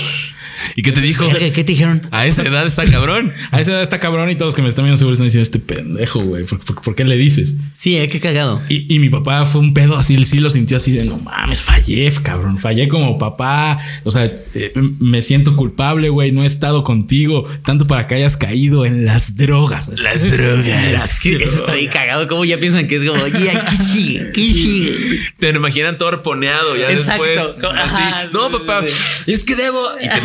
¿Y 0.77 0.83
qué 0.83 0.93
te 0.93 1.01
dijo? 1.01 1.29
¿Qué 1.31 1.51
te 1.51 1.63
dijeron? 1.65 2.07
A 2.11 2.27
esa 2.27 2.43
edad 2.43 2.67
está 2.67 2.85
cabrón. 2.85 3.33
A 3.51 3.61
esa 3.61 3.73
edad 3.73 3.83
está 3.83 4.01
cabrón 4.01 4.31
y 4.31 4.35
todos 4.37 4.49
los 4.49 4.55
que 4.55 4.63
me 4.63 4.69
están 4.69 4.85
viendo 4.85 4.97
seguro 4.97 5.15
están 5.15 5.27
diciendo 5.27 5.43
este 5.43 5.59
pendejo, 5.59 6.21
güey. 6.21 6.45
¿Por, 6.45 6.61
por- 6.61 6.83
por 6.83 6.95
qué 6.95 7.05
le 7.05 7.17
dices? 7.17 7.55
Sí, 7.75 7.97
eh, 7.97 8.09
qué 8.09 8.21
cagado. 8.21 8.61
Y, 8.69 8.93
y 8.95 8.99
mi 8.99 9.09
papá 9.11 9.45
fue 9.47 9.61
un 9.61 9.75
pedo 9.75 9.97
así, 9.97 10.15
él 10.15 10.25
sí 10.25 10.39
lo 10.39 10.51
sintió 10.51 10.77
así 10.77 10.93
de 10.93 11.05
no 11.05 11.17
mames, 11.19 11.61
fallé, 11.63 12.11
cabrón. 12.23 12.59
Fallé 12.59 12.89
como 12.89 13.19
papá. 13.19 13.79
O 14.05 14.11
sea, 14.11 14.25
eh, 14.27 14.73
me 15.01 15.23
siento 15.23 15.57
culpable, 15.57 16.09
güey. 16.09 16.33
No 16.33 16.43
he 16.43 16.47
estado 16.47 16.85
contigo 16.85 17.49
tanto 17.65 17.87
para 17.87 18.07
que 18.07 18.15
hayas 18.17 18.37
caído 18.37 18.85
en 18.87 19.05
las 19.05 19.37
drogas. 19.37 19.89
Las 20.03 20.31
drogas. 20.31 21.03
Es 21.13 21.21
que 21.21 21.37
eso 21.43 21.57
está 21.59 21.75
bien 21.75 21.91
cagado. 21.91 22.27
¿Cómo 22.29 22.45
ya 22.45 22.59
piensan 22.59 22.87
que 22.87 22.97
es 22.97 23.05
como, 23.05 23.21
oye, 23.23 23.51
¿qué 23.71 23.77
sigue? 23.77 24.33
¿Qué 24.35 24.53
sigue? 24.53 25.21
Te 25.39 25.53
lo 25.53 25.59
imaginan 25.59 25.97
todo 25.99 26.09
arponeado 26.09 26.77
ya 26.77 26.91
Exacto. 26.91 27.25
después. 27.25 27.65
Ajá, 27.75 28.21
así, 28.23 28.29
sí, 28.31 28.35
no, 28.37 28.51
papá, 28.59 28.85
sí. 29.25 29.33
es 29.33 29.45
que 29.45 29.57
debo. 29.57 29.85
Y 30.01 30.09
te 30.09 30.21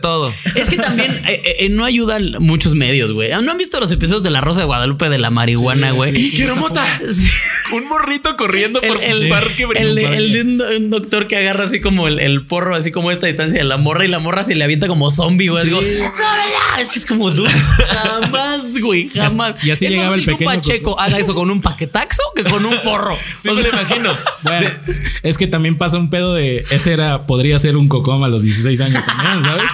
todo. 0.00 0.32
Es 0.54 0.68
que 0.70 0.76
también 0.76 1.22
eh, 1.28 1.42
eh, 1.60 1.68
no 1.68 1.84
ayudan 1.84 2.32
muchos 2.40 2.74
medios, 2.74 3.12
güey. 3.12 3.30
¿No 3.42 3.52
han 3.52 3.58
visto 3.58 3.78
los 3.80 3.90
episodios 3.92 4.22
de 4.22 4.30
La 4.30 4.40
Rosa 4.40 4.60
de 4.60 4.66
Guadalupe 4.66 5.08
de 5.08 5.18
la 5.18 5.30
marihuana, 5.30 5.90
güey? 5.92 6.30
Quiero 6.30 6.56
mota. 6.56 6.84
Sí. 7.12 7.30
Un 7.72 7.88
morrito 7.88 8.36
corriendo 8.36 8.80
por 8.80 9.02
El, 9.02 9.24
un 9.24 9.28
parque. 9.28 9.66
el 9.76 9.94
de, 9.96 10.16
el 10.16 10.32
de 10.32 10.40
un, 10.42 10.62
un 10.84 10.90
doctor 10.90 11.26
que 11.26 11.36
agarra 11.36 11.64
así 11.64 11.80
como 11.80 12.06
el, 12.06 12.20
el 12.20 12.44
porro, 12.46 12.76
así 12.76 12.92
como 12.92 13.10
esta 13.10 13.26
distancia 13.26 13.58
de 13.58 13.64
la 13.64 13.76
morra 13.76 14.04
y 14.04 14.08
la 14.08 14.18
morra 14.20 14.44
se 14.44 14.54
le 14.54 14.62
avienta 14.64 14.86
como 14.86 15.10
zombie, 15.10 15.48
güey. 15.48 15.64
Es 15.64 15.70
como, 15.70 15.82
"No, 15.82 15.88
no, 15.88 15.96
no". 16.76 16.82
Es 16.82 16.88
que 16.90 16.98
es 17.00 17.06
como 17.06 17.30
dude. 17.30 17.50
Jamás, 17.88 18.78
güey. 18.80 19.08
Jamás. 19.08 19.64
y 19.64 19.70
así 19.70 19.84
más 19.86 19.90
llegaba 19.90 20.14
el 20.14 20.20
fácil 20.20 20.24
que 20.26 20.30
un 20.32 20.38
pequeño 20.38 20.50
Pacheco 20.62 21.00
haga 21.00 21.18
eso 21.18 21.34
con 21.34 21.50
un 21.50 21.60
paquetaxo 21.60 22.22
que 22.36 22.44
con 22.44 22.64
un 22.64 22.80
porro. 22.82 23.16
Sí, 23.42 23.50
me 23.54 23.62
lo 23.62 23.68
imagino. 23.68 24.14
Bueno, 24.42 24.68
es 25.22 25.36
que 25.38 25.46
también 25.46 25.76
pasa 25.76 25.98
un 25.98 26.10
pedo 26.10 26.34
de 26.34 26.64
ese 26.70 26.92
era, 26.92 27.26
podría 27.26 27.58
ser 27.58 27.76
un 27.76 27.88
cocom 27.88 28.24
a 28.24 28.28
los 28.28 28.42
16 28.42 28.80
años 28.80 29.04
también, 29.04 29.42
¿sabes? 29.42 29.64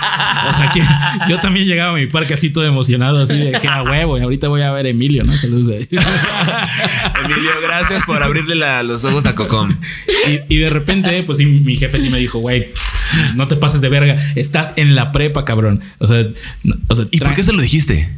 O 0.48 0.52
sea 0.52 0.70
que 0.72 0.82
yo 1.30 1.40
también 1.40 1.66
llegaba 1.66 1.92
a 1.92 1.94
mi 2.00 2.06
parque 2.06 2.34
así 2.34 2.50
todo 2.50 2.64
emocionado, 2.66 3.22
así 3.22 3.38
de 3.38 3.52
que 3.60 3.68
a 3.68 3.82
huevo, 3.82 4.18
y 4.18 4.22
ahorita 4.22 4.48
voy 4.48 4.60
a 4.62 4.70
ver 4.72 4.86
a 4.86 4.88
Emilio, 4.90 5.24
¿no? 5.24 5.34
Saludos 5.36 5.68
ahí. 5.74 5.88
Emilio, 7.24 7.50
gracias 7.62 8.02
por 8.04 8.22
abrirle 8.22 8.54
la- 8.54 8.82
los 8.82 9.04
ojos 9.04 9.26
a 9.26 9.34
Cocom. 9.34 9.74
Y, 10.48 10.54
y 10.56 10.58
de 10.58 10.70
repente, 10.70 11.22
pues 11.22 11.38
sí, 11.38 11.46
mi 11.46 11.76
jefe 11.76 11.98
sí 11.98 12.10
me 12.10 12.18
dijo, 12.18 12.38
güey, 12.38 12.68
no 13.34 13.48
te 13.48 13.56
pases 13.56 13.80
de 13.80 13.88
verga, 13.88 14.16
estás 14.34 14.72
en 14.76 14.94
la 14.94 15.12
prepa, 15.12 15.44
cabrón. 15.44 15.82
O 15.98 16.06
sea, 16.06 16.24
no- 16.62 16.76
o 16.88 16.94
sea 16.94 17.06
¿Y 17.10 17.18
por 17.18 17.34
qué 17.34 17.42
se 17.42 17.52
lo 17.52 17.62
dijiste? 17.62 18.10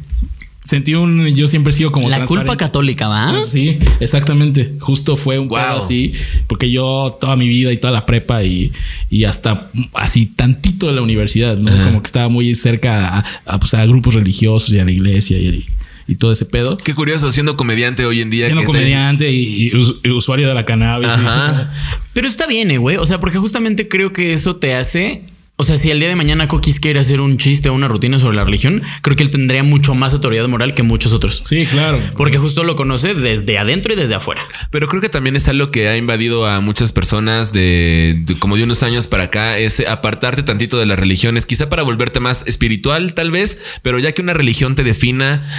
Sentí 0.65 0.95
un, 0.95 1.27
yo 1.27 1.47
siempre 1.47 1.71
he 1.71 1.73
sido 1.73 1.91
como 1.91 2.09
La 2.09 2.25
culpa 2.25 2.57
católica, 2.57 3.07
¿va? 3.07 3.43
Sí, 3.45 3.77
exactamente. 3.99 4.73
Justo 4.79 5.15
fue 5.15 5.39
un 5.39 5.47
Wow. 5.47 5.59
pedo 5.59 5.77
así, 5.77 6.13
porque 6.47 6.69
yo 6.71 7.17
toda 7.21 7.35
mi 7.35 7.47
vida 7.47 7.71
y 7.71 7.77
toda 7.77 7.93
la 7.93 8.05
prepa 8.05 8.43
y, 8.43 8.71
y 9.09 9.23
hasta 9.25 9.69
así 9.93 10.25
tantito 10.25 10.87
de 10.87 10.93
la 10.93 11.01
universidad, 11.01 11.57
¿no? 11.57 11.71
Como 11.71 12.01
que 12.01 12.07
estaba 12.07 12.27
muy 12.29 12.53
cerca 12.55 13.19
a, 13.19 13.25
a, 13.45 13.59
pues, 13.59 13.73
a 13.75 13.85
grupos 13.85 14.15
religiosos 14.15 14.73
y 14.73 14.79
a 14.79 14.85
la 14.85 14.91
iglesia 14.91 15.37
y, 15.37 15.63
y 16.07 16.15
todo 16.15 16.31
ese 16.31 16.45
pedo. 16.45 16.77
Qué 16.77 16.93
curioso, 16.95 17.31
siendo 17.31 17.55
comediante 17.57 18.05
hoy 18.05 18.21
en 18.21 18.29
día. 18.29 18.45
Siendo 18.47 18.61
que 18.61 18.67
comediante 18.67 19.31
y, 19.31 19.67
y 19.69 19.75
us- 19.75 19.95
y 20.03 20.09
usuario 20.09 20.47
de 20.47 20.53
la 20.55 20.65
cannabis. 20.65 21.09
Ajá. 21.09 21.71
Pero 22.13 22.27
está 22.27 22.47
bien, 22.47 22.71
eh, 22.71 22.77
güey. 22.77 22.97
O 22.97 23.05
sea, 23.05 23.19
porque 23.19 23.37
justamente 23.37 23.87
creo 23.87 24.13
que 24.13 24.33
eso 24.33 24.55
te 24.55 24.73
hace. 24.75 25.23
O 25.57 25.63
sea, 25.63 25.77
si 25.77 25.89
el 25.89 25.99
día 26.01 26.09
de 26.09 26.17
mañana 26.17 26.49
Coquis 26.49 26.81
quiere 26.81 26.99
hacer 26.99 27.21
un 27.21 27.37
chiste 27.37 27.69
o 27.69 27.73
una 27.73 27.87
rutina 27.87 28.19
sobre 28.19 28.35
la 28.35 28.43
religión, 28.43 28.83
creo 29.01 29.15
que 29.15 29.23
él 29.23 29.29
tendría 29.29 29.63
mucho 29.63 29.95
más 29.95 30.13
autoridad 30.13 30.45
moral 30.49 30.73
que 30.73 30.83
muchos 30.83 31.13
otros. 31.13 31.43
Sí, 31.45 31.65
claro. 31.65 31.97
Porque 32.17 32.37
justo 32.37 32.65
lo 32.65 32.75
conoce 32.75 33.13
desde 33.13 33.57
adentro 33.57 33.93
y 33.93 33.95
desde 33.95 34.15
afuera. 34.15 34.41
Pero 34.69 34.89
creo 34.89 35.01
que 35.01 35.07
también 35.07 35.37
es 35.37 35.47
algo 35.47 35.71
que 35.71 35.87
ha 35.87 35.95
invadido 35.95 36.45
a 36.45 36.59
muchas 36.59 36.91
personas 36.91 37.53
de, 37.53 38.21
de- 38.25 38.37
como 38.37 38.57
de 38.57 38.63
unos 38.65 38.83
años 38.83 39.07
para 39.07 39.23
acá, 39.23 39.57
es 39.57 39.79
apartarte 39.87 40.43
tantito 40.43 40.77
de 40.77 40.87
las 40.87 40.99
religiones, 40.99 41.45
quizá 41.45 41.69
para 41.69 41.83
volverte 41.83 42.19
más 42.19 42.45
espiritual 42.47 43.13
tal 43.13 43.31
vez, 43.31 43.57
pero 43.81 43.97
ya 43.97 44.11
que 44.11 44.21
una 44.21 44.33
religión 44.33 44.75
te 44.75 44.83
defina 44.83 45.49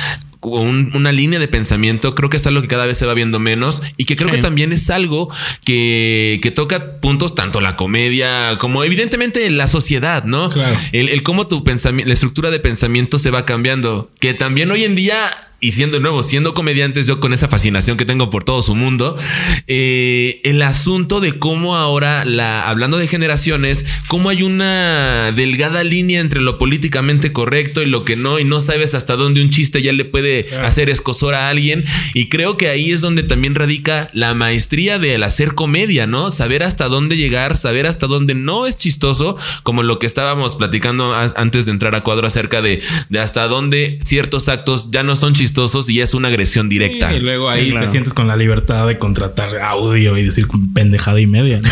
un- 0.48 0.90
una 0.94 1.12
línea 1.12 1.38
de 1.38 1.48
pensamiento, 1.48 2.14
creo 2.14 2.30
que 2.30 2.36
es 2.36 2.46
algo 2.46 2.62
que 2.62 2.68
cada 2.68 2.86
vez 2.86 2.96
se 2.98 3.06
va 3.06 3.14
viendo 3.14 3.38
menos 3.38 3.82
y 3.96 4.04
que 4.04 4.16
creo 4.16 4.30
Sí. 4.30 4.36
que 4.36 4.42
también 4.42 4.72
es 4.72 4.88
algo 4.90 5.28
que, 5.64 6.38
que 6.42 6.50
toca 6.50 7.00
puntos 7.00 7.34
tanto 7.34 7.60
la 7.60 7.76
comedia 7.76 8.56
como 8.58 8.84
evidentemente 8.84 9.48
la 9.50 9.66
sociedad, 9.68 10.24
¿no? 10.24 10.48
Claro. 10.48 10.76
El, 10.92 11.08
el 11.08 11.22
cómo 11.22 11.46
tu 11.48 11.64
pensamiento, 11.64 12.08
la 12.08 12.14
estructura 12.14 12.50
de 12.50 12.60
pensamiento 12.60 13.18
se 13.18 13.30
va 13.30 13.44
cambiando. 13.44 14.10
Que 14.20 14.34
también 14.34 14.70
hoy 14.70 14.84
en 14.84 14.94
día, 14.94 15.30
y 15.66 15.72
siendo 15.72 15.96
de 15.96 16.00
nuevo, 16.00 16.22
siendo 16.22 16.54
comediantes, 16.54 17.08
yo 17.08 17.18
con 17.18 17.32
esa 17.32 17.48
fascinación 17.48 17.96
que 17.96 18.04
tengo 18.04 18.30
por 18.30 18.44
todo 18.44 18.62
su 18.62 18.76
mundo, 18.76 19.16
eh, 19.66 20.40
el 20.44 20.62
asunto 20.62 21.18
de 21.18 21.40
cómo 21.40 21.74
ahora, 21.74 22.24
la, 22.24 22.68
hablando 22.68 22.98
de 22.98 23.08
generaciones, 23.08 23.84
cómo 24.06 24.30
hay 24.30 24.44
una 24.44 25.32
delgada 25.32 25.82
línea 25.82 26.20
entre 26.20 26.40
lo 26.40 26.56
políticamente 26.56 27.32
correcto 27.32 27.82
y 27.82 27.86
lo 27.86 28.04
que 28.04 28.14
no, 28.14 28.38
y 28.38 28.44
no 28.44 28.60
sabes 28.60 28.94
hasta 28.94 29.16
dónde 29.16 29.42
un 29.42 29.50
chiste 29.50 29.82
ya 29.82 29.92
le 29.92 30.04
puede 30.04 30.56
hacer 30.62 30.88
escosor 30.88 31.34
a 31.34 31.48
alguien. 31.48 31.84
Y 32.14 32.28
creo 32.28 32.56
que 32.56 32.68
ahí 32.68 32.92
es 32.92 33.00
donde 33.00 33.24
también 33.24 33.56
radica 33.56 34.08
la 34.12 34.34
maestría 34.34 35.00
del 35.00 35.24
hacer 35.24 35.56
comedia, 35.56 36.06
¿no? 36.06 36.30
Saber 36.30 36.62
hasta 36.62 36.86
dónde 36.86 37.16
llegar, 37.16 37.56
saber 37.56 37.88
hasta 37.88 38.06
dónde 38.06 38.36
no 38.36 38.68
es 38.68 38.78
chistoso, 38.78 39.36
como 39.64 39.82
lo 39.82 39.98
que 39.98 40.06
estábamos 40.06 40.54
platicando 40.54 41.12
antes 41.12 41.66
de 41.66 41.72
entrar 41.72 41.96
a 41.96 42.04
cuadro 42.04 42.28
acerca 42.28 42.62
de, 42.62 42.84
de 43.08 43.18
hasta 43.18 43.48
dónde 43.48 43.98
ciertos 44.04 44.48
actos 44.48 44.92
ya 44.92 45.02
no 45.02 45.16
son 45.16 45.34
chistosos 45.34 45.55
y 45.88 46.00
es 46.00 46.14
una 46.14 46.28
agresión 46.28 46.68
directa. 46.68 47.14
Y 47.14 47.20
luego 47.20 47.48
Sí, 47.48 47.54
ahí 47.54 47.70
claro. 47.70 47.84
te 47.86 47.90
sientes 47.90 48.12
con 48.14 48.26
la 48.28 48.36
libertad 48.36 48.86
de 48.86 48.98
contratar 48.98 49.58
audio 49.60 50.16
y 50.18 50.24
decir 50.24 50.46
pendejada 50.74 51.20
y 51.20 51.26
media. 51.26 51.60
¿no? 51.60 51.68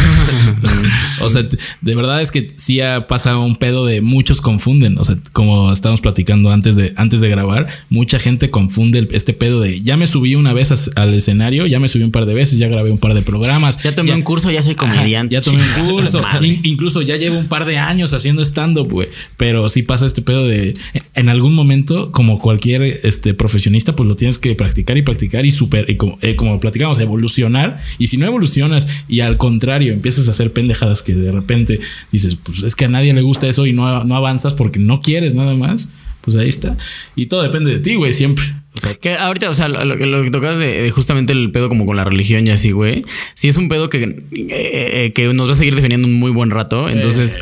o 1.26 1.30
sea, 1.30 1.42
de 1.80 1.94
verdad 1.94 2.20
es 2.22 2.30
que 2.30 2.48
sí 2.56 2.80
ha 2.80 3.06
pasado 3.06 3.42
un 3.42 3.56
pedo 3.56 3.84
de 3.86 4.00
muchos 4.00 4.40
confunden. 4.40 4.98
O 4.98 5.04
sea, 5.04 5.16
como 5.32 5.72
estábamos 5.72 6.00
platicando 6.00 6.50
antes 6.50 6.76
de, 6.76 6.92
antes 6.96 7.20
de 7.20 7.28
grabar, 7.28 7.66
mucha 7.90 8.18
gente 8.18 8.50
confunde 8.50 9.00
el- 9.00 9.08
este 9.12 9.32
pedo 9.32 9.60
de 9.60 9.80
ya 9.82 9.96
me 9.96 10.06
subí 10.06 10.34
una 10.34 10.52
vez 10.52 10.70
as- 10.70 10.90
al 10.96 11.14
escenario, 11.14 11.66
ya 11.66 11.78
me 11.80 11.88
subí 11.88 12.02
un 12.04 12.10
par 12.12 12.26
de 12.26 12.34
veces, 12.34 12.58
ya 12.58 12.68
grabé 12.68 12.90
un 12.90 12.98
par 12.98 13.14
de 13.14 13.22
programas. 13.22 13.82
Ya 13.82 13.94
tomé 13.94 14.12
un 14.14 14.22
curso, 14.22 14.50
ya 14.50 14.62
soy 14.62 14.74
Ajá, 14.78 14.90
comediante. 14.94 15.34
ya 15.34 15.40
tomé 15.40 15.58
un 15.62 15.86
curso. 15.90 16.22
In- 16.42 16.60
incluso 16.64 17.02
ya 17.02 17.16
llevo 17.16 17.38
un 17.38 17.46
par 17.48 17.64
de 17.66 17.78
años 17.78 18.12
haciendo 18.12 18.42
stand-up, 18.44 18.90
güey. 18.90 19.08
Pero 19.36 19.68
sí 19.68 19.82
pasa 19.82 20.06
este 20.06 20.22
pedo 20.22 20.46
de 20.46 20.74
en 21.14 21.28
algún 21.28 21.54
momento, 21.54 22.10
como 22.12 22.38
cualquier 22.38 22.82
este, 22.82 23.34
pues 23.96 24.08
lo 24.08 24.16
tienes 24.16 24.38
que 24.38 24.54
practicar 24.54 24.96
y 24.96 25.02
practicar 25.02 25.44
y 25.46 25.50
super, 25.50 25.88
y 25.88 25.96
como, 25.96 26.18
eh, 26.22 26.36
como 26.36 26.58
platicamos, 26.60 26.98
evolucionar. 26.98 27.80
Y 27.98 28.08
si 28.08 28.16
no 28.16 28.26
evolucionas 28.26 28.86
y 29.08 29.20
al 29.20 29.36
contrario 29.36 29.92
empiezas 29.92 30.28
a 30.28 30.32
hacer 30.32 30.52
pendejadas 30.52 31.02
que 31.02 31.14
de 31.14 31.32
repente 31.32 31.80
dices, 32.12 32.36
pues 32.36 32.62
es 32.62 32.74
que 32.74 32.86
a 32.86 32.88
nadie 32.88 33.12
le 33.12 33.22
gusta 33.22 33.48
eso 33.48 33.66
y 33.66 33.72
no, 33.72 34.04
no 34.04 34.16
avanzas 34.16 34.54
porque 34.54 34.78
no 34.78 35.00
quieres 35.00 35.34
nada 35.34 35.54
más, 35.54 35.90
pues 36.20 36.36
ahí 36.36 36.48
está. 36.48 36.76
Y 37.16 37.26
todo 37.26 37.42
depende 37.42 37.70
de 37.70 37.80
ti, 37.80 37.94
güey, 37.94 38.14
siempre. 38.14 38.44
Que 39.00 39.14
ahorita, 39.16 39.50
o 39.50 39.54
sea, 39.54 39.68
lo, 39.68 39.84
lo 39.84 40.22
que- 40.22 40.30
tocas 40.30 40.58
de, 40.58 40.82
de 40.82 40.90
justamente 40.90 41.32
el 41.32 41.50
pedo 41.50 41.68
como 41.68 41.86
con 41.86 41.96
la 41.96 42.04
religión 42.04 42.46
y 42.46 42.50
así, 42.50 42.70
güey. 42.72 43.04
Sí 43.34 43.48
es 43.48 43.56
un 43.56 43.68
pedo 43.68 43.88
que, 43.88 44.02
eh, 44.02 44.22
eh, 44.50 45.12
que 45.14 45.32
nos 45.34 45.46
va 45.48 45.52
a 45.52 45.54
seguir 45.54 45.74
definiendo 45.74 46.06
un 46.08 46.14
muy 46.14 46.30
buen 46.30 46.50
rato. 46.50 46.88
Entonces, 46.88 47.38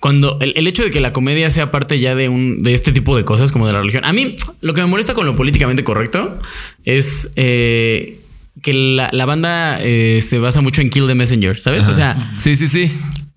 cuando 0.00 0.38
el, 0.40 0.52
el 0.56 0.66
hecho 0.66 0.82
de 0.82 0.90
que 0.90 1.00
la 1.00 1.12
comedia 1.12 1.50
sea 1.50 1.70
parte 1.70 1.98
ya 2.00 2.14
de 2.14 2.28
un 2.28 2.62
de 2.62 2.72
este 2.74 2.92
tipo 2.92 3.16
de 3.16 3.24
cosas 3.24 3.52
como 3.52 3.66
de 3.66 3.72
la 3.72 3.80
religión. 3.80 4.04
A 4.04 4.12
mí, 4.12 4.36
lo 4.60 4.74
que 4.74 4.80
me 4.80 4.86
molesta 4.86 5.14
con 5.14 5.26
lo 5.26 5.36
políticamente 5.36 5.84
correcto 5.84 6.38
es 6.84 7.32
eh, 7.36 8.18
que 8.62 8.72
la, 8.74 9.08
la 9.12 9.24
banda 9.26 9.78
eh, 9.80 10.20
se 10.20 10.38
basa 10.38 10.60
mucho 10.60 10.80
en 10.80 10.90
Kill 10.90 11.06
the 11.06 11.14
Messenger, 11.14 11.60
¿sabes? 11.60 11.86
O 11.88 11.92
sea, 11.92 12.32
Sí, 12.38 12.56
sí, 12.56 12.68
sí. 12.68 12.90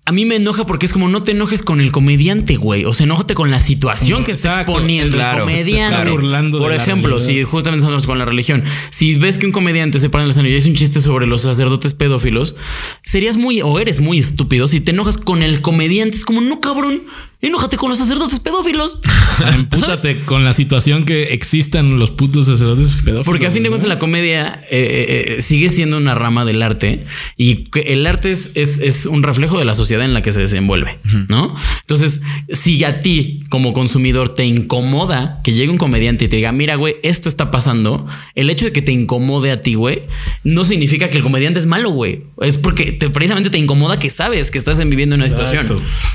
A 0.08 0.12
mí 0.12 0.24
me 0.24 0.36
enoja 0.36 0.64
porque 0.66 0.86
es 0.86 0.92
como 0.92 1.08
no 1.08 1.24
te 1.24 1.32
enojes 1.32 1.62
con 1.62 1.80
el 1.80 1.90
comediante, 1.90 2.54
güey. 2.56 2.84
O 2.84 2.92
sea, 2.92 3.04
enójate 3.04 3.34
con 3.34 3.50
la 3.50 3.58
situación 3.58 4.22
que 4.22 4.30
está 4.30 4.62
exponiendo 4.62 5.16
Claro. 5.16 5.42
el 5.42 5.48
Se 5.48 5.62
comediante. 5.62 5.96
está 5.98 6.10
burlando 6.10 6.58
Por 6.58 6.70
la 6.70 6.76
ejemplo, 6.76 7.18
si 7.18 7.42
justamente 7.42 7.82
estamos 7.84 8.06
con 8.06 8.16
la 8.18 8.24
religión, 8.24 8.62
si 8.90 9.16
ves 9.16 9.36
que 9.36 9.46
un 9.46 9.52
comediante 9.52 9.98
se 9.98 10.08
para 10.08 10.22
en 10.22 10.26
el 10.26 10.30
escenario 10.30 10.54
y 10.56 10.58
hace 10.60 10.68
un 10.70 10.76
chiste 10.76 11.00
sobre 11.00 11.26
los 11.26 11.42
sacerdotes 11.42 11.92
pedófilos, 11.94 12.54
serías 13.02 13.36
muy 13.36 13.62
o 13.62 13.80
eres 13.80 13.98
muy 14.00 14.18
estúpido 14.20 14.68
si 14.68 14.80
te 14.80 14.92
enojas 14.92 15.18
con 15.18 15.42
el 15.42 15.60
comediante. 15.60 16.16
Es 16.16 16.24
como, 16.24 16.40
no, 16.40 16.60
cabrón, 16.60 17.02
enójate 17.40 17.76
con 17.76 17.90
los 17.90 17.98
sacerdotes 17.98 18.40
pedófilos. 18.40 18.98
empútate 19.54 20.24
con 20.24 20.44
la 20.44 20.52
situación 20.52 21.04
que 21.04 21.34
existan 21.34 21.98
los 21.98 22.10
putos 22.10 22.46
sacerdotes 22.46 22.92
pedófilos. 23.04 23.26
Porque 23.26 23.46
a 23.46 23.50
fin 23.50 23.62
de 23.62 23.68
cuentas 23.68 23.88
la 23.88 23.98
comedia 23.98 24.64
eh, 24.70 24.78
eh, 24.80 25.34
eh, 25.38 25.40
sigue 25.42 25.68
siendo 25.68 25.96
una 25.98 26.14
rama 26.14 26.44
del 26.44 26.62
arte 26.62 27.04
y 27.36 27.68
el 27.84 28.06
arte 28.06 28.30
es, 28.30 28.52
es, 28.54 28.78
es 28.78 29.06
un 29.06 29.22
reflejo 29.22 29.58
de 29.58 29.64
la 29.64 29.74
sociedad 29.74 30.04
en 30.04 30.14
la 30.14 30.22
que 30.22 30.32
se 30.32 30.40
desenvuelve, 30.40 30.98
¿no? 31.28 31.54
Entonces, 31.82 32.20
si 32.50 32.82
a 32.84 33.00
ti 33.00 33.40
como 33.48 33.72
consumidor 33.72 34.34
te 34.34 34.44
incomoda 34.44 35.40
que 35.44 35.52
llegue 35.52 35.70
un 35.70 35.78
comediante 35.78 36.24
y 36.24 36.28
te 36.28 36.36
diga, 36.36 36.52
mira, 36.52 36.74
güey, 36.76 36.96
esto 37.02 37.28
está 37.28 37.50
pasando, 37.50 38.06
el 38.34 38.50
hecho 38.50 38.64
de 38.64 38.72
que 38.72 38.82
te 38.82 38.92
incomode 38.92 39.50
a 39.50 39.60
ti, 39.60 39.74
güey, 39.74 40.02
no 40.42 40.64
significa 40.64 41.08
que 41.10 41.18
el 41.18 41.22
comediante 41.22 41.60
es 41.60 41.66
malo, 41.66 41.90
güey. 41.90 42.22
Es 42.40 42.56
porque 42.56 42.92
te- 42.92 43.10
precisamente 43.10 43.50
te 43.50 43.58
incomoda 43.58 43.98
que 43.98 44.10
sabes 44.10 44.50
que 44.50 44.58
estás 44.58 44.78
viviendo 44.88 45.14
una 45.16 45.28
situación. 45.28 45.66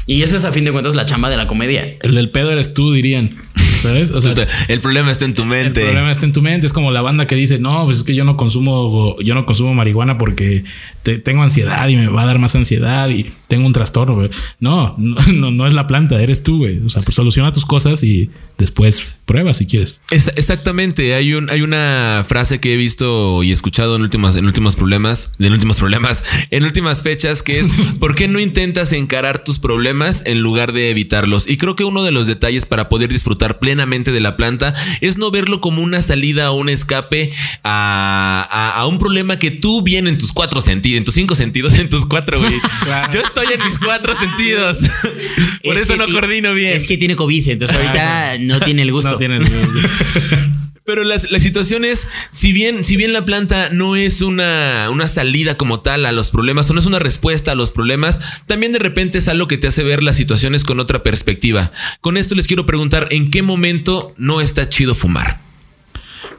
Y 0.08 0.24
esa 0.24 0.36
es 0.38 0.46
a 0.46 0.52
fin 0.52 0.66
de 0.66 0.72
cuentas 0.72 0.96
la 0.96 1.06
chamba 1.12 1.30
de 1.30 1.38
la 1.38 1.48
comedia. 1.48 1.96
El 2.02 2.16
del 2.16 2.30
pedo 2.30 2.52
eres 2.52 2.74
tú, 2.74 2.92
dirían. 2.92 3.36
¿Sabes? 3.82 4.12
O 4.12 4.22
sea, 4.22 4.34
El 4.68 4.80
problema 4.80 5.10
está 5.12 5.26
en 5.26 5.34
tu 5.34 5.42
el 5.44 5.48
mente. 5.50 5.82
problema 5.82 6.12
está 6.12 6.26
en 6.26 6.34
tu 6.34 6.42
mente. 6.42 6.68
Es 6.68 6.74
como 6.74 6.92
la 6.92 7.02
banda 7.02 7.26
que 7.28 7.36
dice, 7.36 7.58
no, 7.60 7.86
pues 7.86 7.98
es 7.98 8.04
que 8.04 8.14
yo 8.16 8.24
no 8.24 8.38
consumo, 8.38 9.16
yo 9.24 9.34
no 9.34 9.46
consumo 9.46 9.74
marihuana 9.74 10.18
porque 10.18 10.64
te- 11.04 11.18
tengo 11.20 11.42
ansiedad 11.44 11.88
y 11.88 11.96
me 11.98 12.08
va 12.08 12.22
a 12.24 12.26
dar 12.28 12.38
más 12.40 12.56
ansiedad 12.56 13.10
y 13.10 13.32
tengo 13.52 13.68
un 13.68 13.74
trastorno. 13.74 14.16
güey. 14.16 14.30
No, 14.62 14.96
no, 14.98 15.52
no, 15.52 15.68
es 15.68 15.74
la 15.74 15.86
planta, 15.88 16.22
eres 16.22 16.42
tú, 16.42 16.60
güey. 16.60 16.80
O 16.86 16.90
sea, 16.90 17.02
pues 17.02 17.16
soluciona 17.16 17.52
tus 17.52 17.66
cosas 17.66 18.02
y 18.02 18.30
después 18.58 19.04
prueba 19.26 19.54
si 19.54 19.66
quieres. 19.66 20.00
Es- 20.10 20.32
exactamente, 20.36 21.14
hay 21.16 21.34
un 21.34 21.50
hay 21.50 21.62
una 21.62 22.26
frase 22.28 22.60
que 22.60 22.74
he 22.74 22.78
visto 22.78 23.44
y 23.44 23.52
escuchado 23.52 23.96
en 23.96 24.02
últimos 24.04 24.36
en 24.38 24.46
últimos 24.46 24.76
problemas, 24.78 25.32
en 25.40 25.52
últimos 25.52 25.78
problemas, 25.78 26.24
en 26.52 26.64
últimas 26.64 27.02
fechas 27.04 27.44
que 27.44 27.60
es 27.60 27.68
¿por 28.00 28.16
qué 28.16 28.28
no 28.30 28.40
intentas 28.40 28.94
encarar 28.94 29.44
tus 29.44 29.60
problemas 29.60 30.24
en 30.26 30.40
lugar 30.42 30.72
de 30.74 30.90
evitarlos? 30.92 31.50
Y 31.50 31.58
creo 31.58 31.76
que 31.76 31.84
uno 31.84 32.04
de 32.04 32.12
los 32.12 32.28
detalles 32.28 32.66
para 32.66 32.88
poder 32.88 33.10
disfrutar 33.10 33.60
plenamente 33.60 34.12
de 34.14 34.20
la 34.22 34.38
planta 34.38 34.74
es 35.02 35.18
no 35.18 35.30
verlo 35.32 35.60
como 35.60 35.82
una 35.82 36.02
salida 36.02 36.52
o 36.52 36.56
un 36.56 36.70
escape 36.70 37.32
a, 37.64 38.48
a- 38.50 38.80
a 38.82 38.86
un 38.88 38.98
problema 39.00 39.40
que 39.40 39.52
tú 39.52 39.82
bien 39.82 40.08
en 40.08 40.18
tus 40.18 40.32
cuatro 40.32 40.62
sentidos, 40.62 40.98
en 40.98 41.04
tus 41.04 41.16
cinco 41.16 41.36
sentidos, 41.36 41.74
en 41.80 41.90
tus 41.90 42.06
cuatro, 42.06 42.40
güey. 42.40 42.54
Claro. 42.84 43.12
Yo 43.14 43.22
estoy 43.22 43.41
en 43.50 43.64
mis 43.64 43.78
cuatro 43.80 44.16
sentidos. 44.16 44.78
Por 45.64 45.76
Es 45.76 45.84
eso 45.84 45.96
no 45.96 46.08
coordino 46.12 46.54
bien. 46.54 46.76
Es 46.76 46.88
que 46.88 46.98
tiene 46.98 47.16
COVID, 47.16 47.50
entonces 47.50 47.78
ahorita 47.78 48.38
no 48.40 48.60
tiene 48.60 48.82
el 48.82 48.92
gusto. 48.92 49.18
No. 49.20 49.46
Pero 50.84 51.04
la, 51.04 51.16
la 51.30 51.40
situación 51.40 51.86
es, 51.86 52.08
si 52.32 52.52
bien, 52.54 52.84
si 52.84 52.98
bien 52.98 53.14
la 53.14 53.24
planta 53.24 53.70
no 53.72 53.96
es 53.96 54.22
una, 54.22 54.90
una 54.90 55.08
salida 55.08 55.56
como 55.56 55.82
tal 55.82 56.06
a 56.06 56.12
los 56.12 56.32
problemas, 56.32 56.70
o 56.70 56.74
no 56.74 56.80
es 56.80 56.88
una 56.88 57.00
respuesta 57.00 57.52
a 57.52 57.56
los 57.56 57.72
problemas, 57.72 58.20
también 58.48 58.72
de 58.72 58.80
repente 58.80 59.20
es 59.20 59.28
algo 59.28 59.48
que 59.48 59.58
te 59.58 59.68
hace 59.68 59.84
ver 59.84 60.02
las 60.02 60.18
situaciones 60.18 60.64
con 60.64 60.80
otra 60.80 61.04
perspectiva. 61.04 61.72
Con 62.02 62.18
esto 62.18 62.34
les 62.34 62.48
quiero 62.48 62.66
preguntar, 62.66 63.08
¿en 63.12 63.30
qué 63.30 63.44
momento 63.44 64.14
no 64.18 64.42
está 64.42 64.70
chido 64.70 64.96
fumar? 64.96 65.40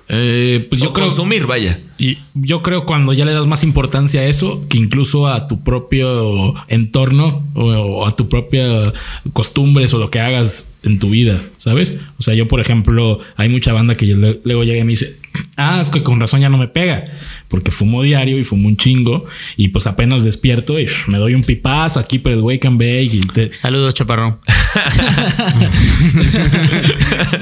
Eh, 0.09 0.67
pues 0.69 0.81
yo 0.81 0.93
creo 0.93 1.07
consumir, 1.07 1.47
vaya. 1.47 1.81
Y 1.99 2.19
yo 2.35 2.63
creo 2.63 2.85
cuando 2.85 3.13
ya 3.13 3.25
le 3.25 3.33
das 3.33 3.47
más 3.47 3.63
importancia 3.63 4.21
a 4.23 4.27
eso 4.27 4.65
que 4.69 4.77
incluso 4.79 5.27
a 5.29 5.47
tu 5.47 5.63
propio 5.63 6.55
entorno 6.69 7.43
o, 7.55 7.65
o 7.71 8.07
a 8.07 8.15
tu 8.17 8.29
propia 8.29 8.93
costumbres 9.33 9.95
o 9.95 9.99
lo 9.99 10.11
que 10.11 10.21
hagas 10.21 10.75
en 10.83 10.99
tu 10.99 11.11
vida, 11.11 11.41
¿sabes? 11.59 11.95
O 12.19 12.23
sea, 12.23 12.35
yo 12.35 12.49
por 12.49 12.61
ejemplo, 12.61 13.21
hay 13.37 13.49
mucha 13.49 13.73
banda 13.73 13.95
que 13.95 14.07
le- 14.07 14.41
luego 14.45 14.65
llega 14.65 14.81
y 14.81 14.85
me 14.85 14.91
dice, 14.93 15.17
ah, 15.57 15.79
es 15.81 15.91
que 15.91 16.03
con 16.03 16.21
razón 16.21 16.41
ya 16.41 16.49
no 16.49 16.59
me 16.59 16.69
pega, 16.69 17.05
porque 17.49 17.71
fumo 17.71 18.03
diario 18.03 18.39
y 18.39 18.45
fumo 18.45 18.69
un 18.69 18.77
chingo 18.77 19.27
y 19.57 19.69
pues 19.69 19.87
apenas 19.87 20.25
despierto 20.25 20.79
y 20.81 20.87
me 21.09 21.19
doy 21.19 21.35
un 21.35 21.43
pipazo 21.43 22.01
aquí 22.01 22.19
por 22.19 22.33
el 22.33 22.41
wake 22.41 22.67
and 22.67 22.79
bake 22.79 23.15
y 23.15 23.21
te... 23.21 23.53
Saludos, 23.53 23.95
chaparrón. 23.95 24.39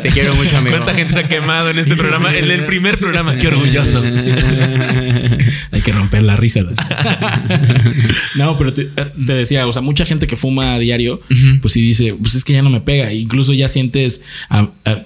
Te 0.03 0.09
quiero 0.11 0.35
mucho, 0.35 0.57
amigo. 0.57 0.77
¿Cuánta 0.77 0.95
gente 0.95 1.15
se 1.15 1.21
ha 1.21 1.29
quemado 1.29 1.71
en 1.71 1.79
este 1.79 1.97
programa? 1.97 2.35
En 2.37 2.51
el 2.51 2.67
primer 2.67 2.97
programa. 2.99 3.37
Qué 3.37 3.49
orgulloso. 3.49 4.03
Hay 5.73 5.81
que 5.83 5.93
romper 5.93 6.23
la 6.23 6.37
risa. 6.37 6.61
no, 8.37 8.57
pero 8.59 8.73
te, 8.73 8.85
te 8.87 9.33
decía, 9.33 9.67
o 9.67 9.73
sea, 9.73 9.83
mucha 9.83 10.05
gente 10.05 10.27
que 10.27 10.37
fuma 10.37 10.75
a 10.75 10.79
diario, 10.79 11.21
pues 11.61 11.73
sí 11.75 11.81
dice, 11.81 12.15
pues 12.21 12.35
es 12.35 12.45
que 12.45 12.53
ya 12.53 12.63
no 12.63 12.71
me 12.71 12.81
pega. 12.81 13.13
Incluso 13.13 13.53
ya 13.53 13.69
sientes 13.69 14.25
a, 14.49 14.69
a- 14.85 15.03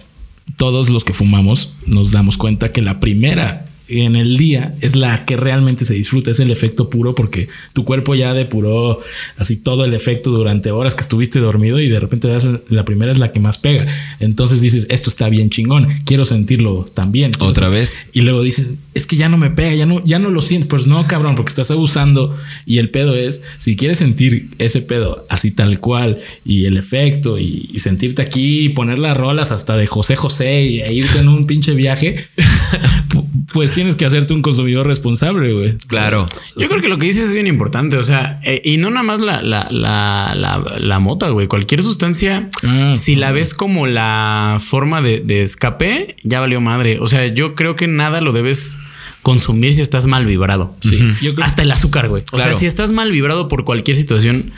todos 0.57 0.89
los 0.91 1.05
que 1.05 1.13
fumamos, 1.13 1.73
nos 1.87 2.11
damos 2.11 2.37
cuenta 2.37 2.73
que 2.73 2.83
la 2.83 3.01
primera 3.01 3.67
en 3.89 4.17
el 4.17 4.37
día 4.37 4.75
es 4.81 4.97
la 4.97 5.25
que 5.25 5.37
realmente 5.37 5.85
se 5.85 5.95
disfruta, 5.95 6.31
es 6.31 6.41
el 6.41 6.51
efecto 6.51 6.91
puro 6.91 7.15
porque 7.15 7.49
tu 7.73 7.85
cuerpo 7.85 8.15
ya 8.15 8.33
depuró 8.35 9.01
así 9.37 9.57
todo 9.57 9.85
el 9.85 9.95
efecto 9.95 10.31
durante 10.31 10.71
horas 10.71 10.95
que 10.95 11.03
estuviste 11.03 11.39
dormido 11.39 11.81
y 11.81 11.89
de 11.89 12.01
repente 12.01 12.29
das 12.29 12.47
la 12.69 12.85
primera 12.85 13.13
es 13.13 13.19
la 13.19 13.33
que 13.33 13.41
más 13.41 13.59
pega. 13.59 13.87
Entonces 14.21 14.61
dices, 14.61 14.87
esto 14.91 15.11
está 15.11 15.29
bien 15.29 15.51
chingón, 15.51 15.89
quiero 16.05 16.25
sentirlo 16.25 16.89
también. 16.95 17.33
Otra 17.39 17.69
vez. 17.69 18.09
Y 18.13 18.23
luego 18.23 18.43
dices, 18.43 18.69
es 18.95 19.07
que 19.07 19.17
ya 19.17 19.29
no 19.29 19.37
me 19.37 19.51
pega, 19.51 19.75
ya 19.75 19.87
no, 19.87 20.03
ya 20.05 20.19
no 20.19 20.31
lo 20.31 20.43
sientes. 20.43 20.69
Pues 20.69 20.87
no, 20.87 21.07
cabrón, 21.07 21.35
porque 21.35 21.51
estás 21.51 21.71
abusando. 21.71 22.37
Y 22.67 22.79
el 22.79 22.91
pedo 22.91 23.15
es, 23.15 23.43
si 23.59 23.77
quieres 23.77 23.99
sentir 23.99 24.51
ese 24.59 24.81
pedo 24.81 25.27
así 25.29 25.51
tal 25.51 25.81
cual 25.81 26.21
y 26.45 26.65
el 26.65 26.77
efecto 26.77 27.39
y, 27.39 27.69
y 27.73 27.79
sentirte 27.81 28.23
aquí 28.23 28.65
y 28.65 28.69
poner 28.71 28.99
las 28.99 29.17
rolas 29.17 29.53
hasta 29.53 29.77
de 29.77 29.87
José 29.87 30.17
José 30.17 30.65
y 30.65 30.81
e 30.81 30.93
irte 30.93 31.19
en 31.19 31.29
un 31.29 31.47
pinche 31.47 31.75
viaje, 31.75 32.27
pues 33.53 33.73
tienes 33.73 33.95
que 33.97 34.05
hacerte 34.07 34.33
un 34.35 34.43
consumidor 34.43 34.87
responsable, 34.87 35.53
güey. 35.53 35.77
Claro. 35.87 36.27
Yo 36.57 36.69
creo 36.69 36.81
que 36.81 36.89
lo 36.89 36.99
que 36.99 37.07
dices 37.07 37.29
es 37.29 37.35
bien 37.35 37.47
importante, 37.47 37.97
o 37.97 38.03
sea, 38.03 38.41
eh, 38.45 38.61
y 38.65 38.77
no 38.77 38.91
nada 38.91 39.03
más 39.03 39.21
la, 39.21 39.43
la, 39.43 39.69
la, 39.71 40.35
la, 40.35 40.77
la 40.79 40.99
mota, 41.01 41.29
güey. 41.31 41.47
Cualquier 41.47 41.83
sustancia, 41.83 42.49
Ah, 42.63 42.95
si 42.97 43.17
la 43.17 43.33
ves 43.33 43.55
como 43.55 43.87
la 43.87 44.59
forma 44.65 45.03
de, 45.03 45.21
de 45.21 45.43
escape, 45.43 46.17
ya 46.23 46.41
valió 46.41 46.61
madre. 46.61 46.99
O 47.01 47.09
sea, 47.09 47.27
yo 47.27 47.55
creo 47.55 47.77
que 47.77 47.87
nada 47.87 48.21
lo 48.21 48.33
debes 48.33 48.79
consumir 49.23 49.73
si 49.73 49.81
estás 49.81 50.07
mal 50.07 50.27
vibrado. 50.27 50.75
Sí. 50.81 50.99
Yo 51.23 51.35
creo- 51.35 51.47
Hasta 51.47 51.63
el 51.63 51.71
azúcar, 51.73 52.09
güey. 52.09 52.23
O 52.33 52.37
Claro. 52.37 52.51
sea, 52.53 52.59
si 52.61 52.67
estás 52.67 52.93
mal 52.93 53.11
vibrado 53.11 53.49
por 53.49 53.65
cualquier 53.65 53.97
situación 53.97 54.53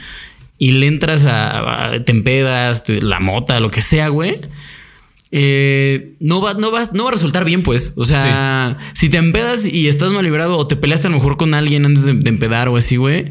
y 0.58 0.72
le 0.72 0.86
entras 0.86 1.24
a, 1.26 1.92
a 1.94 2.04
te 2.04 2.12
empedas, 2.12 2.84
te- 2.84 3.00
la 3.00 3.20
mota, 3.20 3.60
lo 3.60 3.70
que 3.70 3.80
sea, 3.82 4.08
güey. 4.08 4.40
Eh, 5.32 6.14
no 6.20 6.40
va, 6.40 6.54
no 6.54 6.70
va, 6.70 6.88
no 6.92 7.04
va 7.04 7.10
a 7.10 7.12
resultar 7.12 7.44
bien, 7.44 7.62
pues. 7.62 7.94
O 7.96 8.04
sea, 8.06 8.76
si 8.94 9.08
te 9.08 9.16
empedas 9.16 9.66
y 9.66 9.88
estás 9.88 10.12
mal 10.12 10.24
librado 10.24 10.56
o 10.56 10.66
te 10.66 10.76
peleaste 10.76 11.08
a 11.08 11.10
lo 11.10 11.16
mejor 11.16 11.36
con 11.36 11.52
alguien 11.54 11.84
antes 11.84 12.04
de, 12.04 12.14
de 12.14 12.30
empedar 12.30 12.68
o 12.68 12.76
así, 12.76 12.96
güey, 12.96 13.30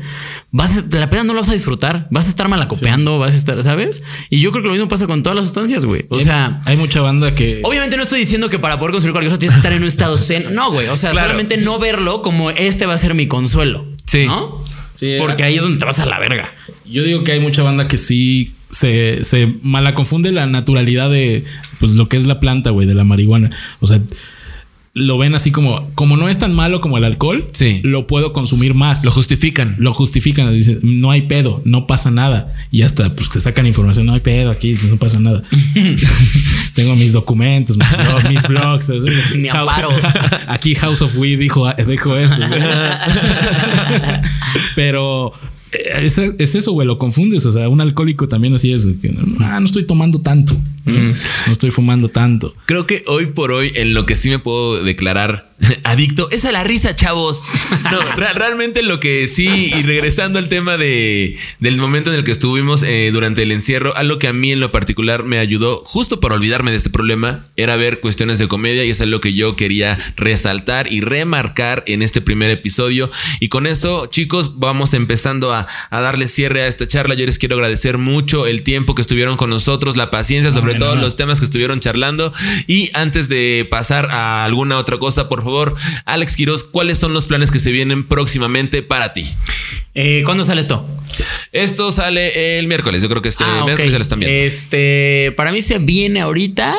vas 0.51 0.77
a, 0.77 0.97
la 0.97 1.09
peda 1.09 1.23
no 1.23 1.33
la 1.33 1.39
vas 1.39 1.49
a 1.49 1.53
disfrutar. 1.53 2.07
Vas 2.11 2.27
a 2.27 2.29
estar 2.29 2.47
malacopeando, 2.49 3.17
vas 3.19 3.33
a 3.33 3.37
estar, 3.37 3.61
¿sabes? 3.63 4.03
Y 4.29 4.39
yo 4.41 4.51
creo 4.51 4.61
que 4.63 4.67
lo 4.67 4.73
mismo 4.73 4.87
pasa 4.89 5.07
con 5.07 5.23
todas 5.23 5.35
las 5.37 5.45
sustancias, 5.45 5.85
güey. 5.85 6.05
O 6.09 6.19
sea, 6.19 6.59
hay 6.65 6.75
mucha 6.77 7.01
banda 7.01 7.33
que. 7.33 7.61
Obviamente 7.63 7.95
no 7.97 8.03
estoy 8.03 8.19
diciendo 8.19 8.49
que 8.49 8.59
para 8.59 8.77
poder 8.77 8.91
consumir 8.91 9.13
cualquier 9.13 9.31
cosa 9.31 9.39
tienes 9.39 9.55
que 9.55 9.59
estar 9.59 9.73
en 9.73 9.81
un 9.81 9.87
estado 9.87 10.17
zen. 10.17 10.53
No, 10.53 10.71
güey. 10.71 10.87
O 10.87 10.97
sea, 10.97 11.11
Claro. 11.11 11.27
solamente 11.27 11.57
no 11.57 11.79
verlo 11.79 12.21
como 12.21 12.51
este 12.51 12.85
va 12.85 12.93
a 12.93 12.97
ser 12.97 13.13
mi 13.13 13.27
consuelo. 13.27 13.85
Sí. 14.05 14.25
¿No? 14.25 14.63
Sí, 14.95 15.15
Porque 15.19 15.43
ahí 15.43 15.55
es 15.55 15.61
donde 15.61 15.77
te 15.77 15.83
vas 15.85 15.99
a 15.99 16.05
la 16.05 16.19
verga. 16.19 16.51
Yo 16.85 17.03
digo 17.03 17.23
que 17.23 17.33
hay 17.33 17.39
mucha 17.41 17.63
banda 17.63 17.87
que 17.89 17.97
sí 17.97 18.54
se, 18.75 19.23
se 19.23 19.53
mala 19.63 19.93
confunde 19.93 20.31
la 20.31 20.45
naturalidad 20.47 21.09
de 21.09 21.43
pues 21.79 21.91
lo 21.93 22.09
que 22.09 22.17
es 22.17 22.25
la 22.25 22.39
planta, 22.39 22.71
güey, 22.71 22.87
de 22.87 22.93
la 22.93 23.03
marihuana. 23.03 23.49
O 23.79 23.87
sea, 23.87 23.99
lo 24.93 25.17
ven 25.17 25.35
así 25.35 25.51
como, 25.51 25.89
como 25.93 26.15
no 26.15 26.29
es 26.29 26.37
tan 26.39 26.53
malo 26.53 26.79
como 26.79 26.97
el 26.97 27.03
alcohol, 27.03 27.45
Sí. 27.51 27.81
lo 27.83 28.07
puedo 28.07 28.31
consumir 28.31 28.73
más. 28.75 29.03
Lo 29.03 29.11
justifican. 29.11 29.75
lo 29.77 29.93
justifican, 29.93 30.53
dicen, 30.53 30.79
no 30.83 31.11
hay 31.11 31.23
pedo, 31.23 31.61
no 31.65 31.85
pasa 31.85 32.11
nada. 32.11 32.53
Y 32.71 32.83
hasta 32.83 33.13
pues 33.13 33.29
te 33.29 33.41
sacan 33.41 33.67
información, 33.67 34.05
no 34.05 34.13
hay 34.13 34.21
pedo 34.21 34.51
aquí, 34.51 34.77
no 34.89 34.95
pasa 34.95 35.19
nada. 35.19 35.43
Tengo 36.73 36.95
mis 36.95 37.11
documentos, 37.13 37.77
mis, 37.77 37.87
blog- 37.87 38.29
mis 38.29 38.43
blogs. 38.47 38.89
Mi 39.35 39.49
amparo. 39.49 39.89
Aquí 40.47 40.75
House 40.75 41.01
of 41.01 41.15
Weed 41.17 41.39
dijo, 41.39 41.69
dijo 41.87 42.15
esto. 42.17 42.41
Pero 44.75 45.33
es, 46.01 46.17
es 46.17 46.55
eso, 46.55 46.71
güey, 46.71 46.87
lo 46.87 46.97
confundes. 46.97 47.45
O 47.45 47.53
sea, 47.53 47.69
un 47.69 47.81
alcohólico 47.81 48.27
también 48.27 48.53
así 48.55 48.71
es. 48.73 48.85
que, 49.01 49.13
ah, 49.39 49.59
no 49.59 49.65
estoy 49.65 49.85
tomando 49.85 50.21
tanto. 50.21 50.55
No 50.85 51.51
estoy 51.51 51.71
fumando 51.71 52.09
tanto. 52.09 52.53
Creo 52.67 52.85
que 52.85 53.03
hoy 53.07 53.25
por 53.27 53.51
hoy 53.51 53.71
en 53.73 53.95
lo 53.95 54.05
que 54.05 54.15
sí 54.15 54.29
me 54.29 54.37
puedo 54.37 54.83
declarar 54.83 55.49
adicto 55.83 56.29
es 56.29 56.45
a 56.45 56.51
la 56.51 56.63
risa, 56.63 56.95
chavos. 56.95 57.41
No, 57.91 58.01
re- 58.15 58.33
realmente 58.33 58.83
lo 58.83 58.99
que 58.99 59.27
sí, 59.27 59.47
y 59.75 59.81
regresando 59.81 60.37
al 60.37 60.47
tema 60.47 60.77
de, 60.77 61.37
del 61.59 61.77
momento 61.77 62.11
en 62.11 62.17
el 62.19 62.23
que 62.23 62.31
estuvimos 62.31 62.83
eh, 62.83 63.09
durante 63.11 63.41
el 63.41 63.51
encierro, 63.51 63.95
algo 63.97 64.19
que 64.19 64.27
a 64.27 64.33
mí 64.33 64.51
en 64.51 64.59
lo 64.59 64.71
particular 64.71 65.23
me 65.23 65.39
ayudó 65.39 65.77
justo 65.85 66.19
para 66.19 66.35
olvidarme 66.35 66.69
de 66.69 66.77
este 66.77 66.91
problema 66.91 67.45
era 67.55 67.75
ver 67.77 67.99
cuestiones 67.99 68.37
de 68.37 68.47
comedia 68.47 68.85
y 68.85 68.91
es 68.91 69.01
algo 69.01 69.19
que 69.21 69.33
yo 69.33 69.55
quería 69.55 69.97
resaltar 70.17 70.91
y 70.91 71.01
remarcar 71.01 71.83
en 71.87 72.03
este 72.03 72.21
primer 72.21 72.51
episodio. 72.51 73.09
Y 73.39 73.47
con 73.49 73.65
eso, 73.65 74.05
chicos, 74.05 74.59
vamos 74.59 74.93
empezando 74.93 75.51
a, 75.51 75.64
a 75.89 76.01
darle 76.01 76.27
cierre 76.27 76.61
a 76.63 76.67
esta 76.67 76.87
charla. 76.87 77.15
Yo 77.15 77.25
les 77.25 77.39
quiero 77.39 77.55
agradecer 77.55 77.97
mucho 77.97 78.47
el 78.47 78.63
tiempo 78.63 78.95
que 78.95 79.01
estuvieron 79.01 79.37
con 79.37 79.49
nosotros, 79.49 79.97
la 79.97 80.11
paciencia, 80.11 80.51
sobre 80.51 80.73
de 80.73 80.79
todo 80.79 80.95
los 80.95 81.15
temas 81.15 81.39
que 81.39 81.45
estuvieron 81.45 81.79
charlando. 81.79 82.33
Y 82.67 82.89
antes 82.93 83.29
de 83.29 83.67
pasar 83.69 84.07
a 84.11 84.45
alguna 84.45 84.77
otra 84.77 84.97
cosa, 84.97 85.29
por 85.29 85.43
favor, 85.43 85.75
Alex 86.05 86.35
Quiroz, 86.35 86.63
¿cuáles 86.63 86.97
son 86.97 87.13
los 87.13 87.25
planes 87.27 87.51
que 87.51 87.59
se 87.59 87.71
vienen 87.71 88.07
próximamente 88.07 88.81
para 88.81 89.13
ti? 89.13 89.27
Eh, 89.93 90.23
¿Cuándo 90.25 90.43
sale 90.43 90.61
esto? 90.61 90.85
Esto 91.51 91.91
sale 91.91 92.59
el 92.59 92.67
miércoles, 92.67 93.01
yo 93.01 93.09
creo 93.09 93.21
que 93.21 93.29
este 93.29 93.43
Ah, 93.45 93.61
miércoles 93.63 93.91
ya 93.91 93.97
lo 93.97 94.01
están 94.01 94.19
viendo. 94.19 94.37
Este, 94.37 95.33
para 95.37 95.51
mí 95.51 95.61
se 95.61 95.79
viene 95.79 96.21
ahorita. 96.21 96.75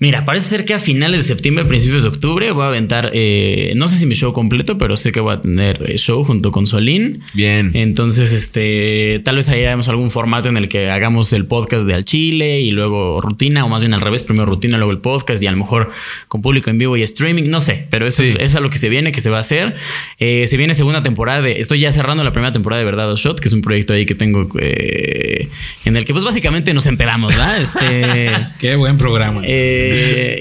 Mira, 0.00 0.24
parece 0.24 0.48
ser 0.48 0.64
que 0.64 0.72
a 0.72 0.78
finales 0.80 1.20
de 1.22 1.28
septiembre, 1.34 1.66
principios 1.66 2.04
de 2.04 2.08
octubre, 2.08 2.50
voy 2.52 2.64
a 2.64 2.68
aventar, 2.68 3.10
eh, 3.12 3.74
no 3.76 3.86
sé 3.86 3.96
si 3.98 4.06
mi 4.06 4.14
show 4.14 4.32
completo, 4.32 4.78
pero 4.78 4.96
sé 4.96 5.12
que 5.12 5.20
voy 5.20 5.34
a 5.34 5.42
tener 5.42 5.84
eh, 5.90 5.98
show 5.98 6.24
junto 6.24 6.50
con 6.52 6.66
Solín. 6.66 7.20
Bien. 7.34 7.70
Entonces, 7.74 8.32
este, 8.32 9.20
tal 9.26 9.36
vez 9.36 9.50
ahí 9.50 9.62
haremos 9.62 9.88
algún 9.90 10.10
formato 10.10 10.48
en 10.48 10.56
el 10.56 10.70
que 10.70 10.88
hagamos 10.90 11.34
el 11.34 11.44
podcast 11.44 11.86
de 11.86 11.92
Al 11.92 12.06
Chile 12.06 12.62
y 12.62 12.70
luego 12.70 13.20
rutina, 13.20 13.62
o 13.66 13.68
más 13.68 13.82
bien 13.82 13.92
al 13.92 14.00
revés, 14.00 14.22
primero 14.22 14.46
rutina, 14.46 14.78
luego 14.78 14.90
el 14.90 15.00
podcast 15.00 15.42
y 15.42 15.46
a 15.46 15.52
lo 15.52 15.58
mejor 15.58 15.90
con 16.28 16.40
público 16.40 16.70
en 16.70 16.78
vivo 16.78 16.96
y 16.96 17.02
streaming, 17.02 17.50
no 17.50 17.60
sé, 17.60 17.86
pero 17.90 18.06
eso 18.06 18.22
Sí. 18.22 18.30
es, 18.30 18.36
es 18.40 18.54
a 18.56 18.60
lo 18.60 18.70
que 18.70 18.78
se 18.78 18.88
viene, 18.88 19.12
que 19.12 19.20
se 19.20 19.28
va 19.28 19.36
a 19.36 19.40
hacer. 19.40 19.74
Eh, 20.18 20.46
se 20.46 20.56
viene 20.56 20.72
segunda 20.72 21.02
temporada 21.02 21.42
de, 21.42 21.60
estoy 21.60 21.80
ya 21.80 21.92
cerrando 21.92 22.24
la 22.24 22.32
primera 22.32 22.52
temporada 22.52 22.78
de 22.80 22.86
Verdad 22.86 23.12
o 23.12 23.16
Shot, 23.16 23.38
que 23.38 23.48
es 23.48 23.52
un 23.52 23.60
proyecto 23.60 23.92
ahí 23.92 24.06
que 24.06 24.14
tengo 24.14 24.48
eh, 24.58 25.50
en 25.84 25.98
el 25.98 26.06
que 26.06 26.14
pues 26.14 26.24
básicamente 26.24 26.72
nos 26.72 26.86
empedamos, 26.86 27.36
¿verdad? 27.36 27.60
Este, 27.60 28.30
Qué 28.58 28.76
buen 28.76 28.96
programa. 28.96 29.42
eh, 29.44 29.89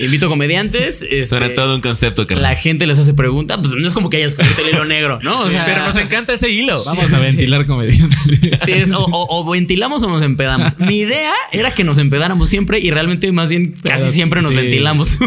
invito 0.01 0.29
comediantes. 0.29 1.01
este, 1.03 1.25
Suena 1.25 1.53
todo 1.55 1.75
un 1.75 1.81
concepto, 1.81 2.25
carnal. 2.27 2.43
La 2.43 2.55
gente 2.55 2.85
les 2.87 2.99
hace 2.99 3.13
preguntas, 3.13 3.57
pues 3.61 3.71
no 3.73 3.87
es 3.87 3.93
como 3.93 4.09
que 4.09 4.17
hayas 4.17 4.35
descubierto 4.35 4.61
el 4.63 4.69
hilo 4.75 4.85
negro, 4.85 5.19
¿no? 5.21 5.41
O 5.41 5.49
sea, 5.49 5.65
Pero 5.65 5.83
nos 5.85 5.95
encanta 5.97 6.33
ese 6.33 6.49
hilo. 6.49 6.81
Vamos 6.85 7.11
a 7.13 7.19
ventilar 7.19 7.65
comediantes. 7.65 8.19
Sí, 8.65 8.71
es, 8.71 8.91
o, 8.91 8.99
o- 9.05 9.39
o 9.39 9.49
ventilamos 9.51 10.03
o 10.03 10.09
nos 10.09 10.23
empedamos. 10.23 10.77
Mi 10.79 10.99
idea 10.99 11.33
era 11.51 11.71
que 11.71 11.83
nos 11.83 11.97
empedáramos 11.97 12.49
siempre 12.49 12.79
y 12.79 12.91
realmente 12.91 13.31
más 13.31 13.49
bien 13.49 13.71
casi 13.83 13.99
Pero, 14.01 14.11
siempre 14.11 14.41
nos 14.41 14.51
sí. 14.51 14.57
ventilamos. 14.57 15.17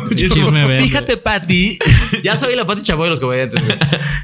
Fíjate, 0.82 1.16
Pati. 1.16 1.78
ya 2.22 2.36
soy 2.36 2.54
la 2.56 2.66
Pati 2.66 2.82
Chapoy 2.82 3.04
de 3.04 3.10
los 3.10 3.20
comediantes. 3.20 3.60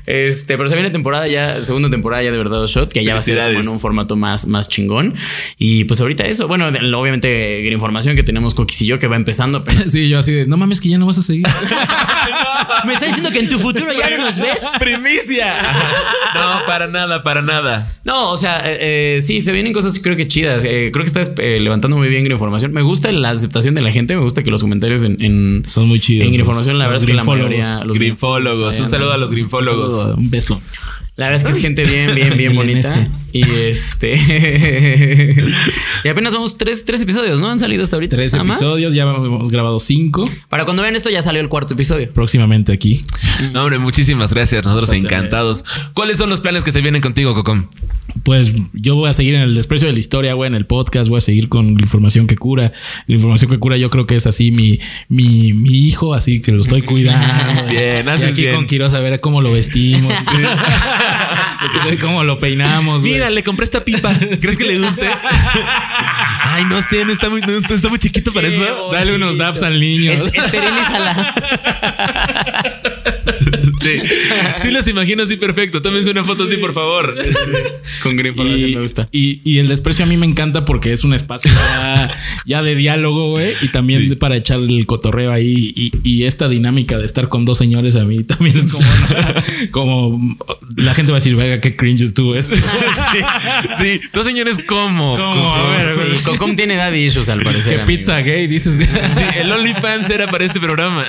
Este, 0.07 0.57
pero 0.57 0.69
se 0.69 0.75
viene 0.75 0.91
temporada 0.91 1.27
ya, 1.29 1.63
segunda 1.63 1.91
temporada 1.91 2.23
ya 2.23 2.31
de 2.33 2.39
verdad 2.39 2.65
Shot, 2.67 2.93
que 2.93 3.05
ya 3.05 3.13
va 3.13 3.19
a 3.19 3.23
ser 3.23 3.39
en 3.55 3.69
un 3.69 3.81
formato 3.81 4.17
más, 4.17 4.47
más 4.47 4.69
chingón. 4.69 5.15
Y 5.59 5.85
pues 5.85 6.01
ahorita 6.01 6.27
eso, 6.27 6.49
bueno, 6.49 6.67
obviamente 6.99 7.63
la 7.63 7.75
información 7.75 8.17
que 8.17 8.23
tenemos 8.23 8.55
Coquis 8.55 8.83
y 8.83 8.87
yo 8.87 8.99
que 8.99 9.07
va 9.07 9.17
empezando. 9.17 9.59
apenas. 9.59 9.88
Sí, 9.93 10.09
yo 10.09 10.19
así 10.19 10.33
de, 10.33 10.47
no 10.47 10.57
mames 10.57 10.81
que 10.81 10.89
ya 10.89 10.99
no 10.99 11.07
vas 11.07 11.19
a 11.19 11.23
seguir. 11.23 11.47
¿Me 12.85 12.93
estás 12.93 13.09
diciendo 13.09 13.31
que 13.33 13.41
en 13.41 13.49
tu 13.49 13.59
futuro 13.59 13.91
ya 13.93 14.17
no 14.17 14.25
nos 14.27 14.39
ves? 14.39 14.67
Primicia. 14.79 15.55
No, 16.35 16.67
para 16.67 16.87
nada, 16.87 17.23
para 17.23 17.43
nada. 17.43 17.91
No, 18.05 18.31
o 18.31 18.37
sea, 18.37 18.61
eh, 18.65 19.17
eh, 19.17 19.23
sí, 19.23 19.41
se 19.43 19.53
vienen 19.53 19.73
cosas 19.73 19.99
creo 20.03 20.17
que 20.17 20.29
chidas. 20.29 20.65
Eh, 20.65 20.91
creo 20.93 21.05
que 21.05 21.09
estás 21.09 21.33
eh, 21.39 21.59
levantando 21.61 21.97
muy 21.97 22.09
bien 22.09 22.29
Información. 22.31 22.73
Me 22.73 22.83
gusta 22.83 23.11
la 23.11 23.31
aceptación 23.31 23.75
de 23.75 23.81
la 23.81 23.91
gente, 23.91 24.15
me 24.15 24.21
gusta 24.23 24.43
que 24.43 24.51
los 24.51 24.61
comentarios 24.61 25.03
en, 25.03 25.17
en- 25.23 25.63
Son 25.67 25.89
muy 25.89 25.99
chidos. 25.99 26.29
En 26.29 26.35
Información, 26.35 26.79
la 26.79 26.85
los 26.85 26.93
verdad 27.01 27.05
es 27.05 27.11
que 27.11 27.15
la 27.17 27.25
mayoría. 27.25 27.85
los 27.85 27.97
Grinfólogos. 27.99 28.79
Un 28.81 28.91
saludo 28.91 29.13
a 29.13 29.17
los 29.17 29.31
grinfólogos. 29.31 30.15
Un 30.17 30.31
beso. 30.31 30.61
La 31.19 31.31
verdad 31.31 31.49
es 31.49 31.53
que 31.53 31.57
es 31.59 31.63
gente 31.63 31.83
bien, 31.83 32.15
bien, 32.15 32.37
bien 32.37 32.55
bonita. 32.57 33.09
Y 33.33 33.43
este. 33.43 34.15
y 36.05 36.09
apenas 36.09 36.33
vamos 36.33 36.57
tres, 36.57 36.85
tres 36.85 37.03
episodios, 37.03 37.41
¿no? 37.41 37.51
Han 37.51 37.59
salido 37.59 37.83
hasta 37.83 37.97
ahorita. 37.97 38.15
Tres 38.15 38.35
más. 38.45 38.57
episodios, 38.57 38.95
ya 38.95 39.03
hemos 39.03 39.51
grabado 39.51 39.81
cinco. 39.81 40.31
Para 40.49 40.65
cuando 40.65 40.83
vean 40.83 40.95
esto, 40.95 41.11
ya 41.11 41.21
salió 41.21 41.41
el 41.41 41.49
cuarto 41.49 41.75
episodio. 41.75 42.09
Próximamente 42.13 42.73
aquí. 42.73 43.03
No, 43.53 43.63
hombre, 43.63 43.81
muchísimas 43.81 44.33
gracias. 44.33 44.65
Nosotros 44.65 44.93
encantados. 44.93 45.65
¿Cuáles 45.93 46.19
son 46.19 46.31
los 46.31 46.41
planes 46.41 46.63
que 46.63 46.71
se 46.71 46.81
vienen 46.81 47.03
contigo, 47.03 47.35
Cocom? 47.35 47.67
Pues 48.23 48.53
yo 48.73 48.95
voy 48.95 49.11
a 49.11 49.13
seguir 49.13 49.35
en 49.35 49.43
el 49.43 49.55
desprecio 49.55 49.87
de 49.89 49.95
la 49.95 50.01
historia, 50.01 50.35
güey, 50.35 50.49
en 50.49 50.55
el 50.55 50.67
podcast, 50.67 51.09
voy 51.09 51.19
a 51.19 51.21
seguir 51.21 51.49
con 51.49 51.75
la 51.75 51.83
información 51.83 52.27
que 52.27 52.37
cura. 52.37 52.73
La 53.07 53.15
información 53.15 53.51
que 53.51 53.59
cura 53.59 53.77
yo 53.77 53.91
creo 53.91 54.07
que 54.07 54.17
es 54.17 54.27
así 54.27 54.51
mi, 54.51 54.81
mi, 55.09 55.53
mi 55.53 55.87
hijo, 55.87 56.15
así 56.15 56.41
que 56.41 56.53
lo 56.53 56.63
estoy 56.63 56.83
cuidando. 56.83 57.67
Bien, 57.69 58.07
y 58.07 58.11
haces 58.11 58.33
aquí 58.33 58.43
bien. 58.43 58.55
con 58.55 58.67
Quiroz 58.67 58.95
a 58.95 59.01
ver 59.01 59.21
cómo 59.21 59.43
lo 59.43 59.53
vestimos. 59.53 60.13
Cómo 62.01 62.25
lo 62.25 62.39
peinamos. 62.39 63.03
Mira, 63.03 63.31
le 63.31 63.43
compré 63.43 63.65
esta 63.65 63.85
pipa. 63.85 64.11
¿Crees 64.41 64.57
que 64.57 64.65
le 64.65 64.79
guste? 64.79 65.09
Ay, 66.43 66.65
no 66.65 66.81
sé, 66.83 67.05
no 67.05 67.13
está 67.13 67.29
muy, 67.31 67.41
no, 67.41 67.75
está 67.75 67.89
muy 67.89 67.99
chiquito 67.99 68.33
para 68.33 68.49
eso. 68.49 68.91
Dale 68.93 69.15
unos 69.15 69.39
daps 69.39 69.63
al 69.63 69.81
niño. 69.81 70.13
Es- 70.13 70.23
Esterilízala. 70.33 71.35
Sí, 73.81 74.01
sí 74.63 74.71
los 74.71 74.87
imagino 74.89 75.23
así 75.23 75.37
perfecto. 75.37 75.81
Tómense 75.83 76.11
una 76.11 76.25
foto 76.25 76.45
así, 76.45 76.57
por 76.57 76.73
favor. 76.73 77.15
Con 78.03 78.17
gran 78.17 78.29
información 78.33 78.71
Y, 78.71 78.75
me 78.75 78.81
gusta. 78.83 79.09
y- 79.13 79.41
y 79.45 79.59
el 79.59 79.69
desprecio 79.69 80.05
a 80.05 80.09
mí 80.09 80.17
me 80.17 80.27
encanta 80.27 80.65
porque 80.65 80.93
es 80.93 81.05
un 81.05 81.15
espacio 81.15 81.51
ya, 81.55 82.11
ya 82.45 82.63
de 82.63 82.75
diálogo, 82.75 83.31
güey. 83.31 83.53
Y 83.63 83.69
también 83.69 84.17
para 84.19 84.37
echar 84.37 84.59
el 84.61 84.87
cotorreo 84.87 85.33
ahí. 85.33 85.73
Y, 85.75 85.93
y 86.03 86.25
esta 86.25 86.49
dinámica 86.49 86.99
de 86.99 87.07
estar 87.07 87.29
con 87.29 87.45
dos 87.45 87.59
señores 87.59 87.97
a 87.97 88.05
mí 88.05 88.25
también 88.25 88.57
es 88.59 88.67
como, 88.73 88.87
como 89.71 90.37
la 90.77 90.95
gente 90.95 91.13
va 91.13 91.19
a 91.19 91.21
decir, 91.21 91.37
venga, 91.37 91.61
qué 91.61 91.75
cringe 91.77 92.03
estuvo 92.03 92.35
eso. 92.35 92.53
Sí, 93.13 93.21
sí. 93.83 94.01
dos 94.13 94.27
señores, 94.27 94.59
¿cómo? 94.67 95.17
¿Cómo? 95.17 95.55
A 95.55 95.63
ver, 95.77 96.21
Cocom 96.23 96.57
tiene 96.57 96.77
daddy 96.77 97.05
issues 97.07 97.29
al 97.29 97.43
parecer. 97.43 97.77
¿Qué 97.77 97.81
amigo. 97.83 97.99
pizza 97.99 98.19
gay 98.21 98.47
dices? 98.47 98.75
Sí, 99.15 99.23
el 99.37 99.51
OnlyFans 99.51 100.11
era 100.11 100.31
para 100.31 100.45
este 100.45 100.61
programa. 100.61 101.07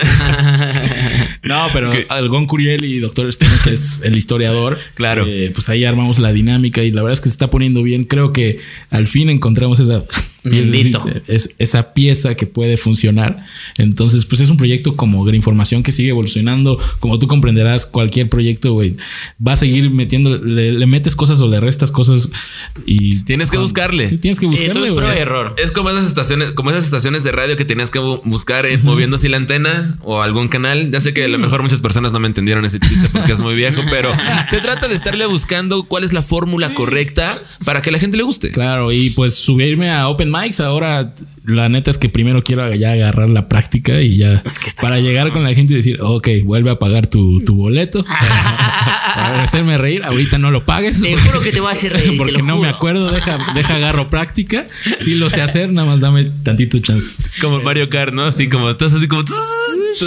No, 1.43 1.67
pero 1.73 1.91
Algon 2.09 2.45
Curiel 2.45 2.83
y 2.85 2.99
Doctor 2.99 3.27
Stone, 3.29 3.51
que 3.63 3.71
es 3.71 4.01
el 4.03 4.15
historiador. 4.17 4.77
Claro. 4.95 5.25
eh, 5.27 5.51
pues 5.53 5.69
ahí 5.69 5.85
armamos 5.85 6.19
la 6.19 6.33
dinámica 6.33 6.83
y 6.83 6.91
la 6.91 7.01
verdad 7.01 7.13
es 7.13 7.21
que 7.21 7.29
se 7.29 7.33
está 7.33 7.49
poniendo 7.49 7.81
bien. 7.83 8.03
Creo 8.03 8.33
que 8.33 8.59
al 8.89 9.07
fin 9.07 9.29
encontramos 9.29 9.79
esa. 9.79 10.03
Bendito. 10.43 11.05
es- 11.27 11.55
esa 11.59 11.93
pieza 11.93 12.35
que 12.35 12.45
puede 12.45 12.77
funcionar. 12.77 13.45
Entonces, 13.77 14.25
pues 14.25 14.41
es 14.41 14.49
un 14.49 14.57
proyecto 14.57 14.95
como 14.95 15.25
de 15.25 15.35
información 15.35 15.83
que 15.83 15.91
sigue 15.91 16.09
evolucionando. 16.09 16.79
Como 16.99 17.19
tú 17.19 17.27
comprenderás, 17.27 17.85
cualquier 17.85 18.29
proyecto, 18.29 18.73
güey, 18.73 18.95
va 19.45 19.53
a 19.53 19.55
seguir 19.57 19.89
metiendo, 19.91 20.37
le, 20.37 20.71
le 20.71 20.85
metes 20.85 21.15
cosas 21.15 21.41
o 21.41 21.47
le 21.47 21.59
restas 21.59 21.91
cosas 21.91 22.29
y 22.85 23.19
Tienes 23.23 23.51
que 23.51 23.57
buscarle. 23.57 24.05
Sí, 24.05 24.17
tienes 24.17 24.39
que 24.39 24.47
Sí, 24.47 24.51
buscarle. 24.53 24.87
es 24.87 24.93
prueba 24.93 25.13
error. 25.15 25.55
Es 25.61 25.71
como 25.71 25.89
esas 25.89 26.05
estaciones, 26.05 26.51
como 26.51 26.71
esas 26.71 26.85
estaciones 26.85 27.23
de 27.23 27.31
radio 27.31 27.55
que 27.57 27.65
tenías 27.65 27.89
que 27.91 27.99
bu- 27.99 28.21
buscar 28.23 28.65
eh, 28.65 28.77
moviendo 28.77 29.15
así 29.17 29.27
la 29.29 29.37
antena 29.37 29.97
o 30.01 30.21
algún 30.21 30.47
canal. 30.47 30.89
Ya 30.91 30.99
sé 31.01 31.13
que 31.13 31.25
a 31.25 31.27
lo 31.27 31.37
mejor 31.37 31.61
muchas 31.61 31.79
personas 31.81 32.11
no 32.13 32.19
me 32.19 32.27
entendieron 32.27 32.65
ese 32.65 32.79
chiste 32.79 33.09
porque 33.11 33.31
es 33.33 33.39
muy 33.39 33.55
viejo, 33.55 33.81
pero 33.89 34.11
se 34.49 34.61
trata 34.61 34.87
de 34.87 34.95
estarle 34.95 35.25
buscando 35.25 35.83
cuál 35.83 36.03
es 36.03 36.13
la 36.13 36.23
fórmula 36.23 36.73
correcta 36.73 37.37
para 37.65 37.81
que 37.81 37.91
la 37.91 37.99
gente 37.99 38.17
le 38.17 38.23
guste. 38.23 38.51
Claro, 38.51 38.91
y 38.91 39.09
pues 39.11 39.35
subirme 39.35 39.89
a 39.91 40.07
Open 40.07 40.28
Mics 40.29 40.59
ahora, 40.59 41.13
la 41.45 41.69
neta 41.69 41.89
es 41.89 41.97
que 41.97 42.09
primero 42.09 42.43
quiero 42.43 42.73
ya 42.75 42.91
agarrar 42.91 43.29
la 43.29 43.47
práctica 43.47 44.01
y 44.01 44.17
ya 44.17 44.43
para 44.81 44.99
llegar 44.99 45.31
con 45.31 45.43
la 45.43 45.53
gente 45.53 45.73
y 45.73 45.77
decir, 45.77 46.01
ok, 46.01 46.27
vuelve 46.43 46.69
a 46.71 46.79
pagar 46.79 47.07
tu, 47.07 47.41
tu 47.41 47.55
boleto 47.55 48.03
para, 49.15 49.43
hacerme 49.43 49.77
reír. 49.77 50.03
Ahorita 50.03 50.37
no 50.37 50.51
lo 50.51 50.65
pagues. 50.65 51.01
Te 51.01 51.15
juro 51.15 51.41
que 51.41 51.51
te 51.51 51.59
voy 51.59 51.69
a 51.69 51.71
hacer 51.73 51.93
reír. 51.93 52.11
te 52.11 52.17
Porque 52.17 52.31
lo 52.33 52.43
no 52.43 52.57
me 52.57 52.67
acuerdo, 52.67 53.11
deja, 53.11 53.37
deja 53.53 53.75
agarro 53.75 54.09
práctica. 54.09 54.67
Sí 54.99 55.15
lo 55.15 55.29
sé 55.29 55.41
hacer, 55.41 55.71
nada 55.71 55.87
más 55.87 56.01
dame 56.01 56.25
tantito 56.43 56.79
chance. 56.79 57.15
Como 57.41 57.61
Mario 57.61 57.89
Kart, 57.89 58.13
¿no? 58.13 58.25
Así 58.25 58.47
como 58.47 58.69
estás 58.69 58.93
así 58.93 59.07
como 59.07 59.23
tú 59.25 59.33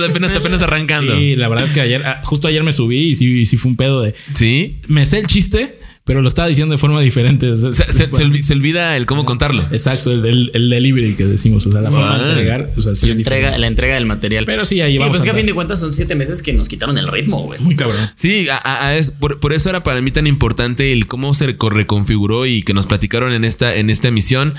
apenas, 0.08 0.34
apenas 0.34 0.62
arrancando. 0.62 1.16
Sí, 1.16 1.36
la 1.36 1.48
verdad 1.48 1.64
es 1.64 1.70
que 1.70 1.80
ayer, 1.80 2.04
ah, 2.04 2.20
justo 2.24 2.48
ayer 2.48 2.62
me 2.62 2.72
subí 2.72 3.08
y 3.08 3.14
sí, 3.14 3.46
sí 3.46 3.56
fue 3.56 3.70
un 3.70 3.76
pedo 3.76 4.02
de. 4.02 4.14
Sí. 4.34 4.76
Me 4.88 5.06
sé 5.06 5.18
el 5.18 5.26
chiste, 5.26 5.78
pero 6.04 6.20
lo 6.20 6.28
estaba 6.28 6.48
diciendo 6.48 6.72
de 6.72 6.78
forma 6.78 7.00
diferente. 7.00 7.56
Se, 7.56 7.72
se- 7.74 7.92
se 7.92 8.10
olvi- 8.10 8.42
se 8.42 8.52
olvida 8.54 8.96
el 8.96 9.06
cómo 9.06 9.24
contarlo. 9.24 9.62
Exacto, 9.70 10.10
el, 10.10 10.24
el- 10.26 10.50
el 10.54 10.68
delivery 10.70 11.14
que 11.14 11.24
decimos, 11.24 11.64
o 11.66 11.70
sea, 11.72 11.80
la 11.80 11.90
forma 11.90 12.18
de 12.18 12.24
Ah. 12.24 12.28
entregar, 12.28 12.70
o 12.76 12.80
sea, 12.80 12.94
sí 12.94 13.06
La 13.06 13.12
es 13.12 13.18
entrega, 13.18 13.38
diferente. 13.48 13.60
la 13.60 13.66
entrega 13.68 13.94
del 13.94 14.06
material. 14.06 14.44
Pero 14.44 14.66
sí, 14.66 14.80
ahí 14.80 14.94
sí, 14.94 14.98
vamos 14.98 15.12
pues 15.18 15.24
que 15.24 15.30
a 15.30 15.34
fin 15.34 15.46
de 15.46 15.54
cuentas 15.54 15.78
son 15.80 15.92
siete 15.92 16.14
meses 16.16 16.42
que 16.42 16.52
nos 16.52 16.68
quitaron 16.68 16.98
el 16.98 17.06
ritmo, 17.08 17.42
güey. 17.42 17.60
Muy 17.60 17.76
cabrón. 17.76 18.00
Sí, 18.16 18.48
a- 18.48 18.56
a- 18.56 18.88
a 18.88 18.96
es- 18.96 19.10
por, 19.12 19.38
por 19.40 19.52
eso 19.52 19.70
era 19.70 19.82
para 19.84 20.00
mí 20.00 20.10
tan 20.10 20.26
importante 20.26 20.92
el 20.92 21.06
cómo 21.06 21.34
se 21.34 21.46
reco- 21.56 21.70
reconfiguró 21.70 22.46
y 22.46 22.62
que 22.64 22.74
nos 22.74 22.86
platicaron 22.86 23.32
en 23.32 23.44
esta, 23.44 23.74
en 23.74 23.88
esta 23.90 24.08
emisión, 24.08 24.54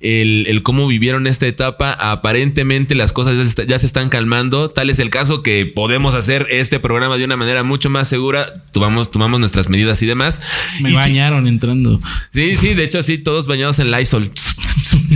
el, 0.00 0.46
el 0.48 0.62
cómo 0.62 0.86
vivieron 0.88 1.26
esta 1.26 1.46
etapa. 1.46 1.92
Aparentemente 1.92 2.94
las 2.94 3.12
cosas 3.12 3.36
ya 3.36 3.42
se, 3.44 3.48
está- 3.50 3.64
ya 3.64 3.78
se 3.78 3.86
están 3.86 4.08
calmando. 4.08 4.68
Tal 4.70 4.90
es 4.90 4.98
el 4.98 5.10
caso 5.10 5.42
que 5.42 5.64
podemos 5.66 6.14
hacer 6.14 6.46
este 6.50 6.80
programa 6.80 7.16
de 7.16 7.24
una 7.24 7.36
manera 7.36 7.62
mucho 7.62 7.88
más 7.88 8.08
segura. 8.08 8.52
Tomamos, 8.72 9.10
tomamos 9.10 9.40
nuestras 9.40 9.68
medidas 9.68 10.02
y 10.02 10.06
demás. 10.06 10.40
Me 10.80 10.87
Y 10.88 10.92
chi- 10.92 10.96
bañaron 10.96 11.46
entrando. 11.46 12.00
Sí, 12.32 12.56
sí, 12.56 12.74
de 12.74 12.84
hecho, 12.84 13.02
sí, 13.02 13.18
todos 13.18 13.46
bañados 13.46 13.78
en 13.78 13.90
Lysol. 13.90 14.30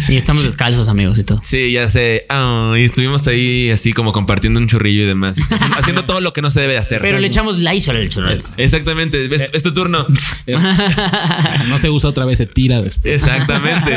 Y 0.09 0.17
estamos 0.17 0.43
descalzos, 0.43 0.89
amigos, 0.89 1.19
y 1.19 1.25
todo. 1.25 1.41
Sí, 1.45 1.73
ya 1.73 1.89
sé. 1.89 2.27
Ah, 2.29 2.75
y 2.77 2.85
estuvimos 2.85 3.27
ahí 3.27 3.71
así 3.71 3.93
como 3.93 4.13
compartiendo 4.13 4.61
un 4.61 4.69
churrillo 4.69 5.03
y 5.03 5.07
demás. 5.07 5.37
Haciendo, 5.77 6.05
todo 6.05 6.21
lo 6.21 6.33
que 6.33 6.43
no 6.43 6.51
se 6.51 6.61
debe 6.61 6.79
hacer. 6.79 7.01
Pero 7.01 7.19
le 7.19 7.27
echamos 7.27 7.59
Lysol 7.59 7.97
al 7.97 8.09
churro. 8.09 8.31
Exactamente. 8.57 9.33
Es, 9.35 9.45
es 9.53 9.63
tu 9.63 9.73
turno. 9.73 10.07
No 11.69 11.79
se 11.79 11.91
usa 11.91 12.11
otra 12.11 12.25
vez, 12.25 12.39
se 12.39 12.47
tira 12.47 12.83
después. 12.83 13.15
Exactamente. 13.15 13.97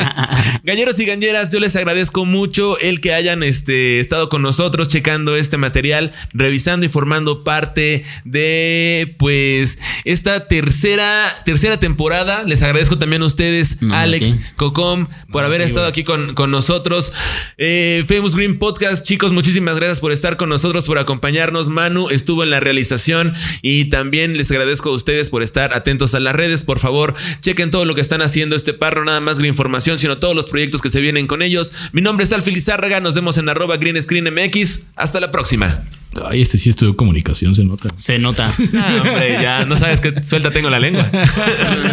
Galleros 0.64 1.00
y 1.00 1.06
galleras, 1.06 1.52
yo 1.52 1.60
les 1.60 1.76
agradezco 1.76 2.26
mucho 2.26 2.80
el 2.80 3.02
que 3.02 3.14
hayan 3.14 3.44
este, 3.44 4.00
estado 4.00 4.30
con 4.30 4.42
nosotros 4.42 4.88
checando 4.88 5.36
este 5.36 5.58
material, 5.58 6.14
revisando 6.34 6.86
y 6.86 6.90
formando 6.90 7.44
parte 7.44 8.06
de 8.24 9.16
pues 9.18 9.78
esta 10.04 10.48
tercera, 10.48 11.34
tercera 11.46 11.80
temporada. 11.80 12.44
Les 12.44 12.62
agradezco 12.64 12.98
también 12.98 13.22
a 13.22 13.26
ustedes, 13.26 13.82
No, 13.82 13.96
Alex. 13.96 14.36
Cocom, 14.56 15.08
por 15.32 15.44
haber 15.44 15.55
estado 15.62 15.88
aquí 15.88 16.04
con, 16.04 16.34
con 16.34 16.52
nosotros. 16.52 17.14
Eh, 17.58 18.04
Famous 18.08 18.36
Green 18.36 18.60
Podcast, 18.60 19.06
chicos, 19.06 19.32
muchísimas 19.32 19.76
gracias 19.76 20.00
por 20.00 20.12
estar 20.12 20.38
con 20.38 20.50
nosotros, 20.50 20.86
por 20.86 20.98
acompañarnos. 20.98 21.70
Manu 21.70 22.10
estuvo 22.10 22.44
en 22.44 22.50
la 22.50 22.60
realización 22.60 23.34
y 23.62 23.86
también 23.86 24.38
les 24.38 24.52
agradezco 24.52 24.90
a 24.90 24.94
ustedes 24.94 25.30
por 25.30 25.44
estar 25.44 25.74
atentos 25.74 26.16
a 26.16 26.20
las 26.20 26.36
redes. 26.36 26.64
Por 26.64 26.80
favor, 26.80 27.16
chequen 27.42 27.72
todo 27.72 27.86
lo 27.86 27.96
que 27.96 28.02
están 28.02 28.22
haciendo 28.22 28.56
este 28.56 28.74
parro, 28.74 29.06
nada 29.06 29.22
más 29.22 29.40
Green 29.40 29.54
Información, 29.54 29.98
sino 30.00 30.18
todos 30.18 30.36
los 30.36 30.48
proyectos 30.48 30.82
que 30.82 30.90
se 30.90 31.02
vienen 31.02 31.28
con 31.28 31.42
ellos. 31.42 31.74
Mi 31.92 32.02
nombre 32.02 32.26
es 32.26 32.34
Alfie 32.34 32.54
Lizárraga, 32.54 33.00
nos 33.00 33.16
vemos 33.16 33.38
en 33.38 33.50
arroba 33.50 33.78
Green 33.78 34.02
Screen 34.02 34.34
MX. 34.34 34.88
Hasta 34.96 35.20
la 35.20 35.32
próxima. 35.32 35.84
Ay, 36.24 36.42
este 36.42 36.58
sí 36.58 36.70
estudió 36.70 36.96
comunicación, 36.96 37.56
se 37.56 37.66
nota. 37.66 37.90
Se 37.98 38.20
nota. 38.20 38.48
Ah, 38.78 39.02
hombre, 39.02 39.34
ya 39.42 39.66
no 39.66 39.78
sabes 39.78 40.00
qué 40.00 40.24
suelta 40.24 40.52
tengo 40.52 40.70
la 40.70 40.80
lengua. 40.80 41.10